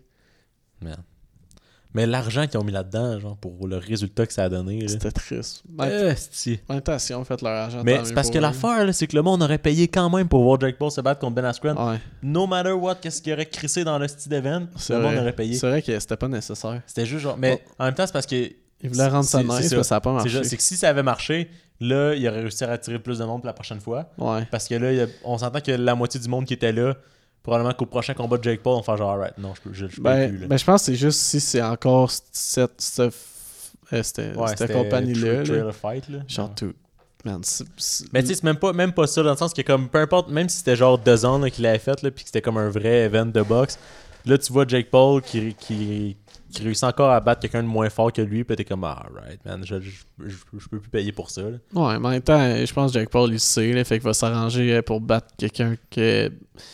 [0.81, 0.97] Man.
[1.95, 4.87] Mais l'argent qu'ils ont mis là-dedans, genre, pour le résultat que ça a donné.
[4.87, 5.63] C'était triste.
[5.81, 8.95] Euh, c'est- En même temps, si on fait leur argent, Mais c'est parce que l'affaire,
[8.95, 11.37] c'est que le monde aurait payé quand même pour voir Jake Paul se battre contre
[11.37, 11.75] Ben Askren.
[11.79, 15.33] Ouais, No matter what, qu'est-ce qu'il aurait crissé dans le style event, le monde aurait
[15.33, 15.55] payé.
[15.55, 16.83] C'est vrai que c'était pas nécessaire.
[16.87, 17.39] C'était juste genre.
[17.39, 18.53] Mais en même temps, c'est parce que.
[18.83, 19.77] Ils voulaient rendre ça nice, ça.
[19.77, 20.45] mais ça a pas marché.
[20.45, 21.51] c'est que si ça avait marché,
[21.81, 24.11] là, il aurait réussi à attirer plus de monde pour la prochaine fois.
[24.19, 24.47] Ouais.
[24.51, 26.95] Parce que là, il a- on s'entend que la moitié du monde qui était là,
[27.43, 29.87] probablement qu'au prochain combat de Jake Paul, on faire genre, alright, non, je peux, je,
[29.87, 30.39] je peux Ben, plus.
[30.41, 30.47] Là.
[30.49, 33.01] ben, je pense que c'est juste si c'est encore cette, cette,
[33.93, 35.45] euh, cette, Ouais, cette compagnie-là.
[35.45, 36.51] Genre Ouais.
[36.57, 36.73] tout.
[37.25, 37.41] Man,
[38.13, 39.99] Mais tu sais, c'est même pas, même pas ça, dans le sens que comme peu
[39.99, 42.57] importe, même si c'était genre deux ans qu'il avait fait, là, puis que c'était comme
[42.59, 43.79] un vrai event de boxe,
[44.27, 46.17] là tu vois Jake Paul qui, qui,
[46.53, 49.05] qui réussit encore à battre quelqu'un de moins fort que lui, puis t'es comme, ah,
[49.15, 49.91] right, man, je, je,
[50.25, 51.43] je- je peux plus payer pour ça.
[51.43, 51.59] Là.
[51.75, 54.05] Ouais, mais en même temps, je pense que Jake Paul, il sait, là, fait qu'il
[54.05, 56.31] va s'arranger euh, pour battre quelqu'un que.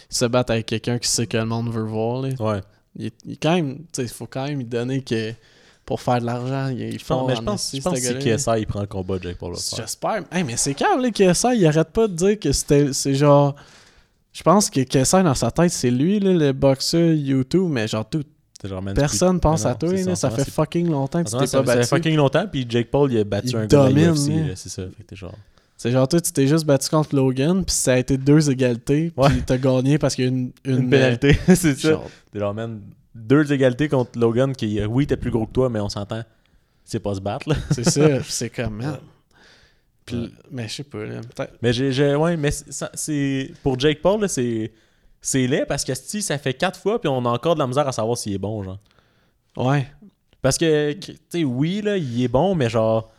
[0.08, 2.28] Se battre avec quelqu'un qui sait que le monde veut voir, là.
[2.38, 2.60] Ouais.
[2.96, 3.84] Il, il quand même.
[4.12, 5.32] Faut quand même lui donner que.
[5.84, 8.50] Pour faire de l'argent, il Je pense, mais je en pense, je pense que KSI
[8.60, 9.78] il prend le combat, Paul va le faire.
[9.80, 10.22] J'espère.
[10.30, 12.92] Hey, mais c'est calme, là, KSI, il arrête pas de dire que c'était.
[12.92, 13.56] C'est genre.
[14.32, 18.08] Je pense que KSI, dans sa tête, c'est lui, là, le boxeur YouTube, mais genre
[18.08, 18.22] tout.
[18.62, 20.44] C'est genre, man, Personne pense mais à non, toi, c'est là, ça en ce fait
[20.44, 21.78] c'est- fucking longtemps que tu t'es moment, pas ça- ça battu.
[21.88, 24.10] fait fucking longtemps, puis Jake Paul il a battu Il un gars de la domine,
[24.14, 24.46] UFC, là.
[24.48, 24.82] là, c'est ça.
[24.84, 25.34] Fait que t'es genre.
[25.76, 29.10] C'est genre, toi, tu t'es juste battu contre Logan, puis ça a été deux égalités,
[29.10, 29.42] puis Ouais.
[29.44, 31.90] t'as gagné parce qu'il y a une, Une, une, pénalité, c'est euh, ça.
[31.90, 32.80] genre, T'es genre, man,
[33.16, 36.22] deux égalités contre Logan qui, euh, oui, t'es plus gros que toi, mais on s'entend,
[36.84, 37.56] c'est pas se battre, là.
[37.72, 38.98] c'est ça, puis c'est comme, man.
[40.06, 41.54] Puis, mais je sais pas, là, peut-être.
[41.62, 44.70] Mais j'ai, j'ai- ouais, mais c'est- ça- c'est pour Jake Paul là, c'est
[45.22, 47.66] c'est laid parce que si ça fait quatre fois puis on a encore de la
[47.66, 48.78] misère à savoir s'il est bon genre.
[49.56, 49.86] Ouais.
[50.42, 53.10] Parce que tu sais oui là, il est bon mais genre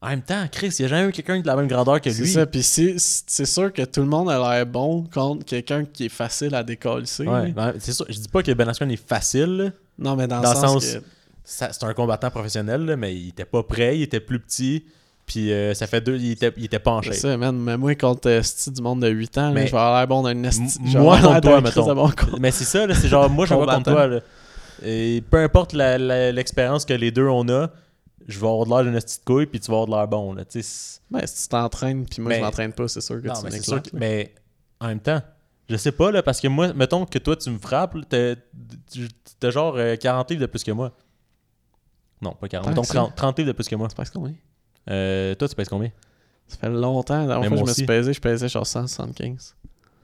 [0.00, 2.10] en même temps Chris, il y a jamais eu quelqu'un de la même grandeur que
[2.10, 2.28] C'est lui.
[2.32, 6.06] ça, puis c'est c'est sûr que tout le monde a l'air bon contre quelqu'un qui
[6.06, 7.06] est facile à décoller.
[7.20, 9.70] Ouais, ben, c'est sûr, je dis pas que Ben Askren est facile, là.
[9.98, 11.02] Non, mais dans, Dans le sens, sens- que.
[11.44, 14.84] C'est un combattant professionnel là, mais il était pas prêt, il était plus petit
[15.26, 17.56] puis euh, ça fait deux il était il était pas en C'est ça, man.
[17.56, 20.08] Mais moi, contre euh, du monde de 8 ans, là, Mais- je vais avoir l'air
[20.08, 20.78] bon d'un esti.
[20.96, 21.94] Moi, contre toi, mettons.
[21.94, 22.10] bon.
[22.40, 24.20] Mais c'est ça, là, c'est genre, moi, je vais contre toi, là.
[24.84, 27.70] Et peu importe l'expérience que les deux on a,
[28.26, 30.32] je vais avoir de l'air d'une petite couille, puis tu vas avoir de l'air bon,
[30.34, 30.42] là.
[30.48, 33.34] C'est- Ben, si tu t'entraînes, puis moi, Mais- je m'entraîne pas, c'est sûr que non,
[33.34, 33.96] tu c'est m'éclates, sûr que-.
[33.96, 34.34] Mais
[34.80, 35.20] en même temps,
[35.68, 39.74] je sais pas, là, parce que moi, mettons que toi, tu me frappes, t'as- genre
[39.76, 40.92] euh, 40 livres de plus que moi.
[42.20, 42.94] Non, pas 40, Tant mettons que ça.
[42.94, 43.88] 30, 30 livres de plus que moi.
[43.88, 44.34] Tu penses combien?
[44.90, 45.90] Euh, toi, tu pèses combien?
[46.48, 47.20] Ça fait longtemps.
[47.20, 49.54] La dernière Mais fois que je me suis pesé, je pesais genre 175.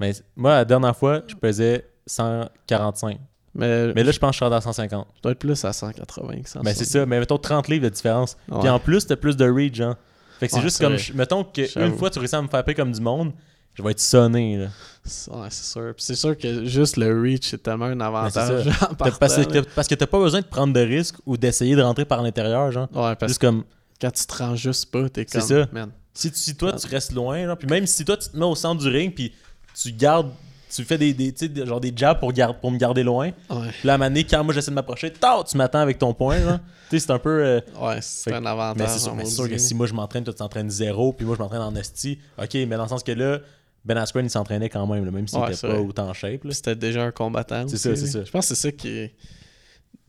[0.01, 3.19] Mais moi, la dernière fois, je pesais 145.
[3.55, 5.07] Mais, Mais là, je pense que je suis à 150.
[5.17, 6.65] je dois être plus à 180 que 160.
[6.65, 8.37] Ben, c'est ça, mais mettons 30 livres de différence.
[8.49, 8.61] Ouais.
[8.61, 9.97] Puis en plus, t'as plus de reach, hein.
[10.39, 10.97] Fait que c'est Ouais, juste comme.
[10.97, 11.97] je- Mettons que une J'avoue.
[11.99, 13.33] fois tu réussis à me frapper comme du monde,
[13.75, 14.67] je vais être sonné, là.
[15.03, 15.93] C'est- Ouais, c'est sûr.
[15.97, 18.63] Puis c'est sûr que juste le reach, c'est tellement un avantage.
[18.63, 21.17] c'est en T'as- partant, parce, que parce que t'as pas besoin de prendre de risques
[21.27, 22.89] ou d'essayer de rentrer par l'intérieur, genre.
[22.95, 23.65] Ouais, parce Juste que comme.
[24.01, 25.49] Quand tu te rends juste pas, t'es C'est comme.
[25.49, 25.69] ça.
[25.73, 25.91] Man.
[26.15, 27.57] Si, tu- si toi, tu restes loin, genre.
[27.57, 29.33] Puis même si toi, tu te mets au centre du ring, puis
[29.81, 30.31] tu gardes.
[30.71, 31.35] Tu fais des,
[31.65, 33.29] genre des jabs pour, me garder loin.
[33.49, 33.69] Ouais.
[33.79, 36.13] Puis là, à un moment donné, quand moi j'essaie de m'approcher, tu m'attends avec ton
[36.13, 36.37] poing,
[36.91, 37.43] tu sais, c'est un peu.
[37.43, 38.77] euh, Ouais, c'est un avantage.
[38.77, 41.15] Mais c'est sûr, mais c'est sûr que si moi je m'entraîne, toi tu t'entraînes zéro,
[41.15, 43.39] puis moi je m'entraîne en esti, ok, mais dans le sens que là,
[43.87, 46.13] Ben Askren il s'entraînait quand même, là, même s'il Ouais, était c'est pas autant en
[46.13, 46.43] shape.
[46.51, 47.67] c'était déjà un combattant.
[47.67, 48.25] C'est ça, c'est ça.
[48.25, 49.15] Je pense que c'est ça qui est.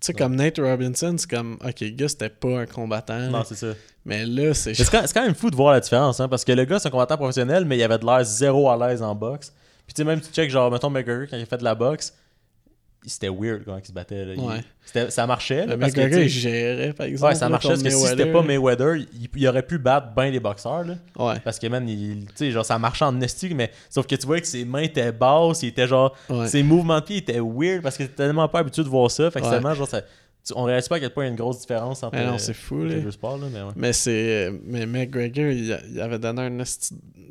[0.01, 3.19] Tu sais, comme Nate Robinson, c'est comme, ok, le gars, c'était pas un combattant.
[3.29, 3.73] Non, c'est ça.
[4.05, 4.73] mais là, c'est.
[4.73, 6.91] C'est quand, même fou de voir la différence, hein, parce que le gars c'est un
[6.91, 9.53] combattant professionnel, mais il avait de l'air zéro à l'aise en boxe.
[9.85, 12.13] Puis tu sais, même tu check, genre, mettons McGregor, quand il fait de la boxe,
[13.05, 14.25] c'était weird comment il se battait.
[14.25, 14.33] Là.
[14.35, 14.61] Il- Ouais.
[14.85, 15.65] c'était- ça marchait.
[15.65, 17.31] Là, parce que, gérait, par exemple.
[17.31, 18.41] Ouais, ça là, marchait parce que si c'était pas.
[18.41, 20.83] Mayweather, il, il aurait pu battre bien les boxeurs.
[20.83, 20.95] Là.
[21.17, 24.39] Ouais, Parce que, man, il, genre, ça marchait en esti, mais sauf que tu vois
[24.41, 26.15] que ses mains étaient basses, il était genre,
[26.47, 29.31] ses mouvements de pied étaient weird parce que t'es tellement pas habitué de voir ça.
[29.31, 30.01] Fait que tellement, genre, ça,
[30.55, 32.33] on réalise pas à quel point il y a une grosse différence entre Mais non,
[32.33, 33.71] euh, c'est fou, les deux sports, là, mais ouais.
[33.75, 34.51] Mais c'est.
[34.65, 36.63] Mais McGregor, il, avait donné un.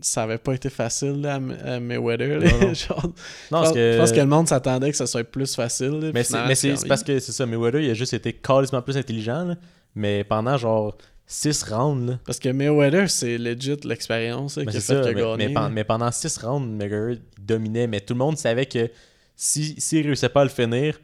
[0.00, 2.38] Ça avait pas été facile là, à, Mayweather.
[2.38, 2.50] là.
[2.52, 2.74] Non, non.
[2.74, 3.92] Genre, Non, je, parce pense, que.
[3.92, 5.98] je pense que le monde s'attendait que ça soit plus facile.
[6.00, 6.22] là, Mais
[6.54, 9.56] c'est parce que c'est ça, Mayweather, il a juste été carrément plus intelligent.
[9.94, 10.96] Mais pendant, genre,
[11.26, 12.18] 6 rounds, là.
[12.24, 15.84] Parce que Mayweather, c'est legit l'expérience qui a fait ça, a mais, mais pen- mais
[15.84, 18.90] pendant 6 rounds, McGregor dominait, mais tout le monde savait que
[19.36, 20.98] si s'il réussissait pas à le finir,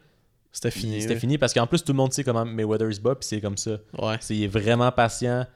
[0.55, 1.02] C'était fini.
[1.02, 3.40] c'était fini parce qu'en plus tout le monde sait comment Mayweather se bat, puis c'est
[3.40, 3.72] comme ça.
[3.98, 4.16] Ouais.
[4.20, 5.46] C'est- il est vraiment patient.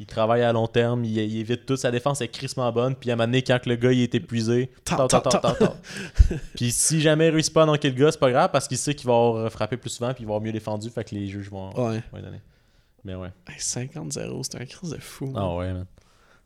[0.00, 1.76] Il travaille à long terme, il, il évite tout.
[1.76, 2.96] Sa défense est crissement bonne.
[2.96, 4.70] Puis à un moment donné, quand le gars il est épuisé.
[6.56, 8.78] Puis si jamais il réussit pas à knocker le gars, c'est pas grave parce qu'il
[8.78, 10.88] sait qu'il va avoir frappé plus souvent puis il va avoir mieux défendu.
[10.90, 12.02] Fait que les juges vont, Ouais.
[12.10, 12.40] vont lui donner.
[13.04, 13.28] Mais ouais.
[13.48, 15.26] Hey, 50-0, c'est un crise de fou.
[15.26, 15.34] man.
[15.44, 15.86] Ah ouais, man.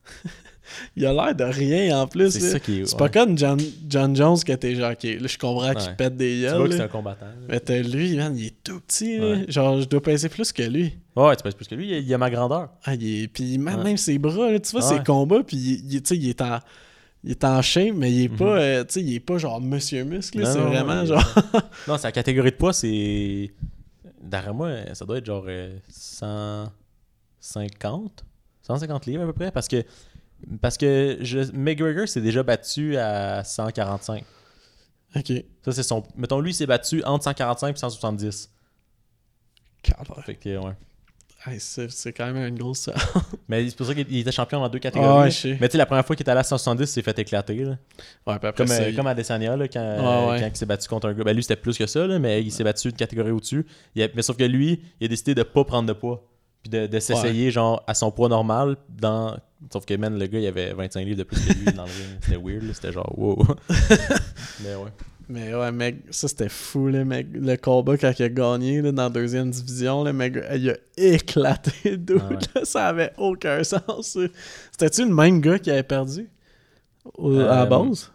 [0.97, 2.31] Il a l'air de rien en plus.
[2.31, 2.87] C'est ça qui est.
[2.87, 2.99] C'est ouais.
[2.99, 3.59] pas comme John,
[3.89, 5.97] John Jones que t'es genre, ok, là je comprends qu'il Ouais.
[5.97, 6.69] pète des Tu vois gueules.
[6.71, 7.27] que c'est un combattant.
[7.27, 7.33] là.
[7.49, 9.19] Mais t'as lui, man, il est tout petit.
[9.21, 9.45] Ouais.
[9.49, 10.97] Genre, je dois peser plus que lui.
[11.17, 12.71] Ouais, tu pèses plus que lui, il a, il a ma grandeur.
[12.85, 13.29] Ah, il est...
[13.29, 16.41] Puis même, ses bras, là, tu vois, Ah ses combats, puis il, il- il est
[16.43, 16.59] en.
[17.25, 18.37] Il est en shape, mais il est Mhm.
[18.37, 21.25] pas, euh, tu sais, il est pas genre Monsieur Muscle, c'est vraiment genre.
[21.89, 23.51] Non, sa catégorie de poids, c'est.
[24.23, 25.77] D'après moi, ça doit être genre euh,
[27.41, 28.25] 150
[28.63, 29.51] 150 livres à peu près.
[29.51, 29.83] Parce que.
[30.61, 31.41] Parce que je...
[31.53, 34.25] McGregor s'est déjà battu à 145.
[35.17, 35.33] Ok.
[35.65, 36.03] Ça, c'est son.
[36.17, 38.51] Mettons, lui, il s'est battu entre 145 et 170.
[39.83, 40.25] Calvaire.
[40.25, 40.73] Fait que, ouais.
[41.47, 42.91] Hey, c'est quand même une grosse.
[43.49, 45.09] Mais c'est pour ça qu'il il était champion dans deux catégories.
[45.09, 45.31] Ah ouais, là.
[45.31, 45.57] je sais.
[45.61, 47.55] Mais tu sais, la première fois qu'il est allé à 170, il s'est fait éclater.
[47.65, 47.71] Là.
[48.27, 50.41] Ouais, puis après, Comme, euh, comme Adesanya, là, quand, ouais.
[50.41, 51.23] quand il s'est battu contre un gars.
[51.25, 53.65] Ben, lui, c'était plus que ça, là, mais il s'est battu une catégorie au-dessus.
[53.97, 56.27] A- Mais sauf que lui, il a décidé de pas prendre de poids.
[56.63, 58.77] Puis de, de s'essayer, genre, à son poids normal.
[58.89, 59.37] dans
[59.73, 61.91] Sauf que, man, le gars, il avait 25 livres de plus que lui dans le
[61.91, 62.19] ring.
[62.23, 62.73] C'était weird.
[62.73, 63.45] C'était genre, wow.
[64.63, 64.91] mais ouais.
[65.31, 67.27] Mais ouais, mec, ça c'était fou, là, mec.
[67.33, 70.77] Le combat quand il a gagné là, dans la deuxième division, le mec, il a
[70.97, 72.37] éclaté dude, Ah ouais.
[72.55, 74.17] là, ça avait aucun sens.
[74.71, 76.31] C'était-tu le même gars qui avait perdu?
[77.17, 78.11] Au- à la Euh, base?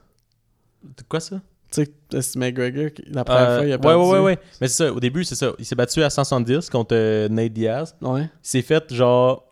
[1.08, 1.40] Quoi ça?
[1.72, 3.98] Tu sais, c'est McGregor, qui- la première Euh, fois, il a perdu.
[4.04, 4.40] ouais, ouais, ouais.
[4.62, 5.52] Mais c'est ça, au début, c'est ça.
[5.60, 7.96] Il s'est battu à 170 contre euh, Nate Diaz.
[8.02, 8.22] Ouais.
[8.24, 9.46] Il s'est fait, genre.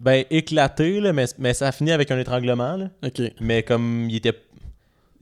[0.00, 2.88] Ben, éclaté, là, mais, mais ça a fini avec un étranglement, là.
[3.40, 4.32] Mais comme il était.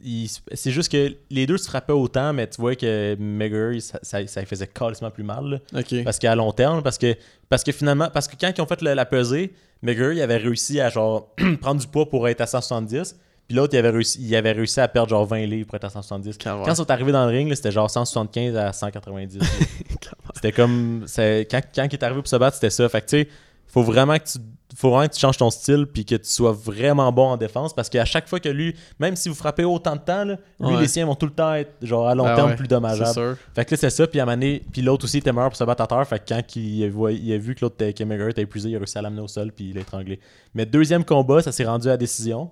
[0.05, 3.99] il- c'est juste que les deux se frappaient autant, mais tu vois que il- ça,
[4.03, 5.45] ça, faisait carrément plus mal.
[5.47, 5.59] là.
[6.05, 7.17] Parce qu'à long terme, parce que,
[7.49, 9.53] parce que finalement, parce que quand ils ont fait la pesée,
[9.83, 11.29] McGregor, il avait réussi à genre
[11.61, 13.17] prendre du poids pour être à 170.
[13.49, 15.85] Puis l'autre, il avait, réussi, il avait réussi à perdre genre 20 livres pour être
[15.85, 16.37] à 170.
[16.37, 16.67] Calvaire.
[16.67, 19.39] Quand ils sont arrivés dans le ring, c'était genre 175 à 190.
[19.39, 19.47] là.
[20.35, 21.07] c'était comme.
[21.17, 22.89] Quand, quand il est arrivé pour se battre, c'était ça.
[22.91, 23.29] Fait que tu sais,
[23.69, 24.39] faut vraiment que tu.
[24.77, 27.75] Faut vraiment que tu changes ton style puis que tu sois vraiment bon en défense
[27.75, 30.75] parce qu'à chaque fois que lui, même si vous frappez autant de temps, là, lui,
[30.75, 30.81] Ouais.
[30.83, 33.37] les siens vont tout le temps être genre à long Ah terme ouais, plus dommageables.
[33.55, 34.07] Fait que là, c'est ça.
[34.07, 36.07] Puis à donné, puis l'autre aussi était meilleur pour se battre à terre.
[36.07, 38.75] Fait que quand il a, vu- il a vu que l'autre McGregor était épuisé, il
[38.77, 40.21] a réussi à l'amener au sol puis il l'a étranglé.
[40.55, 42.51] Mais deuxième combat, ça s'est rendu à décision.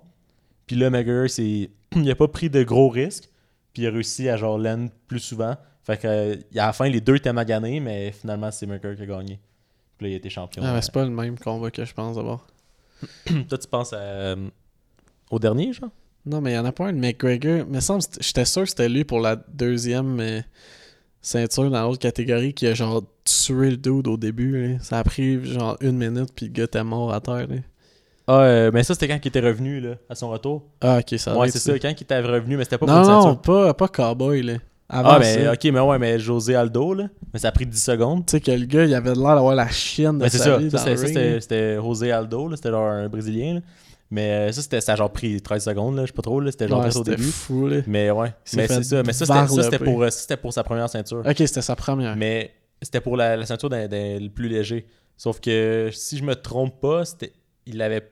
[0.65, 1.69] Puis là, McGregor, c'est...
[1.95, 3.29] il a pas pris de gros risques.
[3.73, 5.55] Puis il a réussi à genre l'end plus souvent.
[5.83, 9.03] Fait que euh, à la fin, les deux étaient maganés, mais finalement, c'est McGregor qui
[9.03, 9.39] a gagné.
[9.97, 10.63] Puis là, il a été champion.
[10.65, 12.45] Ah, mais c'est pas le même combat que je pense d'abord.
[13.49, 14.49] Toi, tu penses à, euh,
[15.31, 15.89] au dernier, genre?
[16.25, 17.65] Non, mais il y en a pas un de McGregor.
[17.69, 20.41] Mais semble j'étais sûr que c'était lui pour la deuxième euh,
[21.21, 24.73] ceinture dans l'autre catégorie qui a genre tué le dude au début.
[24.73, 24.79] là.
[24.81, 27.47] Ça a pris genre une minute puis le gars était mort à terre.
[27.47, 27.55] là.
[28.29, 30.65] Ah, euh, mais ça, c'était quand il était revenu, là, à son retour.
[30.81, 33.01] Ah, ok, ça ouais, c'est ça, quand il était revenu, mais c'était pas Non, pour
[33.03, 33.41] une non, ceinture.
[33.41, 34.53] pas, pas Cowboy, là.
[34.89, 35.51] Avant Ah, mais ça.
[35.53, 37.09] ok, mais ouais, mais José Aldo, là.
[37.33, 38.25] Mais ça a pris 10 secondes.
[38.25, 40.43] Tu sais que le gars, il avait l'air d'avoir la chienne de Mais c'est sa
[40.45, 40.95] ça, vie le ça,
[41.41, 43.55] c'était José Aldo, là, c'était genre un Brésilien.
[43.55, 43.59] là.
[44.09, 46.39] Mais euh, ça, c'était, ça a genre pris 13 secondes, là, je sais pas trop,
[46.39, 47.23] là, c'était genre Ouais, au début.
[47.23, 47.81] fou, là.
[47.87, 49.03] Mais ouais, mais c'est ça.
[49.03, 51.21] Mais ça, c'était, pour, euh, c'était pour sa première ceinture.
[51.27, 52.15] Ok, c'était sa première.
[52.15, 54.85] Mais c'était pour la, la ceinture d'un, d'un- le plus léger.
[55.17, 57.33] Sauf que si je me trompe pas, c'était,
[57.65, 58.09] il l'avait,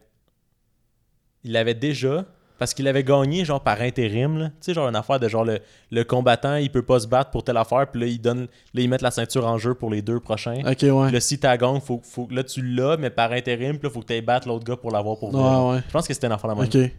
[1.45, 2.25] il l'avait déjà.
[2.57, 4.45] Parce qu'il avait gagné genre par intérim, là.
[4.47, 5.59] Tu sais, genre une affaire de genre le,
[5.91, 8.81] le combattant, il peut pas se battre pour telle affaire, puis là, ils donnent, là,
[8.81, 10.59] ils mettent la ceinture en jeu pour les deux prochains.
[10.59, 11.03] Ok, ouais.
[11.05, 13.93] Puis là, si t'as gagné, faut, faut, là, tu l'as, mais par intérim, puis là,
[13.93, 15.41] faut que t'ailles battre l'autre gars pour l'avoir pour vrai.
[15.41, 15.83] Ouais, ouais.
[15.85, 16.65] Je pense que c'était une affaire la même.
[16.65, 16.91] Ok.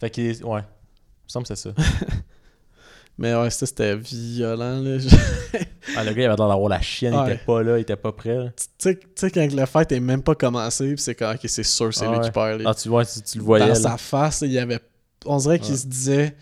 [0.00, 0.60] Fait que, ouais.
[0.60, 1.74] Il me semble que c'est ça.
[3.16, 4.96] Mais ouais, ça, c'était violent, là.
[5.96, 7.34] Ah, le gars, il avait l'air d'avoir la chienne, il Ouais.
[7.34, 8.52] était pas là, il était pas prêt.
[8.78, 12.06] Tu sais, quand le fight est même pas commencé, pis c'est ok, c'est sûr, c'est
[12.06, 12.24] Ah lui ouais.
[12.24, 12.62] qui perd.
[12.62, 12.70] là.
[12.70, 13.66] Ah, tu vois, tu, tu le voyais.
[13.66, 13.74] Dans là.
[13.76, 14.80] sa face, il y avait.
[15.26, 16.34] On dirait qu'il se disait,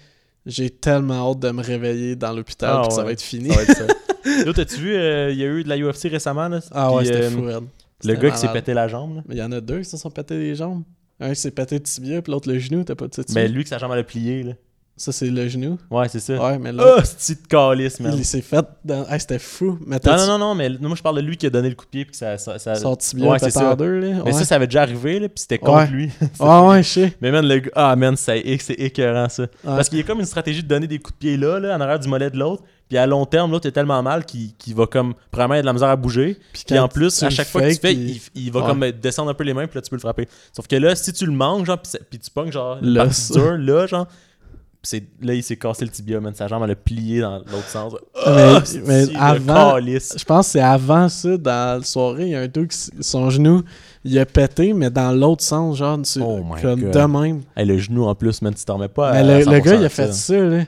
[0.47, 3.51] j'ai tellement hâte de me réveiller dans l'hôpital, Ah ça va être fini.
[3.51, 3.87] Ça va être ça.
[4.47, 6.61] Là, t'as-tu vu, euh, il y a eu de la UFC récemment, là?
[6.71, 7.65] Ah ouais, c'était euh, fou, Red.
[8.05, 9.23] Le gars qui s'est pété la jambe, là.
[9.27, 10.85] Mais il y en a deux qui se sont pétés les jambes.
[11.21, 13.65] Un qui s'est pété le tibia, puis l'autre le genou, t'as pas de Mais lui,
[13.65, 14.53] que sa jambe elle a plié, là.
[14.95, 15.79] Ça, c'est le genou?
[15.91, 16.35] Ouais, c'est ça.
[16.35, 18.15] Ouais, mais l'autre, Oh, c'est de calice, man.
[18.17, 18.65] il s'est fait.
[18.85, 19.05] Dans...
[19.09, 19.79] Hey, c'était fou.
[19.87, 21.75] Mais Non, non, non, non, mais moi, je parle de lui qui a donné le
[21.75, 22.37] coup de pied, puis que ça.
[22.39, 23.75] ça, ça- son tibia Ouais, c'est ça.
[23.75, 24.23] deux, là.
[24.25, 25.87] Mais ça, ça avait déjà arrivé, là, puis c'était contre Ouais.
[25.89, 26.11] lui.
[26.41, 27.17] Ah ouais, je sais.
[27.23, 29.47] Mais man, le gars, ah man, c'est c'est écœurant ça.
[29.65, 31.77] Parce qu'il y a comme une stratégie de donner des coups de pied là, là
[31.77, 32.63] en arrière du mollet de l'autre.
[32.89, 35.73] Puis à long terme, l'autre est tellement mal qu'il va comme probablement avoir de la
[35.73, 36.37] misère à bouger.
[36.53, 38.67] Puis quand en plus, à le chaque fois que tu fais, il- il, va Ouais.
[38.67, 40.29] comme descendre un peu les mains, puis là tu peux le frapper.
[40.55, 43.87] Sauf que là, si tu le manges, genre, puis puis tu pognes genre dure, là,
[43.87, 44.07] genre.
[45.21, 46.35] Là, il s'est cassé le tibia, man.
[46.35, 47.95] Sa jambe, elle a plié dans l'autre sens.
[47.95, 49.79] Mais- Ah, mais le avant-.
[49.81, 52.77] Je pense que c'est avant ça, dans la soirée, il y a un dude qui,
[52.77, 53.63] s- son genou,
[54.05, 56.91] il a pété, mais dans l'autre sens, genre, tu- Oh comme God.
[56.91, 57.43] de même.
[57.57, 59.11] Hey, le genou en plus, man, tu t'en remets pas.
[59.11, 60.65] à mais le, le 100% gars, il a fait ça, là.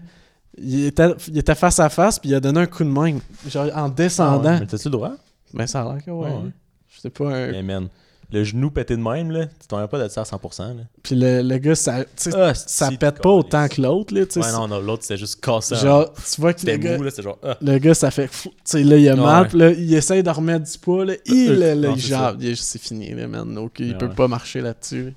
[0.56, 3.16] Il était, il était face à face, puis il a donné un coup de main,
[3.48, 3.90] genre en Ah ouais.
[3.96, 4.58] descendant.
[4.60, 5.12] Mais t'as-tu le droit?
[5.52, 6.28] Mais ça a l'air que ouais.
[6.30, 6.50] Ah ouais.
[6.94, 7.62] C'était pas un.
[7.62, 7.88] Man,
[8.34, 10.58] le genou pété de même, là, tu t'en pas de ça à 100%.
[10.76, 10.82] Là.
[11.02, 12.04] Puis le, le gars, ça,
[12.34, 14.40] Ah, ça c'est pète pas autant que l'autre, là, tu sais.
[14.40, 15.76] Ouais, non, non, l'autre, c'était juste cassé.
[15.76, 17.38] Genre, tu vois que le gars, mou, là, c'était genre.
[17.42, 17.56] ah.
[17.60, 18.28] le gars, ça fait.
[18.28, 19.48] Tu sais, là, il a Ouais, mal, ouais.
[19.48, 21.14] puis là, il essaye de remettre du poids, là.
[21.26, 22.14] Il, Euh, là, là, non, il c'est.
[22.40, 23.54] Il C'est fini, là, man.
[23.54, 24.14] Donc, il Ouais, peut ouais.
[24.14, 25.14] pas marcher là-dessus.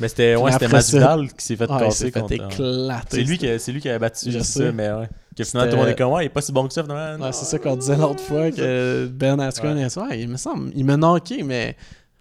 [0.00, 2.32] Mais c'était ouais, c'était Masvidal qui s'est fait il casser s'est fait contre.
[2.34, 3.06] éclater.
[3.10, 4.66] C'est lui, qui a- c'est lui qui avait battu, Je c'est sais.
[4.66, 5.08] ça, mais ouais.
[5.36, 6.82] Que finalement, tout le monde est comme, ouais, il est pas si bon que ça,
[6.84, 7.24] finalement.
[7.24, 9.88] Ouais, c'est ça qu'on disait l'autre fois, que Ben Askren, Ouais.
[9.92, 11.76] il a ouais, il me semble, il m'a knocké, mais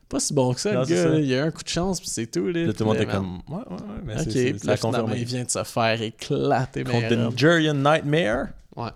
[0.10, 1.04] pas si bon que ça, Non, le gars.
[1.04, 1.10] ça.
[1.10, 1.20] là.
[1.20, 2.48] Il a eu un coup de chance, puis c'est tout.
[2.48, 5.14] Là, Là, tout le monde était comme, ouais, ouais, ouais, mais Ok, puis là, finalement,
[5.16, 6.84] il vient de se faire éclater.
[6.84, 7.14] Contre.
[7.16, 8.48] Nigerian Nightmare.
[8.76, 8.90] Ouais.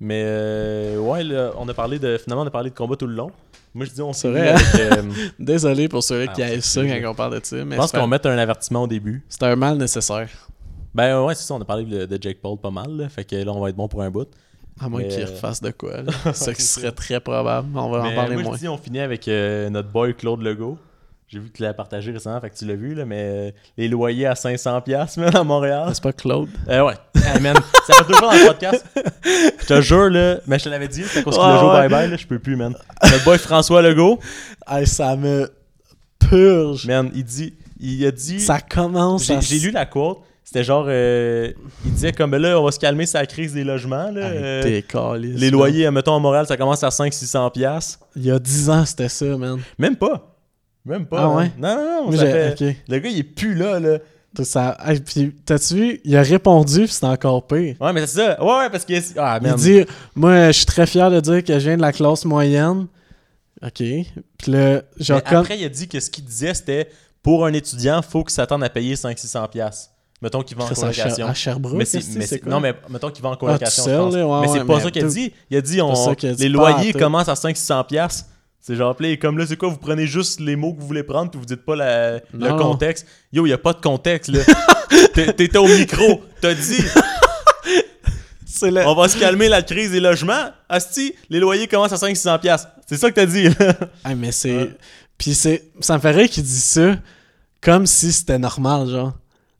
[0.00, 2.18] Mais euh, ouais, là, on a parlé de.
[2.18, 3.30] Finalement, on a parlé de combat tout le long.
[3.74, 5.02] Moi, je dis, on s'est euh,
[5.38, 7.92] Désolé pour ceux-là Ah, qui aiment ça quand on parle de ça, mais je pense
[7.92, 9.22] qu'on mettre un avertissement au début.
[9.28, 10.28] c'est un mal nécessaire.
[10.94, 12.90] Ben ouais, c'est ça, on a parlé de, de Jake Paul pas mal.
[12.90, 14.28] Là, fait que là, on va être bon pour un bout.
[14.80, 16.02] À moins Mais, qu'il refasse de quoi.
[16.02, 16.12] là.
[16.34, 17.68] Ce qui serait très probable.
[17.74, 18.54] On va en parler moi, moins.
[18.56, 20.78] je dis, on finit avec euh, notre boy Claude Legault.
[21.28, 23.50] J'ai vu que tu l'as partagé récemment, fait que tu l'as vu, là, mais euh,
[23.76, 25.90] les loyers à 500$, man, à Montréal.
[25.92, 26.48] C'est pas Claude?
[26.68, 26.94] Euh, ouais.
[27.16, 28.84] Hey, man, ça fait deux dans le podcast.
[29.24, 31.88] Je te jure, là, mais je te l'avais dit, c'est à cause Ouais, ouais.
[31.88, 32.76] bye-bye, là, je peux plus, man.
[33.02, 34.20] Notre boy François Legault,
[34.68, 35.50] Hey, ça me
[36.20, 36.86] purge.
[36.86, 39.40] man, il dit, il a dit, Ça commence j'ai à...
[39.40, 41.50] j'ai lu la quote, c'était genre, euh,
[41.84, 44.26] il disait comme, ben là, on va se calmer la crise des logements, là.
[44.26, 47.50] Euh, t'es caliste, les loyers, mettons, à Montréal, ça commence à 500-600$.
[47.50, 47.98] piastres.
[48.14, 49.58] Il y a 10 ans, c'était ça, man.
[49.76, 50.36] Même pas.
[50.84, 51.18] Même pas.
[51.20, 51.50] Ah ouais?
[51.58, 52.16] Non, non, non.
[52.16, 52.76] Ça fait-.
[52.88, 53.98] Le gars, il est plus là, là.
[54.44, 54.76] Ça...
[54.86, 56.00] Hey, puis, t'as-tu vu?
[56.04, 57.74] Il a répondu, puis c'était encore pire.
[57.80, 58.40] Ouais, mais c'est ça.
[58.40, 58.94] Ouais, ouais, parce que.
[59.18, 59.84] Ah, Il dit
[60.14, 62.86] Moi, je suis très fier de dire que je viens de la classe moyenne.
[63.64, 63.78] Ok.
[63.78, 65.38] Puis là, genre, Mais comme.
[65.38, 66.88] Après, il a dit que ce qu'il disait, c'était
[67.20, 69.88] pour un étudiant, faut qu'il s'attende à payer 500-600$.
[70.22, 71.26] Mettons qu'il va en colocation.
[71.26, 73.82] à Sherbrooke, Mais c'est, non, mais mettons qu'il va en Ah, colocation.
[73.84, 74.14] seul, je pense.
[74.14, 75.32] là, ouais, mais c'est pas ça qu'il a tout- dit.
[75.50, 77.84] Il a dit on, a dit, les loyers à commencent à 500$.
[77.86, 78.24] piastres.
[78.60, 81.30] C'est genre, comme là, c'est quoi Vous prenez juste les mots que vous voulez prendre,
[81.30, 83.06] puis vous dites pas la- le contexte.
[83.32, 84.40] Yo, il y a pas de contexte, là.
[85.14, 86.22] T'es- T'étais au micro.
[86.40, 86.82] T'as dit
[88.62, 88.86] le.
[88.86, 90.50] on va se calmer la crise des logements.
[90.68, 92.38] Asti, les loyers commencent à 500$.
[92.40, 92.68] piastres.
[92.86, 93.48] C'est ça que t'as dit.
[94.04, 94.56] Ah, mais c'est.
[94.56, 94.70] Ouais.
[95.18, 95.64] Puis c'est.
[95.80, 96.96] Ça me ferait qu'il dise ça
[97.60, 99.12] comme si c'était normal, genre.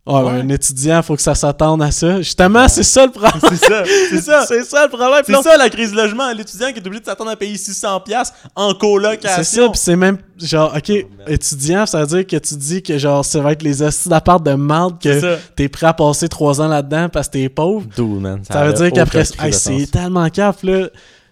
[0.09, 0.31] Ah, Ouais.
[0.41, 2.19] un étudiant, faut que ça s'attende à ça.
[2.19, 3.41] Justement, c'est ça le problème.
[3.51, 4.45] C'est ça, c'est ça.
[4.47, 5.23] c'est ça le problème.
[5.27, 6.31] C'est ça la crise du logement.
[6.33, 9.37] L'étudiant qui est obligé de s'attendre à payer 600$ piastres en colocation.
[9.43, 11.09] C'est ça, puis c'est même genre, ok, Oh, merde.
[11.31, 14.41] étudiant, ça veut dire que tu dis que genre, ça va être les hosties d'appart
[14.45, 17.85] de marde C'est que t'es prêt à passer trois ans là-dedans parce que t'es pauvre.
[17.97, 18.41] Dude, man.
[18.49, 20.87] Ça, veut dire qu'après, hey, c'est tellement cap là.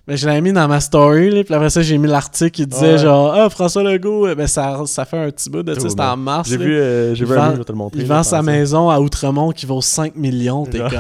[0.07, 2.67] Mais je l'avais mis dans ma story, là, puis après ça, j'ai mis l'article qui
[2.67, 2.99] disait Ouais.
[2.99, 5.89] genre, ah, François Legault, euh, ben ça, ça fait un petit bout de ça, Dude,
[5.89, 6.47] c'était en mars.
[6.51, 8.01] J'ai vu, euh, j'ai vu un vend- livre, je vais te le montrer.
[8.01, 10.91] Il vend sa maison à Outremont qui vaut 5 millions, t'es comme.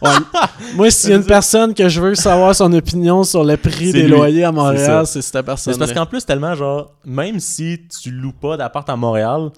[0.00, 0.10] Ouais,
[0.76, 3.92] moi, s'il y a une personne que je veux savoir son opinion sur le prix
[3.92, 4.10] des lui.
[4.10, 5.72] loyers à Montréal, c'est cette Mais personne.
[5.72, 9.50] C'est parce qu'en plus, tellement, genre, même si tu loues pas d'appart à Montréal,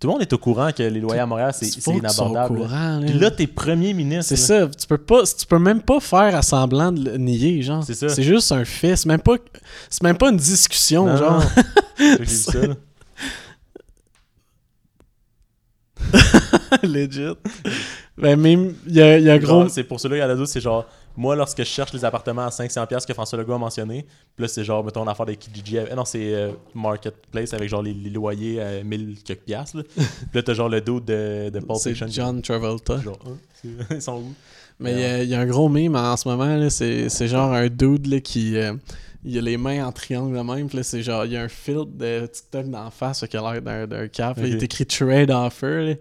[0.00, 2.58] tout le monde est au courant que les loyers à Montréal, c'est c'est inabordable.
[2.58, 2.64] là.
[2.66, 4.34] Courant, Puis là, t'es premier ministre.
[4.34, 4.66] C'est là.
[4.66, 7.84] ça, tu peux pas tu peux même pas faire à semblant de le nier genre.
[7.84, 8.08] C'est ça.
[8.08, 9.36] C'est juste un fait, c'est même pas
[9.90, 11.44] c'est même pas une discussion Non, genre.
[11.98, 12.58] J'ai vu ça.
[12.66, 12.74] là.
[16.82, 17.34] Legit.
[18.16, 20.46] Ben même il y a, y a gros C'est pour cela, il y a la
[20.46, 20.86] c'est genre,
[21.16, 24.06] moi, lorsque je cherche les appartements à 500$ que François Legault a mentionné,
[24.36, 25.78] puis là, c'est genre, mettons, l'affaire de Kijiji.
[25.78, 29.78] euh, non, c'est euh, Marketplace avec genre les, les loyers à 1000 quelques piastres.
[29.78, 29.82] Là.
[29.96, 30.04] puis
[30.34, 31.94] là, t'as genre le dos de, de Pulp c'est.
[32.10, 33.00] John Travolta.
[33.00, 33.36] Genre, hein,
[33.90, 34.34] ils sont où?
[34.78, 37.10] Mais il y a- il y, a un gros meme en ce moment là, c'est
[37.10, 38.72] c'est genre un dude là qui euh,
[39.22, 41.42] il a les mains en triangle de même, puis là c'est genre il y a
[41.42, 44.86] un filtre de TikTok d'en face qu'il a l'air d'un d'un cap, il est écrit
[44.86, 45.84] trade offer.
[45.86, 45.94] là.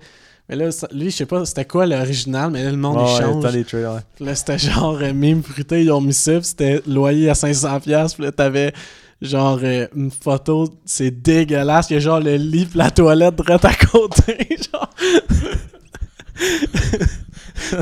[0.49, 3.21] Mais là, lui, je sais pas c'était quoi l'original, mais là, le monde Ouais, il
[3.21, 3.53] change.
[3.53, 3.99] les ouais.
[4.19, 7.81] Là, c'était genre euh, mime fruité, ils ont mis ça, c'était loyer à 500$.
[7.81, 8.73] piastres, Puis là, t'avais
[9.21, 11.91] genre euh, une photo, c'est dégueulasse.
[11.91, 14.57] Il y a genre le lit pis la toilette droite à côté.
[14.73, 14.89] genre.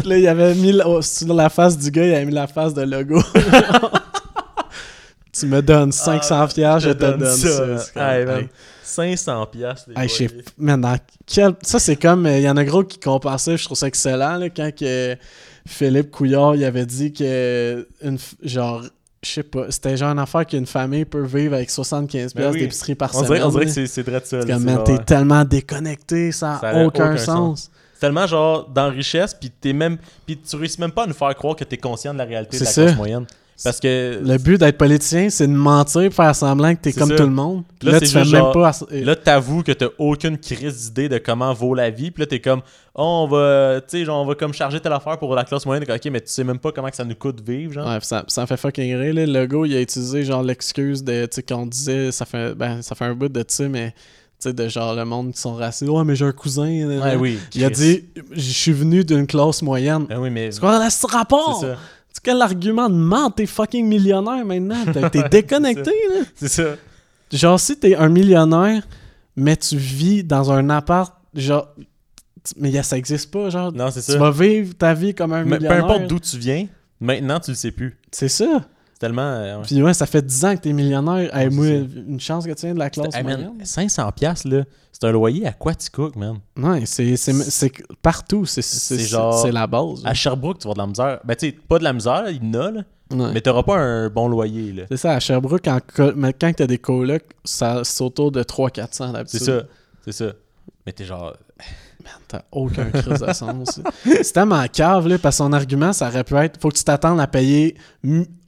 [0.03, 2.47] Là, il avait mis la- oh, sur la face du gars, il avait mis la
[2.47, 3.21] face de logo.
[5.31, 7.63] tu me donnes 500$, piastres, je te donne, ça.
[7.95, 8.49] Hey, hey.
[8.87, 11.53] 500 piastres, les Hey, je sais man, dans quel...
[11.61, 12.25] Ça, c'est comme...
[12.27, 15.15] Il y en a gros qui comparent ça, je trouve ça excellent, là, quand que
[15.67, 17.87] Philippe Couillard, il avait dit que...
[18.01, 18.83] Une, f- genre,
[19.23, 22.59] je sais pas, c'était genre une affaire qu'une famille peut vivre avec 75$ Ben oui.
[22.59, 23.27] d'épicerie par On semaine.
[23.33, 24.39] dirait, on dirait que c'est, de ça.
[24.45, 27.69] Comme, t'es tellement déconnecté, ça n'a aucun, aucun sens.
[27.93, 31.15] C'est tellement genre dans richesse, puis t'es même, puis tu réussis même pas à nous
[31.15, 32.83] faire croire que t'es conscient de la réalité de la ça.
[32.83, 33.25] classe moyenne.
[33.63, 37.15] Parce que Le but d'être politicien, c'est de mentir, faire semblant que t'es comme ça.
[37.15, 37.63] tout le monde.
[37.81, 38.71] Là, Là, tu fais même genre- pas...
[38.91, 42.11] là, t'avoues que t'as aucune crise d'idée de comment vaut la vie.
[42.11, 42.61] Puis là, t'es comme,
[42.93, 45.83] oh, on va, tu sais, on va comme charger telle affaire pour la classe moyenne.
[45.89, 47.87] Ok, mais tu sais même pas comment que ça nous coûte vivre, genre.
[47.87, 49.13] Ouais, ça, ça me fait fucking rire.
[49.15, 49.25] Là.
[49.25, 52.81] Le gars, il a utilisé genre l'excuse de, tu sais, qu'on disait, ça fait, ben,
[52.83, 53.89] ça fait un bout de, tu sais, mais,
[54.39, 55.89] tu sais, de genre le monde qui sont racistes.
[55.89, 56.67] Ouais, mais j'ai un cousin.
[57.01, 57.39] Ouais, oui.
[57.55, 60.05] Il a dit, je suis venu d'une classe moyenne.
[60.11, 60.51] Ah oui, mais.
[60.51, 61.59] C'est quoi là, ce rapport?
[61.59, 61.77] C'est ça.
[62.17, 63.29] C'est quel argument de ment?
[63.29, 64.83] T'es fucking millionnaire maintenant.
[65.11, 66.25] T'es- déconnecté, là.
[66.35, 66.63] C'est ça.
[67.31, 68.81] Genre, si t'es un millionnaire,
[69.35, 71.67] mais tu vis dans un appart, genre.
[72.57, 73.71] Mais ça existe pas, genre.
[73.71, 74.17] Non, c'est Tu ça.
[74.17, 75.83] vas vivre ta vie comme un Mais peu millionnaire.
[75.85, 76.65] importe d'où tu viens,
[76.99, 77.97] maintenant, tu le sais plus.
[78.11, 78.63] C'est ça.
[78.93, 79.21] C'est tellement.
[79.21, 79.63] euh, ouais.
[79.67, 81.35] Puis ouais, ça fait 10 ans que t'es millionnaire.
[81.37, 83.63] Hey, moi, une chance que tu viens de la classe Hey, man, moyenne.
[83.65, 84.63] 500 pièces là,
[84.99, 86.39] c'est un loyer à quoi tu cook, man?
[86.57, 87.15] Ouais, c'est
[88.01, 88.45] partout.
[88.45, 90.01] C'est c'est- C'est genre- c'est la base.
[90.05, 91.19] À Sherbrooke, tu vas avoir de la misère.
[91.23, 92.81] Ben, tu sais, pas de la misère, il y en a, là,
[93.11, 93.31] Ouais.
[93.33, 94.83] mais t'auras pas un bon loyer, là.
[94.89, 99.39] C'est ça, à Sherbrooke, quand, quand t'as des colocs, ça c'est autour de 300-400 d'habitude.
[99.39, 99.63] C'est ça.
[100.05, 100.33] C'est ça.
[100.85, 101.33] Mais t'es genre.
[102.27, 103.79] T'as aucun crise de sens.
[104.05, 106.83] C'est tellement cave, là, parce que son argument, ça aurait pu être faut que tu
[106.83, 107.75] t'attendes à payer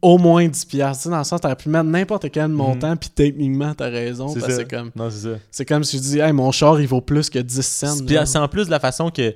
[0.01, 0.65] au moins 10$.
[0.67, 0.97] piastres.
[0.97, 4.33] Tu sais, dans le sens, t'aurais pu mettre n'importe quel montant, puis techniquement, t'as raison.
[4.35, 4.41] Mhm.
[4.47, 5.35] C'est comme, Non, c'est ça.
[5.51, 8.05] c'est comme si je dis, hey, mon char, il vaut plus que 10 cents.
[8.05, 9.33] Puis c'est en plus de la façon que.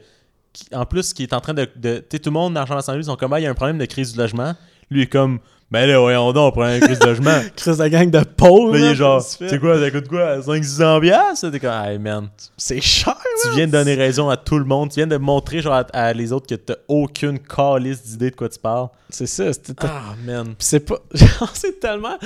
[0.53, 1.67] qui- En plus, qui est en train de.
[1.75, 3.43] de tu sais, tout le monde dans la chambre d'assemblée, ils sont comme, ah, il
[3.43, 4.53] y a un problème de crise du logement.
[4.91, 5.39] Lui, il est comme,
[5.73, 7.37] ben là, voyons donc, on prend une crise de logement.
[7.55, 8.73] Crise de gang de pauvres.
[8.73, 11.51] Là, il est genre, c'est quoi, ça coûte quoi 500 piastres?
[11.51, 14.89] T'es comme, hey man, C'est cher, tu viens de donner raison à tout le monde.
[14.91, 18.35] Tu viens de montrer genre, à, à les autres que t'as aucune calice d'idée de
[18.35, 18.87] quoi tu parles.
[19.09, 19.51] C'est ça.
[19.51, 20.53] c'était- Ah, man.
[20.59, 20.99] C'est pas.
[21.53, 22.17] C'est tellement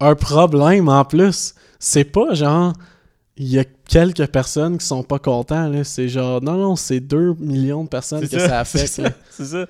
[0.00, 1.54] un problème en plus.
[1.78, 2.72] C'est pas genre.
[3.36, 5.84] Il y a quelques personnes qui sont pas contents, là.
[5.84, 6.40] C'est genre.
[6.42, 9.00] Non, non, c'est 2 millions de personnes que ça, affecte.
[9.30, 9.66] C'est ça.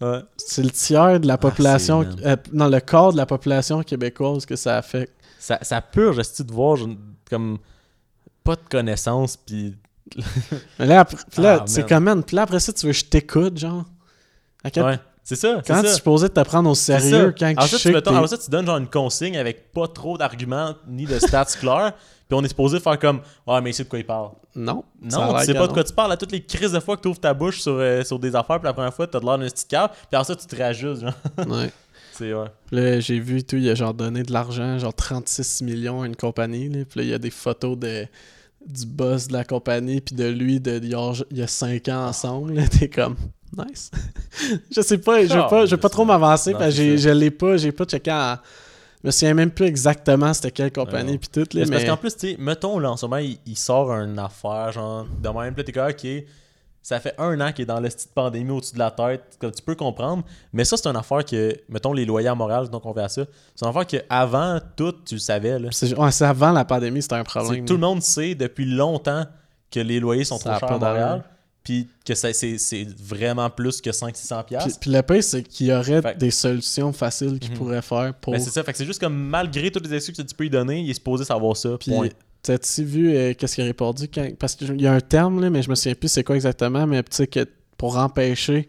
[0.00, 0.12] C'est ça.
[0.12, 0.20] Ouais.
[0.36, 2.06] C'est le tiers de la population.
[2.18, 5.12] c'est, euh, non, le quart de la population québécoise que ça affecte.
[5.38, 6.78] Ça, ça purge, esti, de voir
[7.30, 7.58] comme
[8.44, 9.76] pas de connaissances, puis
[10.78, 11.88] Mais là, après, là Ah, c'est man.
[11.88, 13.84] comme, man, puis là, après ça, tu veux que je t'écoute, genre.
[14.64, 14.98] À quel- ouais.
[15.28, 15.60] C'est ça.
[15.66, 18.38] Quand tu es supposé te prendre au sérieux, quand Alors sais tu, mettons, alors ça,
[18.38, 21.92] tu donnes genre une consigne avec pas trop d'arguments ni de stats clairs,
[22.26, 24.30] puis on est supposé faire comme Ouais, mais c'est de quoi il parle.
[24.56, 24.84] Non.
[25.02, 26.12] Non, tu sais pas de quoi tu parles.
[26.12, 28.34] À toutes les crises de fois que tu ouvres ta bouche sur, euh, sur des
[28.34, 30.56] affaires, puis la première fois, t'as de l'air d'un cave, puis après ça, tu te
[30.56, 31.02] réajustes.
[31.02, 31.12] Genre.
[31.46, 31.70] Ouais.
[32.12, 32.46] C'est ouais.
[32.72, 36.16] Là, j'ai vu tout, il a genre donné de l'argent, genre 36 millions à une
[36.16, 36.70] compagnie.
[36.70, 36.84] Là.
[36.88, 38.06] Puis là, il y a des photos de,
[38.66, 41.46] du boss de la compagnie, puis de lui, de, il y a- il y a
[41.46, 42.60] 5 ans ensemble.
[42.70, 43.14] T'es comme,
[43.56, 43.90] nice.
[44.70, 47.30] je sais pas, je veux pas, je veux pas trop m'avancer, parce que je l'ai
[47.30, 48.36] pas, j'ai pas checké en...
[49.02, 51.18] Je me souviens même plus exactement c'était quelle compagnie, non.
[51.18, 51.48] puis tout.
[51.54, 53.92] Mais Là, parce qu'en plus, tu sais, mettons, là, en ce moment, il, il sort
[53.92, 56.06] une affaire, genre, de même, là, t'es comme, ok,
[56.88, 59.52] ça fait un an qu'il est dans le style pandémie au-dessus de la tête, comme
[59.52, 62.86] tu peux comprendre, mais ça, c'est une affaire que, mettons, les loyers à Montréal, donc
[62.86, 63.24] on fait à ça,
[63.54, 65.68] c'est une affaire que avant tout, tu le savais, là.
[65.70, 67.66] C'est ouais, avant la pandémie, c'était un problème.
[67.66, 69.24] Tout le monde sait depuis longtemps
[69.70, 71.24] que les loyers sont Ça trop chers pas à Montréal.
[71.68, 74.44] Puis que c'est vraiment plus que 500-600$.
[74.64, 77.58] Puis, puis le pire, c'est qu'il y aurait Fait- des solutions faciles qu'ils Mhm.
[77.58, 78.32] pourraient faire pour...
[78.32, 80.44] Ben, c'est ça, fait que c'est juste comme malgré toutes les excuses que tu peux
[80.44, 81.76] lui donner, il est supposé savoir ça.
[81.78, 82.08] Puis, point.
[82.42, 84.26] t'as-tu vu euh, qu'est-ce qu'il a répondu quand...
[84.38, 86.86] Parce qu'il y a un terme, là, mais je me souviens plus c'est quoi exactement,
[86.86, 87.46] mais tu sais que
[87.76, 88.66] pour empêcher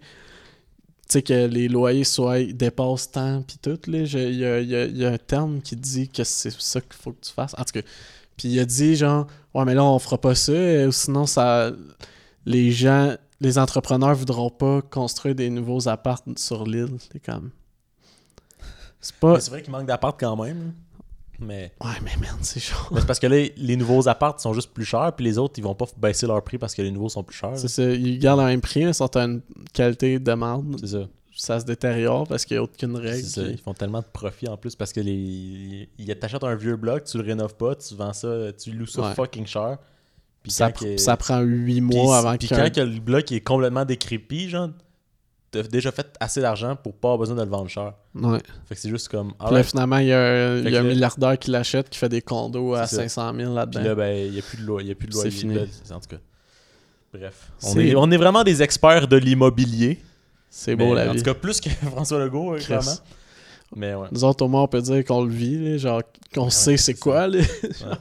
[1.26, 4.98] que les loyers soient dépassent tant, puis tout, il y a, il y a- il
[4.98, 7.56] y a un terme qui dit que c'est ça qu'il faut que tu fasses.
[7.58, 7.82] En tout cas,
[8.38, 11.26] puis il a dit genre, ouais, mais là, on fera pas ça, euh, ou sinon,
[11.26, 11.72] ça...
[12.46, 16.98] Les gens, les entrepreneurs voudront pas construire des nouveaux apparts sur l'île.
[17.12, 17.52] C'est comme...
[19.02, 19.34] C'est pas...
[19.36, 20.74] Mais C'est vrai qu'il manque d'appart quand même.
[21.42, 22.76] Mais, Ouais, mais merde, c'est chaud.
[22.92, 25.54] mais c'est parce que là, les nouveaux apparts sont juste plus chers, puis les autres,
[25.58, 27.58] ils vont pas baisser leur prix parce que les nouveaux sont plus chers.
[27.58, 30.76] C'est ça, ils gardent le même prix, ils sont à une qualité de marde.
[30.82, 31.08] C'est ça.
[31.34, 33.26] Ça se détériore parce qu'il n'y a aucune C'est règle.
[33.28, 33.44] ça.
[33.46, 35.88] qui- Ils font tellement de profit en plus parce que les.
[35.98, 39.02] ils t'achètent un vieux bloc, tu le rénoves pas, tu vends ça, tu loues ça
[39.04, 39.14] Ouais.
[39.14, 39.78] fucking cher.
[40.44, 42.56] Puis Ça, quand pr- que- ça prend 8 puis- mois avant Puis que.
[42.56, 44.70] quand que le bloc est complètement décrépit, genre,
[45.52, 47.94] t'as déjà fait assez d'argent pour pas avoir besoin de le vendre cher.
[48.16, 48.40] Ouais.
[48.68, 49.34] Fait que c'est juste comme.
[49.46, 52.74] Puis là, finalement, il y a, y un milliardaire qui l'achète, qui fait des condos
[52.76, 53.02] à C'est ça.
[53.10, 53.82] 500 000 Puis là-dedans.
[53.84, 54.82] là, ben, il n'y a plus de loi.
[54.84, 55.24] Il a plus de loi.
[55.24, 55.56] C'est fini.
[55.56, 55.62] là,
[55.92, 56.18] en tout cas.
[57.14, 57.52] Bref.
[57.64, 60.00] On est, on est vraiment des experts de l'immobilier.
[60.50, 61.18] c'est beau la En vie.
[61.20, 62.66] tout cas, plus que François Legault, euh, Chris.
[62.68, 62.92] clairement.
[63.76, 64.08] Mais ouais.
[64.12, 66.02] Nous autres, au moins, on peut dire qu'on le vit, là, genre
[66.34, 67.28] qu'on Ouais, sait c'est c'est quoi.
[67.28, 67.40] là.
[67.80, 67.98] Genre,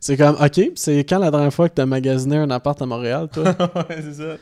[0.00, 3.28] C'est comme, ok, c'est quand la dernière fois que t'as magasiné un appart à Montréal,
[3.32, 3.44] toi?
[3.88, 4.36] ouais, c'est ça.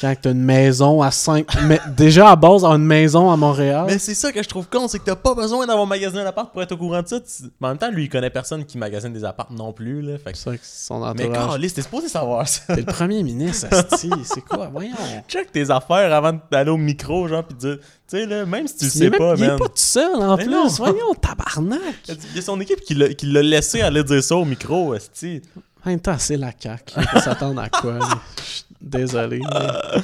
[0.00, 1.46] quand t'as une maison à 5...
[1.66, 3.84] Mais déjà, à base, une maison à Montréal.
[3.86, 6.26] Mais c'est ça que je trouve con, c'est que t'as pas besoin d'avoir magasiné un
[6.26, 7.18] appart pour être au courant de ça.
[7.60, 10.02] Mais en même temps, lui, il connaît personne qui magasine des apparts non plus.
[10.02, 10.18] Là.
[10.18, 10.38] Fait que...
[10.38, 11.32] C'est son Mais entourage...
[11.32, 12.74] Carlis, t'es supposé savoir ça.
[12.74, 13.68] T'es le premier ministre.
[14.24, 14.68] C'est quoi?
[14.72, 14.94] Voyons.
[15.28, 17.78] Check tes affaires avant d'aller au micro, genre, pis dire
[18.08, 20.36] sais, là, même si tu le sais même- pas, il est pas tout seul en
[20.36, 20.52] Mais plus.
[20.52, 20.66] non.
[20.68, 21.80] Voyons, tabarnak.
[22.08, 25.40] Il y a son équipe qui l'a laissé aller dire ça au micro, esti.
[25.84, 26.94] En même temps, c'est la CAQ.
[26.96, 27.94] Il faut s'attendre à quoi?
[27.98, 28.08] là?
[28.38, 29.38] Je suis Désolé.
[29.40, 30.02] mais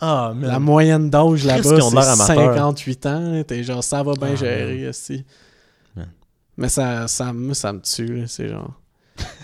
[0.00, 0.50] Ah, man.
[0.50, 2.16] La moyenne d'âge là-bas, c'est amateurs.
[2.16, 3.42] 58 ans.
[3.46, 5.24] T'es genre, ça va bien Ah, gérer aussi.
[6.58, 8.24] Mais ça, ça, moi, ça me tue.
[8.26, 8.72] C'est genre.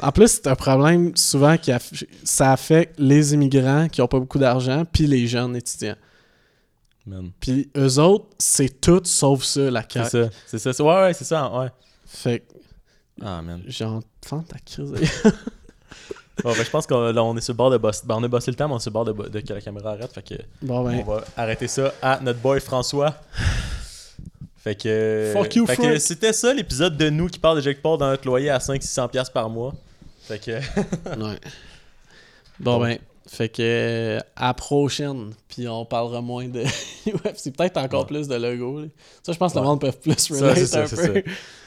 [0.03, 4.19] En plus, c'est un problème souvent qui aff- ça affecte les immigrants qui ont pas
[4.19, 5.97] beaucoup d'argent, puis les jeunes étudiants.
[7.41, 10.11] Puis eux autres, c'est tout sauf ça, la C'est CAQ.
[10.11, 10.31] ça.
[10.47, 10.73] C'est ça.
[10.73, 11.51] c'est- Ouais, ouais, c'est ça.
[11.53, 11.69] Ouais.
[12.07, 12.45] Fait que,
[13.23, 13.63] Ah, man.
[13.67, 14.93] genre, fente ta crise.
[16.43, 18.05] Bon, ben, je pense qu'on là, on est sur le bord de boss.
[18.05, 19.41] Ben, on a bossé le temps, mais on est sur le bord de, bo- de
[19.41, 20.13] que la caméra arrête.
[20.13, 23.15] Fait que bon, ben, on va arrêter ça à notre boy François.
[24.57, 25.31] Fait que.
[25.35, 28.09] Fuck you, fait que c'était ça l'épisode de nous qui parle de Jake Paul dans
[28.09, 29.75] notre loyer à 500-600$ par mois.
[30.23, 30.51] Fait que.
[31.25, 31.39] ouais.
[32.61, 32.99] Bon, ben,
[33.35, 36.61] fait que euh, à la prochaine, puis on parlera moins de
[37.07, 38.07] UFC, peut-être encore Ouais.
[38.07, 38.83] plus de logo.
[39.23, 39.65] Ça, je pense que Ouais.
[39.65, 40.97] le monde peut plus relate ça, un peu.
[40.97, 41.09] ça.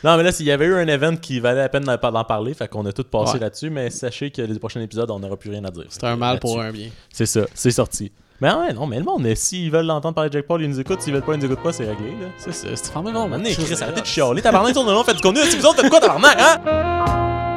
[0.03, 2.53] Non, mais là, s'il y avait eu un event qui valait la peine d'en parler,
[2.53, 3.39] fait qu'on a tout passé Ouais.
[3.39, 5.85] là-dessus, mais sachez que les prochains épisodes, on n'aura plus rien à dire.
[5.89, 6.89] C'est un mal pour un bien.
[7.11, 8.11] C'est ça, c'est sorti.
[8.41, 10.79] Mais ouais, non, mais le monde, s'ils veulent l'entendre parler de Jake Paul, ils nous
[10.79, 11.01] écoutent.
[11.01, 12.27] S'ils veulent pas, ils nous écoutent pas, c'est réglé, là.
[12.37, 14.41] C'est ça, c'est vraiment non, Maintenant, Chris, arrêtez de chialer.
[14.41, 15.41] Tabarnak, tourne le long, faites du contenu.
[15.49, 17.54] Si vous autres, faites quoi, tabarnak, hein?